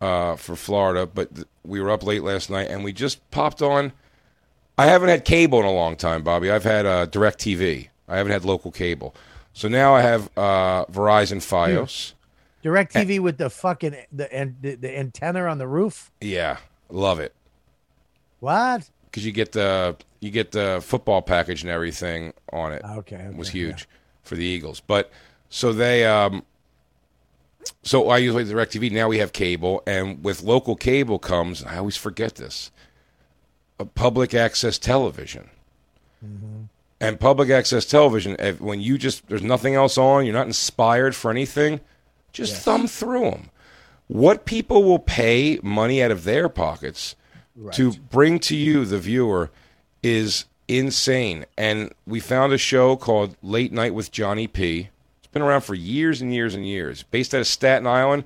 uh, 0.00 0.36
for 0.36 0.56
Florida, 0.56 1.04
but 1.04 1.34
th- 1.34 1.46
we 1.64 1.80
were 1.80 1.90
up 1.90 2.02
late 2.02 2.22
last 2.22 2.48
night 2.48 2.68
and 2.70 2.82
we 2.82 2.92
just 2.92 3.30
popped 3.30 3.60
on. 3.60 3.92
I 4.78 4.86
haven't 4.86 5.08
had 5.08 5.24
cable 5.24 5.58
in 5.58 5.66
a 5.66 5.72
long 5.72 5.96
time, 5.96 6.22
Bobby. 6.22 6.50
I've 6.50 6.64
had 6.64 6.86
uh, 6.86 7.06
DirecTV. 7.06 7.88
I 8.08 8.16
haven't 8.16 8.32
had 8.32 8.44
local 8.44 8.70
cable. 8.70 9.14
So 9.52 9.68
now 9.68 9.94
I 9.94 10.02
have 10.02 10.30
uh, 10.36 10.86
Verizon 10.86 11.38
FiOS. 11.38 12.12
DirecTV 12.64 13.20
with 13.20 13.38
the 13.38 13.50
fucking 13.50 13.96
the, 14.12 14.32
an- 14.34 14.56
the 14.60 14.74
the 14.74 14.98
antenna 14.98 15.44
on 15.44 15.58
the 15.58 15.66
roof. 15.68 16.10
Yeah, 16.20 16.58
love 16.90 17.20
it 17.20 17.32
What? 18.40 18.88
because 19.10 19.24
you 19.24 19.32
get 19.32 19.52
the 19.52 19.96
you 20.20 20.30
get 20.30 20.52
the 20.52 20.80
football 20.82 21.22
package 21.22 21.62
and 21.62 21.70
everything 21.70 22.32
on 22.52 22.72
it. 22.72 22.82
Okay, 22.84 23.16
it 23.16 23.36
was 23.36 23.48
okay, 23.50 23.58
huge 23.58 23.88
for 24.22 24.34
the 24.34 24.44
Eagles. 24.44 24.80
But 24.80 25.10
so 25.48 25.72
they 25.72 26.04
um, 26.04 26.42
so 27.82 28.08
I 28.10 28.18
usually 28.18 28.44
Directv. 28.44 28.90
Now 28.92 29.08
we 29.08 29.18
have 29.18 29.32
cable, 29.32 29.82
and 29.86 30.22
with 30.24 30.42
local 30.42 30.74
cable 30.76 31.18
comes 31.18 31.62
I 31.64 31.78
always 31.78 31.96
forget 31.96 32.34
this, 32.36 32.70
a 33.78 33.84
public 33.84 34.34
access 34.34 34.78
television. 34.78 35.50
And 37.00 37.20
public 37.20 37.48
access 37.48 37.84
television, 37.84 38.34
if, 38.40 38.60
when 38.60 38.80
you 38.80 38.98
just 38.98 39.28
there's 39.28 39.42
nothing 39.42 39.74
else 39.76 39.96
on, 39.96 40.24
you're 40.24 40.34
not 40.34 40.48
inspired 40.48 41.14
for 41.14 41.30
anything, 41.30 41.78
just 42.32 42.56
thumb 42.56 42.86
through 42.86 43.30
them. 43.30 43.50
What 44.06 44.44
people 44.44 44.84
will 44.84 44.98
pay 44.98 45.58
money 45.62 46.02
out 46.02 46.10
of 46.10 46.24
their 46.24 46.48
pockets 46.48 47.14
to 47.72 47.92
bring 47.92 48.38
to 48.40 48.56
you, 48.56 48.84
the 48.84 48.98
viewer, 48.98 49.50
is 50.02 50.44
insane. 50.68 51.44
And 51.56 51.92
we 52.06 52.20
found 52.20 52.52
a 52.52 52.58
show 52.58 52.96
called 52.96 53.36
Late 53.42 53.72
Night 53.72 53.94
with 53.94 54.12
Johnny 54.12 54.46
P. 54.46 54.88
It's 55.18 55.26
been 55.26 55.42
around 55.42 55.62
for 55.62 55.74
years 55.74 56.22
and 56.22 56.32
years 56.32 56.54
and 56.54 56.66
years. 56.66 57.02
Based 57.02 57.34
out 57.34 57.40
of 57.40 57.46
Staten 57.46 57.86
Island. 57.86 58.24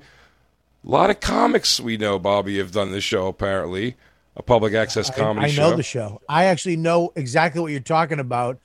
A 0.85 0.89
lot 0.89 1.09
of 1.09 1.19
comics 1.21 1.79
we 1.79 1.97
know, 1.97 2.19
Bobby, 2.19 2.57
have 2.57 2.71
done 2.71 2.91
this 2.91 3.03
show, 3.05 3.27
apparently. 3.27 3.95
A 4.35 4.43
public 4.43 4.73
access 4.73 5.09
comedy 5.09 5.47
I, 5.47 5.49
show. 5.49 5.69
know 5.69 5.77
the 5.77 5.83
show. 5.83 6.21
I 6.27 6.45
actually 6.45 6.75
know 6.75 7.13
exactly 7.15 7.61
what 7.61 7.71
you're 7.71 7.79
talking 7.79 8.19
about. 8.19 8.59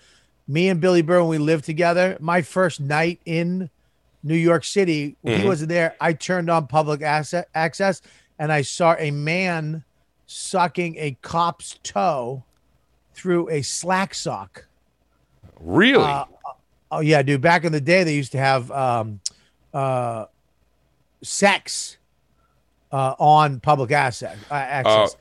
Me 0.47 0.69
and 0.69 0.81
Billy 0.81 1.03
Burr, 1.03 1.21
when 1.21 1.29
we 1.29 1.39
lived 1.39 1.65
together, 1.65 2.17
my 2.21 2.43
first 2.43 2.81
night 2.81 3.21
in 3.25 3.71
New 4.23 4.37
York 4.37 4.65
City, 4.65 5.17
when 5.23 5.41
he 5.41 5.47
wasn't 5.47 5.69
there, 5.69 5.95
I 6.01 6.13
turned 6.13 6.51
on 6.51 6.67
public 6.67 7.03
asset 7.03 7.49
access 7.55 8.03
and 8.39 8.53
I 8.53 8.63
saw 8.63 8.95
a 8.99 9.11
man 9.11 9.85
sucking 10.27 10.97
a 10.99 11.17
cop's 11.23 11.79
toe 11.83 12.43
through 13.15 13.49
a 13.51 13.63
slack 13.63 14.15
sock. 14.15 14.67
Really? 15.61 16.05
Uh, 16.05 16.25
oh 16.91 17.01
yeah, 17.01 17.23
dude. 17.23 17.41
Back 17.41 17.65
in 17.65 17.73
the 17.73 17.81
day, 17.81 18.05
they 18.05 18.15
used 18.15 18.33
to 18.33 18.39
have 18.39 18.71
um, 18.71 19.21
uh, 19.75 20.27
sex 21.23 21.97
uh, 22.93 23.15
on 23.19 23.61
public 23.61 23.91
asset 23.91 24.37
uh, 24.51 24.55
Uh, 24.55 24.57
access. 24.57 25.17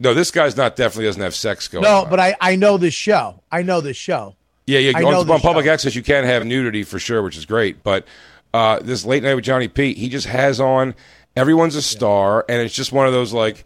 no, 0.00 0.14
this 0.14 0.30
guy's 0.30 0.56
not 0.56 0.76
definitely 0.76 1.04
doesn't 1.06 1.22
have 1.22 1.34
sex 1.34 1.68
going 1.68 1.82
no, 1.82 2.04
on. 2.04 2.10
but 2.10 2.20
I 2.20 2.34
I 2.40 2.56
know 2.56 2.78
this 2.78 2.94
show. 2.94 3.42
I 3.52 3.62
know 3.62 3.80
this 3.80 3.96
show. 3.96 4.34
Yeah, 4.66 4.78
yeah. 4.78 4.98
On, 4.98 5.30
on 5.30 5.40
public 5.40 5.66
show. 5.66 5.72
access, 5.72 5.94
you 5.94 6.02
can 6.02 6.24
have 6.24 6.44
nudity 6.46 6.84
for 6.84 6.98
sure, 6.98 7.22
which 7.22 7.36
is 7.36 7.44
great. 7.44 7.82
But 7.82 8.06
uh, 8.52 8.80
this 8.80 9.04
late 9.04 9.22
night 9.22 9.34
with 9.34 9.44
Johnny 9.44 9.68
P, 9.68 9.94
he 9.94 10.08
just 10.08 10.26
has 10.26 10.60
on. 10.60 10.94
Everyone's 11.36 11.74
a 11.74 11.82
star, 11.82 12.44
and 12.48 12.62
it's 12.62 12.74
just 12.74 12.92
one 12.92 13.06
of 13.06 13.12
those 13.12 13.32
like, 13.32 13.64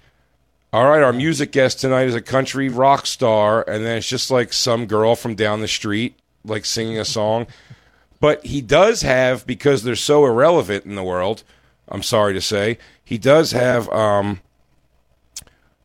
all 0.72 0.88
right, 0.88 1.02
our 1.02 1.12
music 1.12 1.52
guest 1.52 1.80
tonight 1.80 2.08
is 2.08 2.14
a 2.14 2.20
country 2.20 2.68
rock 2.68 3.06
star, 3.06 3.62
and 3.68 3.84
then 3.84 3.98
it's 3.98 4.08
just 4.08 4.30
like 4.30 4.52
some 4.52 4.86
girl 4.86 5.14
from 5.14 5.34
down 5.34 5.60
the 5.60 5.68
street 5.68 6.18
like 6.44 6.64
singing 6.64 6.98
a 6.98 7.04
song. 7.04 7.46
But 8.20 8.44
he 8.44 8.60
does 8.60 9.02
have 9.02 9.46
because 9.46 9.84
they're 9.84 9.94
so 9.94 10.26
irrelevant 10.26 10.84
in 10.84 10.96
the 10.96 11.04
world. 11.04 11.44
I'm 11.86 12.02
sorry 12.02 12.34
to 12.34 12.40
say, 12.40 12.78
he 13.04 13.16
does 13.16 13.52
have 13.52 13.88
um, 13.90 14.40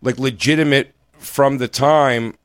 like 0.01 0.17
legitimate 0.17 0.93
from 1.19 1.59
the 1.59 1.67
time 1.67 2.35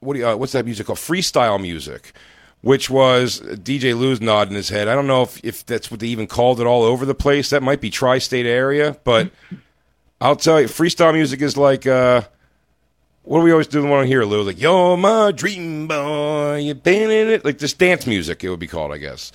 what 0.00 0.14
do 0.14 0.20
you, 0.20 0.28
uh, 0.28 0.36
what's 0.36 0.52
that 0.52 0.64
music 0.64 0.86
called? 0.86 0.98
Freestyle 0.98 1.60
music, 1.60 2.12
which 2.60 2.90
was 2.90 3.40
DJ 3.40 3.96
Lou's 3.98 4.20
nodding 4.20 4.54
his 4.54 4.68
head. 4.68 4.88
I 4.88 4.94
don't 4.94 5.06
know 5.06 5.22
if, 5.22 5.42
if 5.44 5.64
that's 5.66 5.90
what 5.90 6.00
they 6.00 6.06
even 6.08 6.26
called 6.26 6.60
it 6.60 6.66
all 6.66 6.82
over 6.82 7.04
the 7.04 7.14
place. 7.14 7.50
That 7.50 7.62
might 7.62 7.80
be 7.80 7.90
tri-state 7.90 8.46
area, 8.46 8.96
but 9.04 9.30
I'll 10.20 10.36
tell 10.36 10.60
you, 10.60 10.66
freestyle 10.66 11.12
music 11.12 11.42
is 11.42 11.56
like 11.56 11.86
uh, 11.86 12.22
what 13.26 13.40
do 13.40 13.44
we 13.44 13.50
always 13.50 13.66
do 13.66 13.82
the 13.82 13.88
one 13.88 14.06
here, 14.06 14.24
Lou? 14.24 14.42
Like 14.42 14.60
you're 14.60 14.96
my 14.96 15.32
dream 15.32 15.88
boy, 15.88 16.56
you've 16.56 16.82
been 16.82 17.10
in 17.10 17.28
it. 17.28 17.44
Like 17.44 17.58
this 17.58 17.72
dance 17.72 18.06
music, 18.06 18.44
it 18.44 18.50
would 18.50 18.60
be 18.60 18.68
called, 18.68 18.92
I 18.92 18.98
guess. 18.98 19.32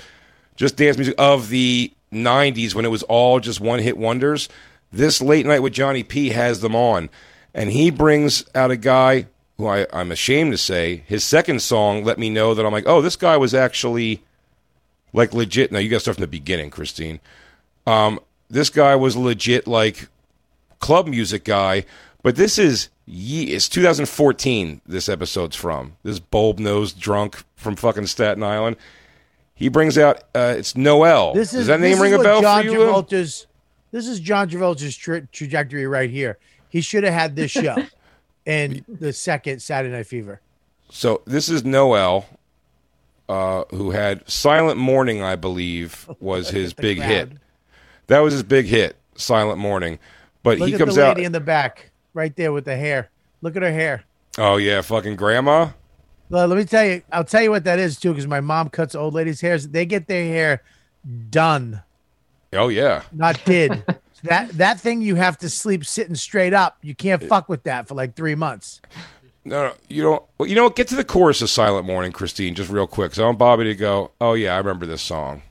Just 0.55 0.77
dance 0.77 0.97
music 0.97 1.15
of 1.17 1.49
the 1.49 1.91
'90s 2.11 2.73
when 2.73 2.85
it 2.85 2.89
was 2.89 3.03
all 3.03 3.39
just 3.39 3.59
one-hit 3.59 3.97
wonders. 3.97 4.47
This 4.93 5.21
late 5.21 5.45
night 5.45 5.59
with 5.59 5.73
Johnny 5.73 6.03
P 6.03 6.29
has 6.29 6.61
them 6.61 6.75
on, 6.75 7.09
and 7.53 7.69
he 7.69 7.91
brings 7.91 8.45
out 8.55 8.71
a 8.71 8.77
guy 8.77 9.27
who 9.61 9.67
I, 9.67 9.85
I'm 9.93 10.11
ashamed 10.11 10.51
to 10.51 10.57
say 10.57 11.03
his 11.05 11.23
second 11.23 11.61
song 11.61 12.03
let 12.03 12.17
me 12.17 12.29
know 12.29 12.53
that 12.53 12.65
I'm 12.65 12.71
like, 12.73 12.87
oh, 12.87 13.01
this 13.01 13.15
guy 13.15 13.37
was 13.37 13.53
actually 13.53 14.23
like 15.13 15.33
legit. 15.33 15.71
Now 15.71 15.79
you 15.79 15.89
got 15.89 15.97
to 15.97 15.99
start 16.01 16.15
from 16.17 16.23
the 16.23 16.27
beginning, 16.27 16.69
Christine. 16.71 17.19
Um, 17.85 18.19
this 18.49 18.69
guy 18.69 18.95
was 18.95 19.15
legit 19.15 19.67
like 19.67 20.07
club 20.79 21.07
music 21.07 21.43
guy, 21.43 21.85
but 22.23 22.35
this 22.35 22.57
is 22.57 22.89
ye- 23.05 23.51
it's 23.53 23.69
2014. 23.69 24.81
This 24.85 25.07
episode's 25.07 25.55
from 25.55 25.95
this 26.03 26.19
bulb 26.19 26.59
nosed 26.59 26.99
drunk 26.99 27.43
from 27.55 27.75
fucking 27.75 28.07
Staten 28.07 28.43
Island. 28.43 28.77
He 29.53 29.69
brings 29.69 29.95
out 29.97 30.23
uh, 30.33 30.55
it's 30.57 30.75
Noel. 30.75 31.33
This 31.35 31.53
is 31.53 31.59
Does 31.61 31.67
that 31.67 31.79
name 31.79 31.99
ring 32.01 32.15
a 32.15 32.19
bell 32.19 32.41
John 32.41 32.65
for 32.65 32.71
you? 32.71 32.79
Travolta's, 32.79 33.45
this 33.91 34.07
is 34.07 34.19
John 34.19 34.49
Travolta's 34.49 34.97
tra- 34.97 35.27
trajectory 35.27 35.85
right 35.85 36.09
here. 36.09 36.39
He 36.69 36.81
should 36.81 37.03
have 37.03 37.13
had 37.13 37.35
this 37.35 37.51
show 37.51 37.75
in 38.45 38.83
the 38.87 39.13
second 39.13 39.61
Saturday 39.61 39.93
Night 39.95 40.07
Fever. 40.07 40.41
So 40.89 41.21
this 41.25 41.47
is 41.49 41.63
Noel, 41.63 42.25
uh, 43.29 43.63
who 43.71 43.91
had 43.91 44.27
Silent 44.29 44.77
Morning, 44.77 45.21
I 45.23 45.35
believe, 45.35 46.09
was 46.19 46.49
his 46.49 46.73
big 46.73 46.99
hit. 47.01 47.31
That 48.07 48.19
was 48.19 48.33
his 48.33 48.43
big 48.43 48.65
hit, 48.65 48.97
Silent 49.15 49.57
Morning. 49.59 49.99
But 50.43 50.57
Look 50.59 50.67
he 50.69 50.73
at 50.75 50.79
comes 50.79 50.95
the 50.95 51.05
out. 51.05 51.15
lady 51.17 51.25
in 51.25 51.31
the 51.31 51.39
back, 51.39 51.91
right 52.13 52.35
there 52.35 52.51
with 52.51 52.65
the 52.65 52.75
hair. 52.75 53.09
Look 53.41 53.55
at 53.55 53.61
her 53.61 53.71
hair. 53.71 54.03
oh 54.37 54.57
yeah, 54.57 54.81
fucking 54.81 55.15
grandma. 55.15 55.69
Well, 56.29 56.47
let 56.47 56.57
me 56.57 56.65
tell 56.65 56.85
you. 56.85 57.01
I'll 57.11 57.23
tell 57.25 57.41
you 57.43 57.51
what 57.51 57.63
that 57.65 57.77
is 57.79 57.99
too, 57.99 58.09
because 58.11 58.27
my 58.27 58.39
mom 58.39 58.69
cuts 58.69 58.95
old 58.95 59.13
ladies' 59.13 59.41
hairs. 59.41 59.67
They 59.67 59.85
get 59.85 60.07
their 60.07 60.23
hair 60.25 60.63
done, 61.29 61.81
Oh 62.53 62.67
yeah. 62.69 63.03
not 63.11 63.43
did. 63.45 63.83
So 64.21 64.27
that 64.29 64.49
that 64.57 64.79
thing 64.79 65.01
you 65.01 65.15
have 65.15 65.37
to 65.39 65.49
sleep 65.49 65.85
sitting 65.85 66.15
straight 66.15 66.53
up. 66.53 66.77
You 66.81 66.95
can't 66.95 67.23
fuck 67.23 67.49
with 67.49 67.63
that 67.63 67.87
for 67.87 67.95
like 67.95 68.15
three 68.15 68.35
months. 68.35 68.81
No, 69.43 69.69
no, 69.69 69.73
you 69.87 70.03
don't. 70.03 70.23
Well, 70.37 70.47
you 70.47 70.55
know 70.55 70.65
what? 70.65 70.75
Get 70.75 70.87
to 70.89 70.95
the 70.95 71.03
chorus 71.03 71.41
of 71.41 71.49
Silent 71.49 71.87
Morning, 71.87 72.11
Christine, 72.11 72.53
just 72.53 72.69
real 72.69 72.85
quick. 72.85 73.15
So 73.15 73.23
I 73.23 73.25
want 73.25 73.39
Bobby 73.39 73.63
to 73.65 73.75
go. 73.75 74.11
Oh 74.21 74.33
yeah, 74.33 74.53
I 74.53 74.57
remember 74.57 74.85
this 74.85 75.01
song. 75.01 75.41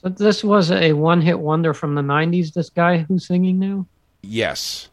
So 0.00 0.08
this 0.08 0.44
was 0.44 0.70
a 0.70 0.92
one-hit 0.92 1.38
wonder 1.38 1.74
from 1.74 1.96
the 1.96 2.02
'90s. 2.02 2.52
This 2.52 2.70
guy 2.70 2.98
who's 2.98 3.26
singing 3.26 3.58
now. 3.58 3.86
Yes. 4.22 4.88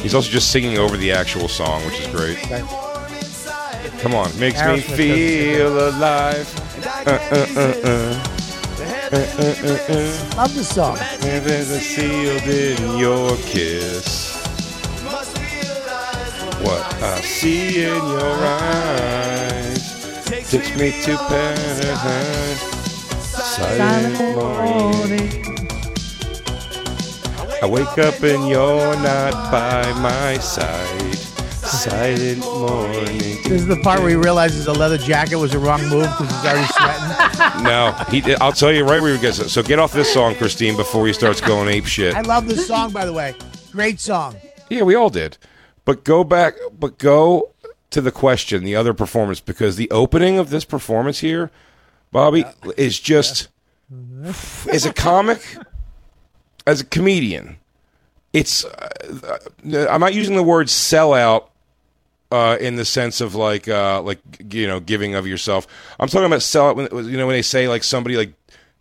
He's 0.00 0.14
also 0.14 0.30
just 0.30 0.50
singing 0.50 0.78
over 0.78 0.96
the 0.96 1.12
actual 1.12 1.48
song, 1.48 1.84
which 1.86 2.00
is 2.00 2.08
great. 2.08 2.38
Come 4.00 4.14
on, 4.14 4.36
makes 4.38 4.58
me 4.58 4.80
Aerosmith 4.80 4.88
does 4.88 4.96
feel 4.96 5.88
alive. 5.88 7.06
Uh, 7.06 7.10
uh, 7.30 7.88
uh, 7.88 8.38
Love 9.12 10.54
the 10.54 10.64
song. 10.64 10.96
There's 11.20 11.70
a 11.70 11.78
sealed 11.78 12.44
in 12.44 12.96
your 12.96 13.36
kiss. 13.36 14.42
What 16.62 16.94
I 17.02 17.20
see 17.20 17.84
in 17.84 17.94
your 17.94 18.36
eyes 18.42 20.30
takes 20.50 20.74
me 20.78 20.92
to 21.02 21.16
paradise. 21.28 22.62
Silent 23.20 24.18
morning. 24.34 25.44
I 27.60 27.66
wake 27.66 27.98
up 27.98 28.22
and 28.22 28.48
you're 28.48 28.96
not 28.96 29.52
by 29.52 29.92
my 30.00 30.38
side. 30.38 31.21
Silent 31.82 32.38
morning. 32.38 33.18
This 33.42 33.50
is 33.50 33.66
the 33.66 33.74
part 33.74 33.98
where 33.98 34.10
he 34.10 34.14
realizes 34.14 34.66
the 34.66 34.72
leather 34.72 34.96
jacket 34.98 35.34
was 35.34 35.52
a 35.52 35.58
wrong 35.58 35.80
move 35.88 36.08
because 36.16 36.30
he's 36.30 36.44
already 36.44 36.66
sweating. 36.74 37.64
No, 37.64 37.92
he. 38.08 38.36
I'll 38.36 38.52
tell 38.52 38.70
you 38.70 38.84
right 38.84 39.02
where 39.02 39.12
he 39.12 39.20
gets 39.20 39.40
it. 39.40 39.48
So 39.48 39.64
get 39.64 39.80
off 39.80 39.92
this 39.92 40.12
song, 40.12 40.36
Christine, 40.36 40.76
before 40.76 41.08
he 41.08 41.12
starts 41.12 41.40
going 41.40 41.68
ape 41.68 41.86
shit. 41.86 42.14
I 42.14 42.20
love 42.20 42.46
this 42.46 42.68
song, 42.68 42.92
by 42.92 43.04
the 43.04 43.12
way. 43.12 43.34
Great 43.72 43.98
song. 43.98 44.36
Yeah, 44.70 44.82
we 44.82 44.94
all 44.94 45.10
did. 45.10 45.38
But 45.84 46.04
go 46.04 46.22
back, 46.22 46.54
but 46.78 46.98
go 46.98 47.50
to 47.90 48.00
the 48.00 48.12
question, 48.12 48.62
the 48.62 48.76
other 48.76 48.94
performance, 48.94 49.40
because 49.40 49.74
the 49.74 49.90
opening 49.90 50.38
of 50.38 50.50
this 50.50 50.64
performance 50.64 51.18
here, 51.18 51.50
Bobby, 52.12 52.44
is 52.76 53.00
just 53.00 53.48
as 54.70 54.86
a 54.86 54.92
comic, 54.92 55.42
as 56.64 56.80
a 56.80 56.84
comedian, 56.84 57.56
it's. 58.32 58.64
Uh, 58.64 59.38
I'm 59.90 60.00
not 60.00 60.14
using 60.14 60.36
the 60.36 60.44
word 60.44 60.68
sellout 60.68 61.48
uh, 62.32 62.56
in 62.56 62.76
the 62.76 62.84
sense 62.84 63.20
of 63.20 63.34
like 63.34 63.68
uh, 63.68 64.00
like 64.02 64.18
you 64.52 64.66
know 64.66 64.80
giving 64.80 65.14
of 65.14 65.26
yourself. 65.26 65.66
I'm 66.00 66.08
talking 66.08 66.26
about 66.26 66.40
sellout 66.40 66.76
when 66.76 67.08
you 67.08 67.18
know 67.18 67.26
when 67.26 67.36
they 67.36 67.42
say 67.42 67.68
like 67.68 67.84
somebody 67.84 68.16
like 68.16 68.32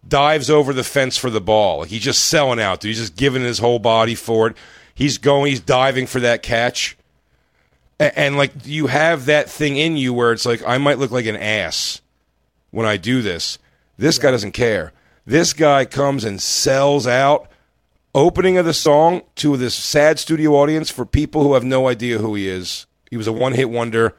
dives 0.08 0.50
over 0.50 0.72
the 0.74 0.86
fence 0.86 1.18
for 1.18 1.30
the 1.30 1.42
ball. 1.42 1.80
Like 1.80 1.90
he's 1.90 2.02
just 2.02 2.30
selling 2.30 2.62
out. 2.62 2.80
Dude. 2.80 2.90
He's 2.90 3.00
just 3.00 3.18
giving 3.18 3.44
his 3.44 3.60
whole 3.60 3.80
body 3.80 4.16
for 4.16 4.48
it. 4.48 4.58
He's 4.94 5.18
going. 5.18 5.50
He's 5.52 5.60
diving 5.60 6.08
for 6.08 6.22
that 6.22 6.42
catch. 6.42 6.98
And, 8.00 8.14
and 8.16 8.38
like 8.38 8.54
you 8.64 8.88
have 8.88 9.26
that 9.26 9.50
thing 9.50 9.76
in 9.76 9.98
you 9.98 10.14
where 10.14 10.32
it's 10.32 10.46
like 10.46 10.64
I 10.66 10.78
might 10.78 10.98
look 10.98 11.12
like 11.12 11.26
an 11.26 11.36
ass 11.36 12.02
when 12.72 12.86
I 12.86 12.96
do 12.96 13.22
this. 13.22 13.60
This 13.98 14.18
guy 14.18 14.32
doesn't 14.32 14.54
care. 14.54 14.94
This 15.26 15.52
guy 15.52 15.84
comes 15.86 16.24
and 16.24 16.42
sells 16.42 17.06
out. 17.06 17.48
Opening 18.14 18.58
of 18.58 18.66
the 18.66 18.74
song 18.74 19.22
to 19.36 19.56
this 19.56 19.74
sad 19.74 20.20
studio 20.20 20.54
audience 20.56 20.90
for 20.90 21.06
people 21.06 21.44
who 21.44 21.54
have 21.54 21.64
no 21.64 21.88
idea 21.88 22.18
who 22.18 22.36
he 22.36 22.50
is. 22.50 22.86
He 23.12 23.18
was 23.18 23.28
a 23.28 23.32
one 23.34 23.54
hit 23.54 23.70
wonder. 23.70 24.16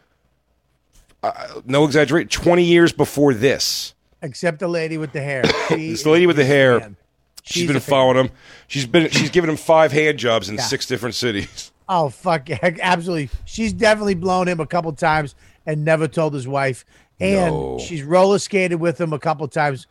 Uh, 1.23 1.61
no 1.65 1.85
exaggerate. 1.85 2.31
Twenty 2.31 2.63
years 2.65 2.93
before 2.93 3.35
this. 3.35 3.95
Except 4.21 4.61
the 4.61 4.69
lady 4.69 4.99
with 4.99 5.13
the 5.13 5.21
hair. 5.23 5.43
She 5.69 5.91
it's 5.91 6.05
the 6.05 6.11
lady 6.11 6.27
with 6.29 6.37
the 6.37 6.45
hair. 6.45 6.79
Man. 6.79 6.97
she's, 7.43 7.63
she's 7.63 7.73
been 7.73 7.81
following 7.81 8.17
him. 8.19 8.31
She's 8.69 8.87
been 8.87 9.11
she's 9.11 9.31
given 9.31 9.51
him 9.51 9.57
five 9.57 9.91
hand 9.91 10.19
jobs 10.19 10.49
in 10.49 10.57
Yeah. 10.57 10.63
six 10.63 10.87
different 10.87 11.17
cities. 11.17 11.71
Oh 11.89 12.09
fuck 12.09 12.49
yeah, 12.49 12.59
absolutely. 12.81 13.29
She's 13.45 13.73
definitely 13.73 14.15
blown 14.15 14.47
him 14.49 14.61
a 14.61 14.67
couple 14.67 14.93
times 14.93 15.35
and 15.67 15.85
never 15.85 16.07
told 16.09 16.33
his 16.33 16.47
wife. 16.49 16.87
And 17.21 17.55
No. 17.55 17.79
she's 17.81 18.03
roller 18.03 18.39
skated 18.39 18.81
with 18.81 18.99
him 19.01 19.13
a 19.13 19.19
couple 19.19 19.47
times. 19.49 19.89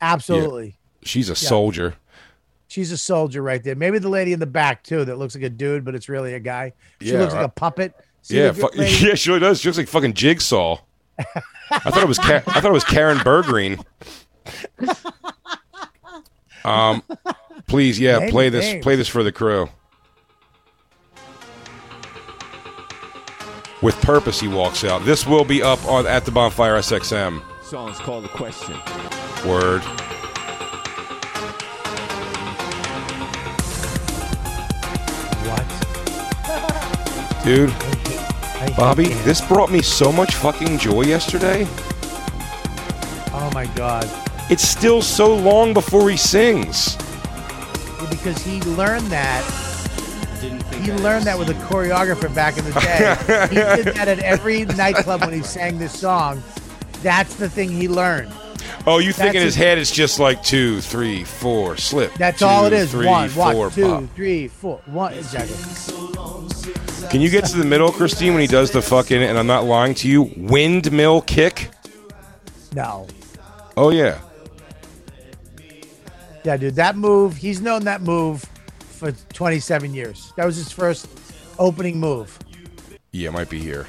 Absolutely. 0.00 0.76
She's 1.02 1.28
a 1.28 1.34
soldier. 1.34 1.94
She's 2.68 2.90
a 2.92 2.98
soldier 2.98 3.42
right 3.42 3.62
there. 3.62 3.76
Maybe 3.76 3.98
the 3.98 4.08
lady 4.08 4.32
in 4.32 4.40
the 4.40 4.46
back 4.46 4.82
too 4.82 5.04
that 5.04 5.18
looks 5.18 5.34
like 5.34 5.44
a 5.44 5.50
dude, 5.50 5.84
but 5.84 5.94
it's 5.94 6.08
really 6.08 6.34
a 6.34 6.40
guy. 6.40 6.72
She 7.00 7.12
Yeah, 7.12 7.20
looks 7.20 7.32
like 7.32 7.42
right. 7.42 7.44
a 7.50 7.52
puppet. 7.52 7.94
See 8.22 8.38
yeah, 8.38 8.50
fu- 8.52 8.70
yeah, 8.74 9.14
she 9.14 9.30
really 9.30 9.40
does. 9.40 9.60
She 9.60 9.68
looks 9.68 9.78
like 9.78 9.86
fucking 9.88 10.14
Jigsaw. 10.14 10.78
I 11.70 11.90
thought 11.90 12.02
it 12.02 12.08
was 12.08 12.18
Ka- 12.18 12.42
I 12.46 12.60
thought 12.60 12.64
it 12.66 12.72
was 12.72 12.84
Karen 12.84 13.18
Bergreen. 13.18 13.84
Um, 16.64 17.02
please, 17.68 18.00
yeah, 18.00 18.18
Name 18.18 18.30
play 18.30 18.48
this. 18.48 18.64
names. 18.64 18.82
Play 18.82 18.96
this 18.96 19.06
for 19.08 19.22
the 19.22 19.30
crew. 19.32 19.68
With 23.82 23.94
purpose, 24.02 24.40
he 24.40 24.48
walks 24.48 24.82
out. 24.84 25.04
This 25.04 25.26
will 25.26 25.44
be 25.44 25.62
up 25.62 25.84
on 25.86 26.06
at 26.06 26.24
the 26.24 26.30
Bonfire 26.32 26.74
SXM. 26.78 27.42
Song's 27.62 27.98
called 27.98 28.24
The 28.24 28.28
Question. 28.28 28.74
Word. 29.48 29.82
Dude, 37.46 37.72
Bobby, 38.76 39.06
this 39.22 39.40
brought 39.40 39.70
me 39.70 39.80
so 39.80 40.10
much 40.10 40.34
fucking 40.34 40.78
joy 40.78 41.02
yesterday. 41.02 41.64
Oh 43.32 43.48
my 43.54 43.66
god. 43.76 44.10
It's 44.50 44.66
still 44.66 45.00
so 45.00 45.32
long 45.32 45.72
before 45.72 46.10
he 46.10 46.16
sings. 46.16 46.96
Yeah, 46.98 48.08
because 48.10 48.42
he 48.42 48.60
learned 48.62 49.06
that. 49.12 49.44
He 50.82 50.90
learned 50.92 51.24
that 51.26 51.38
with 51.38 51.48
a 51.50 51.54
choreographer 51.54 52.34
back 52.34 52.58
in 52.58 52.64
the 52.64 52.72
day. 52.80 53.46
he 53.48 53.82
did 53.84 53.94
that 53.94 54.08
at 54.08 54.18
every 54.18 54.64
nightclub 54.64 55.20
when 55.20 55.32
he 55.32 55.42
sang 55.42 55.78
this 55.78 55.96
song. 55.96 56.42
That's 57.02 57.36
the 57.36 57.48
thing 57.48 57.70
he 57.70 57.86
learned. 57.86 58.32
Oh, 58.88 58.98
you 58.98 59.12
think 59.12 59.34
in 59.36 59.42
That's 59.42 59.54
his 59.54 59.56
a- 59.56 59.58
head 59.60 59.78
it's 59.78 59.92
just 59.92 60.18
like 60.18 60.42
two, 60.42 60.80
three, 60.80 61.22
four, 61.22 61.76
slip. 61.76 62.12
That's 62.14 62.40
two, 62.40 62.44
all 62.46 62.66
it 62.66 62.72
is. 62.72 62.90
three, 62.90 63.06
one, 63.06 63.30
one, 63.30 63.54
four, 63.54 63.70
two, 63.70 63.86
pop. 63.88 64.04
three, 64.16 64.48
four, 64.48 64.80
one. 64.86 65.12
Exactly. 65.14 65.54
Can 67.10 67.20
you 67.20 67.30
get 67.30 67.44
to 67.46 67.56
the 67.56 67.64
middle, 67.64 67.92
Christine, 67.92 68.32
when 68.32 68.40
he 68.40 68.46
does 68.46 68.70
the 68.70 68.82
fucking, 68.82 69.22
and 69.22 69.38
I'm 69.38 69.46
not 69.46 69.64
lying 69.64 69.94
to 69.96 70.08
you, 70.08 70.30
windmill 70.36 71.22
kick? 71.22 71.70
No. 72.74 73.06
Oh, 73.76 73.90
yeah. 73.90 74.18
Yeah, 76.44 76.56
dude, 76.56 76.74
that 76.76 76.96
move, 76.96 77.36
he's 77.36 77.60
known 77.60 77.84
that 77.84 78.02
move 78.02 78.44
for 78.80 79.12
27 79.12 79.94
years. 79.94 80.32
That 80.36 80.46
was 80.46 80.56
his 80.56 80.70
first 80.70 81.08
opening 81.58 81.98
move. 81.98 82.38
Yeah, 83.12 83.28
it 83.28 83.32
might 83.32 83.50
be 83.50 83.58
here. 83.58 83.86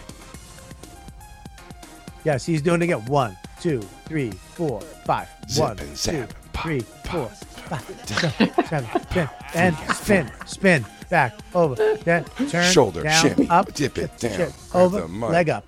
Yes, 2.24 2.46
he's 2.46 2.62
doing 2.62 2.82
it 2.82 2.86
again. 2.86 3.06
One, 3.06 3.38
two, 3.62 3.82
three, 4.06 4.32
four, 4.32 4.82
five. 5.06 5.28
Zip 5.50 5.64
One, 5.64 5.80
and 5.80 5.90
two, 5.90 5.96
zap, 5.96 6.34
three, 6.54 6.80
four, 6.80 7.28
five, 7.28 7.86
six, 8.06 8.70
seven, 8.70 9.02
spin, 9.02 9.30
and 9.54 9.78
spin, 9.96 10.32
spin, 10.46 10.86
back, 11.10 11.38
over, 11.56 11.76
then 12.04 12.26
turn, 12.50 12.72
Shoulder, 12.72 13.04
down, 13.04 13.22
shimmy, 13.22 13.50
up, 13.50 13.74
dip 13.74 13.98
it 13.98 14.18
down, 14.18 14.32
shit, 14.38 14.54
over, 14.74 15.02
the 15.02 15.08
leg 15.08 15.50
up. 15.50 15.66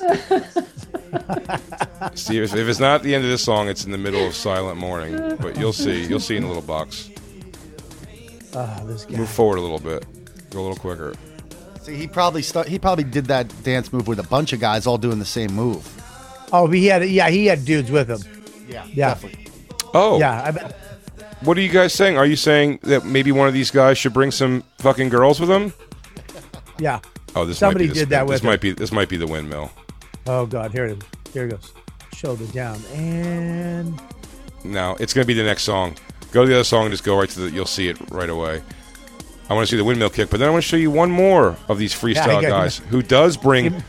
See, 2.14 2.38
if, 2.38 2.54
if 2.54 2.68
it's 2.68 2.80
not 2.80 2.96
at 2.96 3.02
the 3.02 3.14
end 3.14 3.24
of 3.24 3.30
this 3.30 3.42
song, 3.44 3.68
it's 3.68 3.84
in 3.84 3.92
the 3.92 3.98
middle 3.98 4.26
of 4.26 4.34
Silent 4.34 4.78
Morning. 4.78 5.36
But 5.40 5.56
you'll 5.58 5.72
see. 5.72 6.04
You'll 6.06 6.20
see 6.20 6.36
in 6.36 6.42
the 6.42 6.48
little 6.48 6.62
box. 6.62 7.10
Oh, 8.54 8.86
this 8.86 9.04
guy. 9.04 9.16
Move 9.18 9.28
forward 9.28 9.58
a 9.58 9.60
little 9.60 9.78
bit. 9.78 10.04
Go 10.50 10.60
a 10.60 10.62
little 10.62 10.76
quicker. 10.76 11.14
See, 11.82 11.94
he 11.96 12.06
probably 12.06 12.42
stu- 12.42 12.62
he 12.62 12.78
probably 12.78 13.04
did 13.04 13.26
that 13.26 13.52
dance 13.62 13.92
move 13.92 14.08
with 14.08 14.18
a 14.18 14.22
bunch 14.24 14.52
of 14.52 14.60
guys 14.60 14.86
all 14.86 14.98
doing 14.98 15.18
the 15.18 15.24
same 15.24 15.52
move. 15.52 15.86
Oh, 16.52 16.66
he 16.68 16.86
had, 16.86 17.08
yeah, 17.08 17.28
he 17.30 17.46
had 17.46 17.64
dudes 17.64 17.90
with 17.90 18.10
him. 18.10 18.20
Yeah, 18.68 18.84
Yeah. 18.92 19.08
definitely. 19.08 19.46
Oh. 19.94 20.18
Yeah, 20.18 20.42
I 20.44 20.50
bet. 20.50 20.76
What 21.44 21.58
are 21.58 21.60
you 21.60 21.68
guys 21.70 21.92
saying? 21.92 22.16
Are 22.16 22.26
you 22.26 22.36
saying 22.36 22.78
that 22.82 23.04
maybe 23.04 23.32
one 23.32 23.48
of 23.48 23.54
these 23.54 23.70
guys 23.70 23.98
should 23.98 24.12
bring 24.12 24.30
some 24.30 24.62
fucking 24.78 25.08
girls 25.08 25.40
with 25.40 25.50
him? 25.50 25.72
Yeah. 26.78 27.00
Oh, 27.34 27.44
this 27.44 27.58
Somebody 27.58 27.86
might 27.86 27.94
be 27.94 27.98
did 28.00 28.08
that 28.10 28.26
with 28.26 28.34
This 28.34 28.40
him. 28.42 28.46
might 28.46 28.60
be 28.60 28.72
this 28.72 28.92
might 28.92 29.08
be 29.08 29.16
the 29.16 29.26
windmill. 29.26 29.70
Oh, 30.26 30.46
God. 30.46 30.70
Here 30.72 30.84
it 30.86 30.98
is. 30.98 31.32
Here 31.32 31.46
it 31.46 31.50
goes. 31.50 31.72
Shoulder 32.14 32.44
down. 32.46 32.78
And 32.94 34.00
No, 34.64 34.96
it's 35.00 35.12
going 35.12 35.24
to 35.24 35.26
be 35.26 35.34
the 35.34 35.42
next 35.42 35.64
song. 35.64 35.96
Go 36.30 36.42
to 36.42 36.48
the 36.48 36.54
other 36.54 36.64
song 36.64 36.82
and 36.84 36.92
just 36.92 37.02
go 37.04 37.18
right 37.18 37.28
to 37.30 37.40
the. 37.40 37.50
You'll 37.50 37.66
see 37.66 37.88
it 37.88 37.98
right 38.10 38.30
away. 38.30 38.62
I 39.50 39.54
want 39.54 39.66
to 39.66 39.70
see 39.70 39.76
the 39.76 39.84
windmill 39.84 40.10
kick, 40.10 40.30
but 40.30 40.38
then 40.38 40.48
I 40.48 40.52
want 40.52 40.62
to 40.62 40.68
show 40.68 40.76
you 40.76 40.90
one 40.90 41.10
more 41.10 41.56
of 41.68 41.76
these 41.78 41.92
freestyle 41.92 42.40
got- 42.40 42.48
guys 42.48 42.78
who 42.90 43.02
does 43.02 43.36
bring 43.36 43.82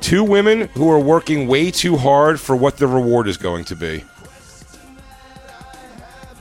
two 0.00 0.22
women 0.22 0.68
who 0.74 0.88
are 0.90 0.98
working 1.00 1.48
way 1.48 1.70
too 1.72 1.96
hard 1.96 2.38
for 2.40 2.54
what 2.54 2.76
the 2.78 2.86
reward 2.86 3.26
is 3.26 3.36
going 3.36 3.64
to 3.66 3.76
be. 3.76 4.04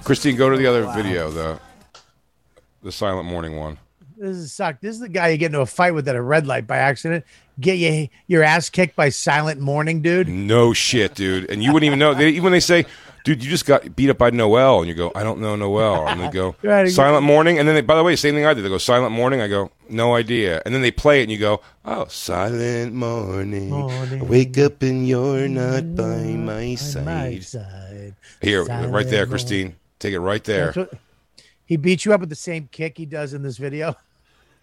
Christine, 0.03 0.35
go 0.35 0.49
to 0.49 0.57
the 0.57 0.65
other 0.67 0.85
video, 0.93 1.29
the 1.31 1.59
the 2.83 2.91
silent 2.91 3.27
morning 3.27 3.57
one. 3.57 3.77
this 4.17 4.35
is 4.37 4.51
suck. 4.53 4.81
This 4.81 4.95
is 4.95 4.99
the 5.01 5.09
guy 5.09 5.29
you 5.29 5.37
get 5.37 5.47
into 5.47 5.61
a 5.61 5.65
fight 5.67 5.93
with 5.93 6.07
at 6.07 6.15
a 6.15 6.21
red 6.21 6.47
light 6.47 6.65
by 6.65 6.77
accident. 6.77 7.23
Get 7.59 7.77
you 7.77 8.07
your 8.27 8.41
ass 8.43 8.69
kicked 8.71 8.95
by 8.95 9.09
Silent 9.09 9.59
Morning, 9.61 10.01
dude. 10.01 10.27
No 10.27 10.73
shit, 10.73 11.13
dude. 11.13 11.49
And 11.51 11.63
you 11.63 11.71
wouldn't 11.71 11.85
even 11.85 11.99
know. 11.99 12.15
They, 12.15 12.29
even 12.29 12.43
when 12.45 12.53
they 12.53 12.59
say, 12.59 12.85
dude, 13.23 13.43
you 13.43 13.51
just 13.51 13.67
got 13.67 13.95
beat 13.95 14.09
up 14.09 14.17
by 14.17 14.31
Noel. 14.31 14.79
And 14.79 14.87
you 14.87 14.95
go, 14.95 15.11
I 15.13 15.21
don't 15.21 15.39
know 15.39 15.55
Noel. 15.55 16.07
And 16.07 16.19
they 16.21 16.29
go, 16.31 16.55
Right, 16.63 16.89
Silent 16.89 17.23
Morning. 17.23 17.59
And 17.59 17.67
then, 17.67 17.75
they, 17.75 17.81
by 17.81 17.95
the 17.95 18.03
way, 18.03 18.15
same 18.15 18.33
thing 18.33 18.45
I 18.47 18.55
did. 18.55 18.63
They 18.63 18.69
go, 18.69 18.79
Silent 18.79 19.11
Morning. 19.11 19.41
I 19.41 19.47
go, 19.47 19.69
no 19.89 20.15
idea. 20.15 20.59
And 20.65 20.73
then 20.73 20.81
they 20.81 20.89
play 20.89 21.19
it 21.19 21.23
and 21.23 21.31
you 21.31 21.37
go, 21.37 21.61
oh, 21.85 22.05
Silent 22.05 22.93
Morning. 22.93 23.69
Morning. 23.69 24.27
Wake 24.27 24.57
up 24.57 24.81
and 24.81 25.07
you're 25.07 25.47
not 25.47 25.95
by 25.95 26.23
my 26.23 26.37
My 26.37 26.75
side. 26.75 27.43
side. 27.43 28.15
Here, 28.41 28.65
Silent 28.65 28.91
right 28.91 29.07
there, 29.07 29.27
Morning. 29.27 29.75
Take 30.01 30.13
it 30.15 30.19
right 30.19 30.43
there. 30.43 30.73
What- 30.73 30.93
he 31.63 31.77
beat 31.77 32.03
you 32.03 32.13
up 32.13 32.19
with 32.19 32.29
the 32.29 32.35
same 32.35 32.67
kick 32.71 32.97
he 32.97 33.05
does 33.05 33.33
in 33.33 33.43
this 33.43 33.57
video. 33.57 33.95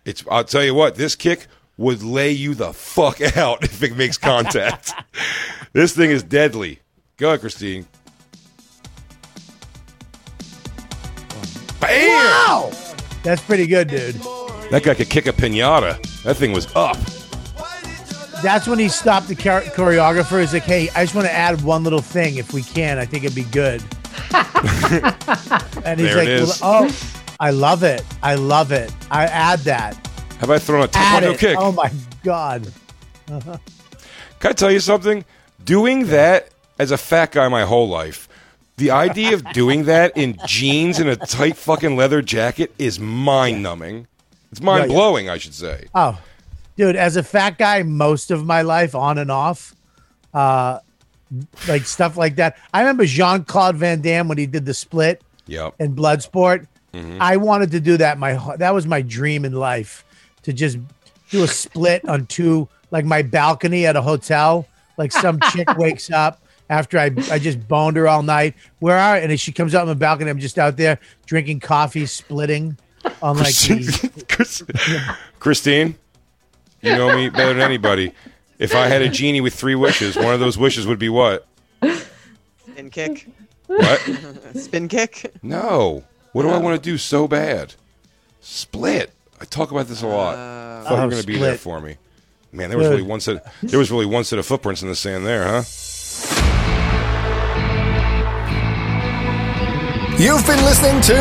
It's. 0.05 0.25
I'll 0.31 0.45
tell 0.45 0.65
you 0.65 0.75
what. 0.75 0.97
This 0.97 1.15
kick 1.15 1.47
would 1.77 2.03
lay 2.03 2.33
you 2.33 2.55
the 2.55 2.73
fuck 2.73 3.21
out 3.37 3.63
if 3.63 3.83
it 3.83 3.97
makes 3.97 4.19
contact. 4.19 4.93
this 5.73 5.95
thing 5.97 6.11
is 6.11 6.23
deadly. 6.25 6.81
Go 7.17 7.29
ahead, 7.29 7.41
Christine. 7.41 7.87
Bam! 11.81 12.09
Wow, 12.09 12.73
that's 13.23 13.41
pretty 13.43 13.67
good, 13.69 13.89
dude. 13.89 14.17
That 14.71 14.83
guy 14.83 14.95
could 14.95 15.09
kick 15.09 15.27
a 15.27 15.33
pinata. 15.33 16.03
That 16.25 16.37
thing 16.37 16.53
was 16.53 16.67
up. 16.75 16.97
That's 18.43 18.67
when 18.67 18.79
he 18.81 18.89
stopped 18.89 19.29
the 19.29 19.35
choreographer. 19.37 20.41
He's 20.41 20.53
like, 20.53 20.65
"Hey, 20.65 20.91
I 20.97 21.05
just 21.05 21.15
want 21.15 21.29
to 21.29 21.33
add 21.33 21.63
one 21.63 21.85
little 21.85 22.03
thing 22.03 22.37
if 22.37 22.53
we 22.53 22.63
can. 22.63 22.99
I 22.99 23.07
think 23.07 23.23
it'd 23.25 23.37
be 23.37 23.45
good." 23.45 23.83
And 24.33 26.01
he's 26.01 26.15
There 26.15 26.41
like, 26.41 26.61
"Well, 26.61 26.89
"Oh, 26.91 26.97
I 27.41 27.51
love 27.51 27.83
it. 27.83 28.05
I 28.23 28.35
love 28.35 28.73
it. 28.73 28.93
I 29.11 29.25
add 29.25 29.61
that. 29.61 29.97
Have 30.41 30.51
I 30.51 30.59
thrown 30.59 30.85
a 30.85 30.89
taekwondo 30.89 31.39
kick? 31.39 31.57
Oh 31.59 31.73
my 31.73 31.91
god." 32.23 32.73
Can 33.29 34.51
I 34.51 34.53
tell 34.53 34.71
you 34.71 34.81
something? 34.81 35.25
Doing 35.65 36.07
that 36.07 36.49
as 36.79 36.91
a 36.91 36.97
fat 36.99 37.33
guy 37.33 37.49
my 37.49 37.65
whole 37.65 37.89
life, 37.89 38.29
the 38.77 38.91
idea 38.93 39.35
of 39.35 39.45
doing 39.53 39.85
that 39.85 40.17
in 40.17 40.39
jeans 40.47 40.99
and 40.99 41.11
a 41.11 41.17
tight 41.17 41.57
fucking 41.57 41.97
leather 41.97 42.23
jacket 42.23 42.73
is 42.79 43.01
mind 43.01 43.63
numbing. 43.63 44.07
It's 44.53 44.63
mind 44.63 44.89
blowing, 44.89 45.29
I 45.29 45.39
should 45.39 45.55
say. 45.55 45.89
Oh, 45.95 46.19
dude, 46.77 46.97
as 46.97 47.17
a 47.17 47.23
fat 47.23 47.59
guy, 47.59 47.83
most 47.83 48.31
of 48.31 48.47
my 48.47 48.63
life, 48.63 48.95
on 48.95 49.19
and 49.19 49.31
off, 49.31 49.75
uh, 50.33 50.79
like 51.69 51.85
stuff 51.85 52.17
like 52.17 52.37
that. 52.37 52.57
I 52.73 52.81
remember 52.81 53.05
Jean 53.07 53.45
Claude 53.45 53.77
Van 53.77 54.01
Damme 54.01 54.29
when 54.29 54.39
he 54.39 54.47
did 54.47 54.65
the 54.65 54.75
split 54.75 55.23
Yep. 55.47 55.75
in 55.79 55.95
Bloodsport. 55.95 56.67
Mhm. 56.95 57.19
I 57.21 57.37
wanted 57.37 57.71
to 57.73 57.81
do 57.81 57.97
that. 57.99 58.19
My 58.19 58.35
that 58.57 58.73
was 58.75 58.87
my 58.87 59.03
dream 59.03 59.45
in 59.45 59.53
life 59.53 60.05
to 60.43 60.53
just 60.53 60.79
do 61.31 61.45
a 61.45 61.49
split 61.49 62.05
on 62.09 62.27
two, 62.27 62.69
like 62.91 63.05
my 63.05 63.23
balcony 63.23 63.87
at 63.87 63.97
a 63.97 64.03
hotel. 64.03 64.67
Like 64.97 65.13
some 65.13 65.39
chick 65.53 65.69
wakes 65.77 66.11
up 66.11 66.41
after 66.71 66.99
I 66.99 67.11
I 67.31 67.39
just 67.39 67.67
boned 67.69 67.97
her 67.99 68.09
all 68.09 68.23
night. 68.23 68.55
Where 68.79 68.97
are 68.99 69.17
and 69.17 69.39
she 69.39 69.53
comes 69.53 69.75
out 69.75 69.83
on 69.83 69.89
the 69.89 69.95
balcony. 69.95 70.31
I'm 70.31 70.39
just 70.39 70.59
out 70.59 70.77
there 70.77 70.99
drinking 71.27 71.61
coffee, 71.61 72.07
splitting 72.07 72.77
on 73.23 73.37
like 73.37 73.55
the, 73.55 75.17
Christine, 75.39 75.95
you 76.83 76.95
know 76.97 77.15
me 77.17 77.29
better 77.29 77.53
than 77.55 77.63
anybody. 77.63 78.13
If 78.59 78.75
I 78.75 78.89
had 78.89 79.03
a 79.03 79.09
genie 79.09 79.41
with 79.41 79.55
three 79.55 79.77
wishes, 79.77 80.17
one 80.17 80.35
of 80.35 80.41
those 80.41 80.59
wishes 80.59 80.87
would 80.87 80.99
be 80.99 81.09
what? 81.09 81.47
Spin 82.73 82.91
kick. 82.91 83.29
What? 83.67 84.01
Spin 84.55 84.89
kick. 84.89 85.33
No. 85.43 86.03
What 86.33 86.43
do 86.43 86.49
I 86.51 86.55
oh. 86.55 86.61
want 86.61 86.83
to 86.83 86.91
do 86.91 86.99
so 86.99 87.29
bad? 87.29 87.75
Split. 88.41 89.13
I 89.41 89.45
talk 89.45 89.71
about 89.71 89.87
this 89.87 90.03
a 90.03 90.07
lot. 90.09 90.35
I 90.37 90.83
thought 90.83 90.91
you 90.91 90.97
Oh, 90.97 91.05
were 91.05 91.11
going 91.11 91.23
to 91.23 91.27
be 91.27 91.39
there 91.39 91.57
for 91.57 91.81
me. 91.81 91.97
Man, 92.51 92.71
there 92.71 92.79
was 92.79 92.89
really 92.89 93.03
one 93.03 93.21
set. 93.21 93.47
There 93.63 93.79
was 93.79 93.91
really 93.91 94.07
one 94.07 94.25
set 94.25 94.39
of 94.39 94.47
footprints 94.47 94.83
in 94.83 94.89
the 94.89 94.97
sand 94.97 95.25
there, 95.27 95.45
huh? 95.45 95.63
You've 100.19 100.45
been 100.47 100.65
listening 100.65 101.01
to 101.03 101.15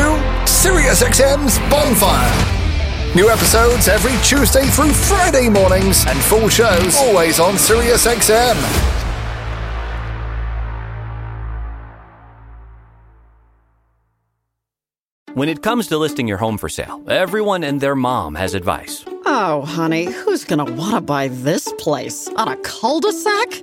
SiriusXM's 0.44 1.58
Bonfire. 1.70 2.57
New 3.16 3.30
episodes 3.30 3.88
every 3.88 4.12
Tuesday 4.22 4.66
through 4.66 4.92
Friday 4.92 5.48
mornings, 5.48 6.04
and 6.06 6.18
full 6.18 6.48
shows 6.48 6.94
always 6.98 7.40
on 7.40 7.54
SiriusXM. 7.54 8.54
When 15.34 15.48
it 15.48 15.62
comes 15.62 15.86
to 15.88 15.96
listing 15.96 16.28
your 16.28 16.38
home 16.38 16.58
for 16.58 16.68
sale, 16.68 17.02
everyone 17.08 17.64
and 17.64 17.80
their 17.80 17.94
mom 17.96 18.34
has 18.34 18.54
advice. 18.54 19.04
Oh, 19.24 19.62
honey, 19.62 20.04
who's 20.04 20.44
gonna 20.44 20.64
want 20.64 20.94
to 20.94 21.00
buy 21.00 21.28
this 21.28 21.72
place? 21.78 22.28
On 22.36 22.48
a 22.48 22.56
cul 22.56 23.00
de 23.00 23.12
sac? 23.12 23.62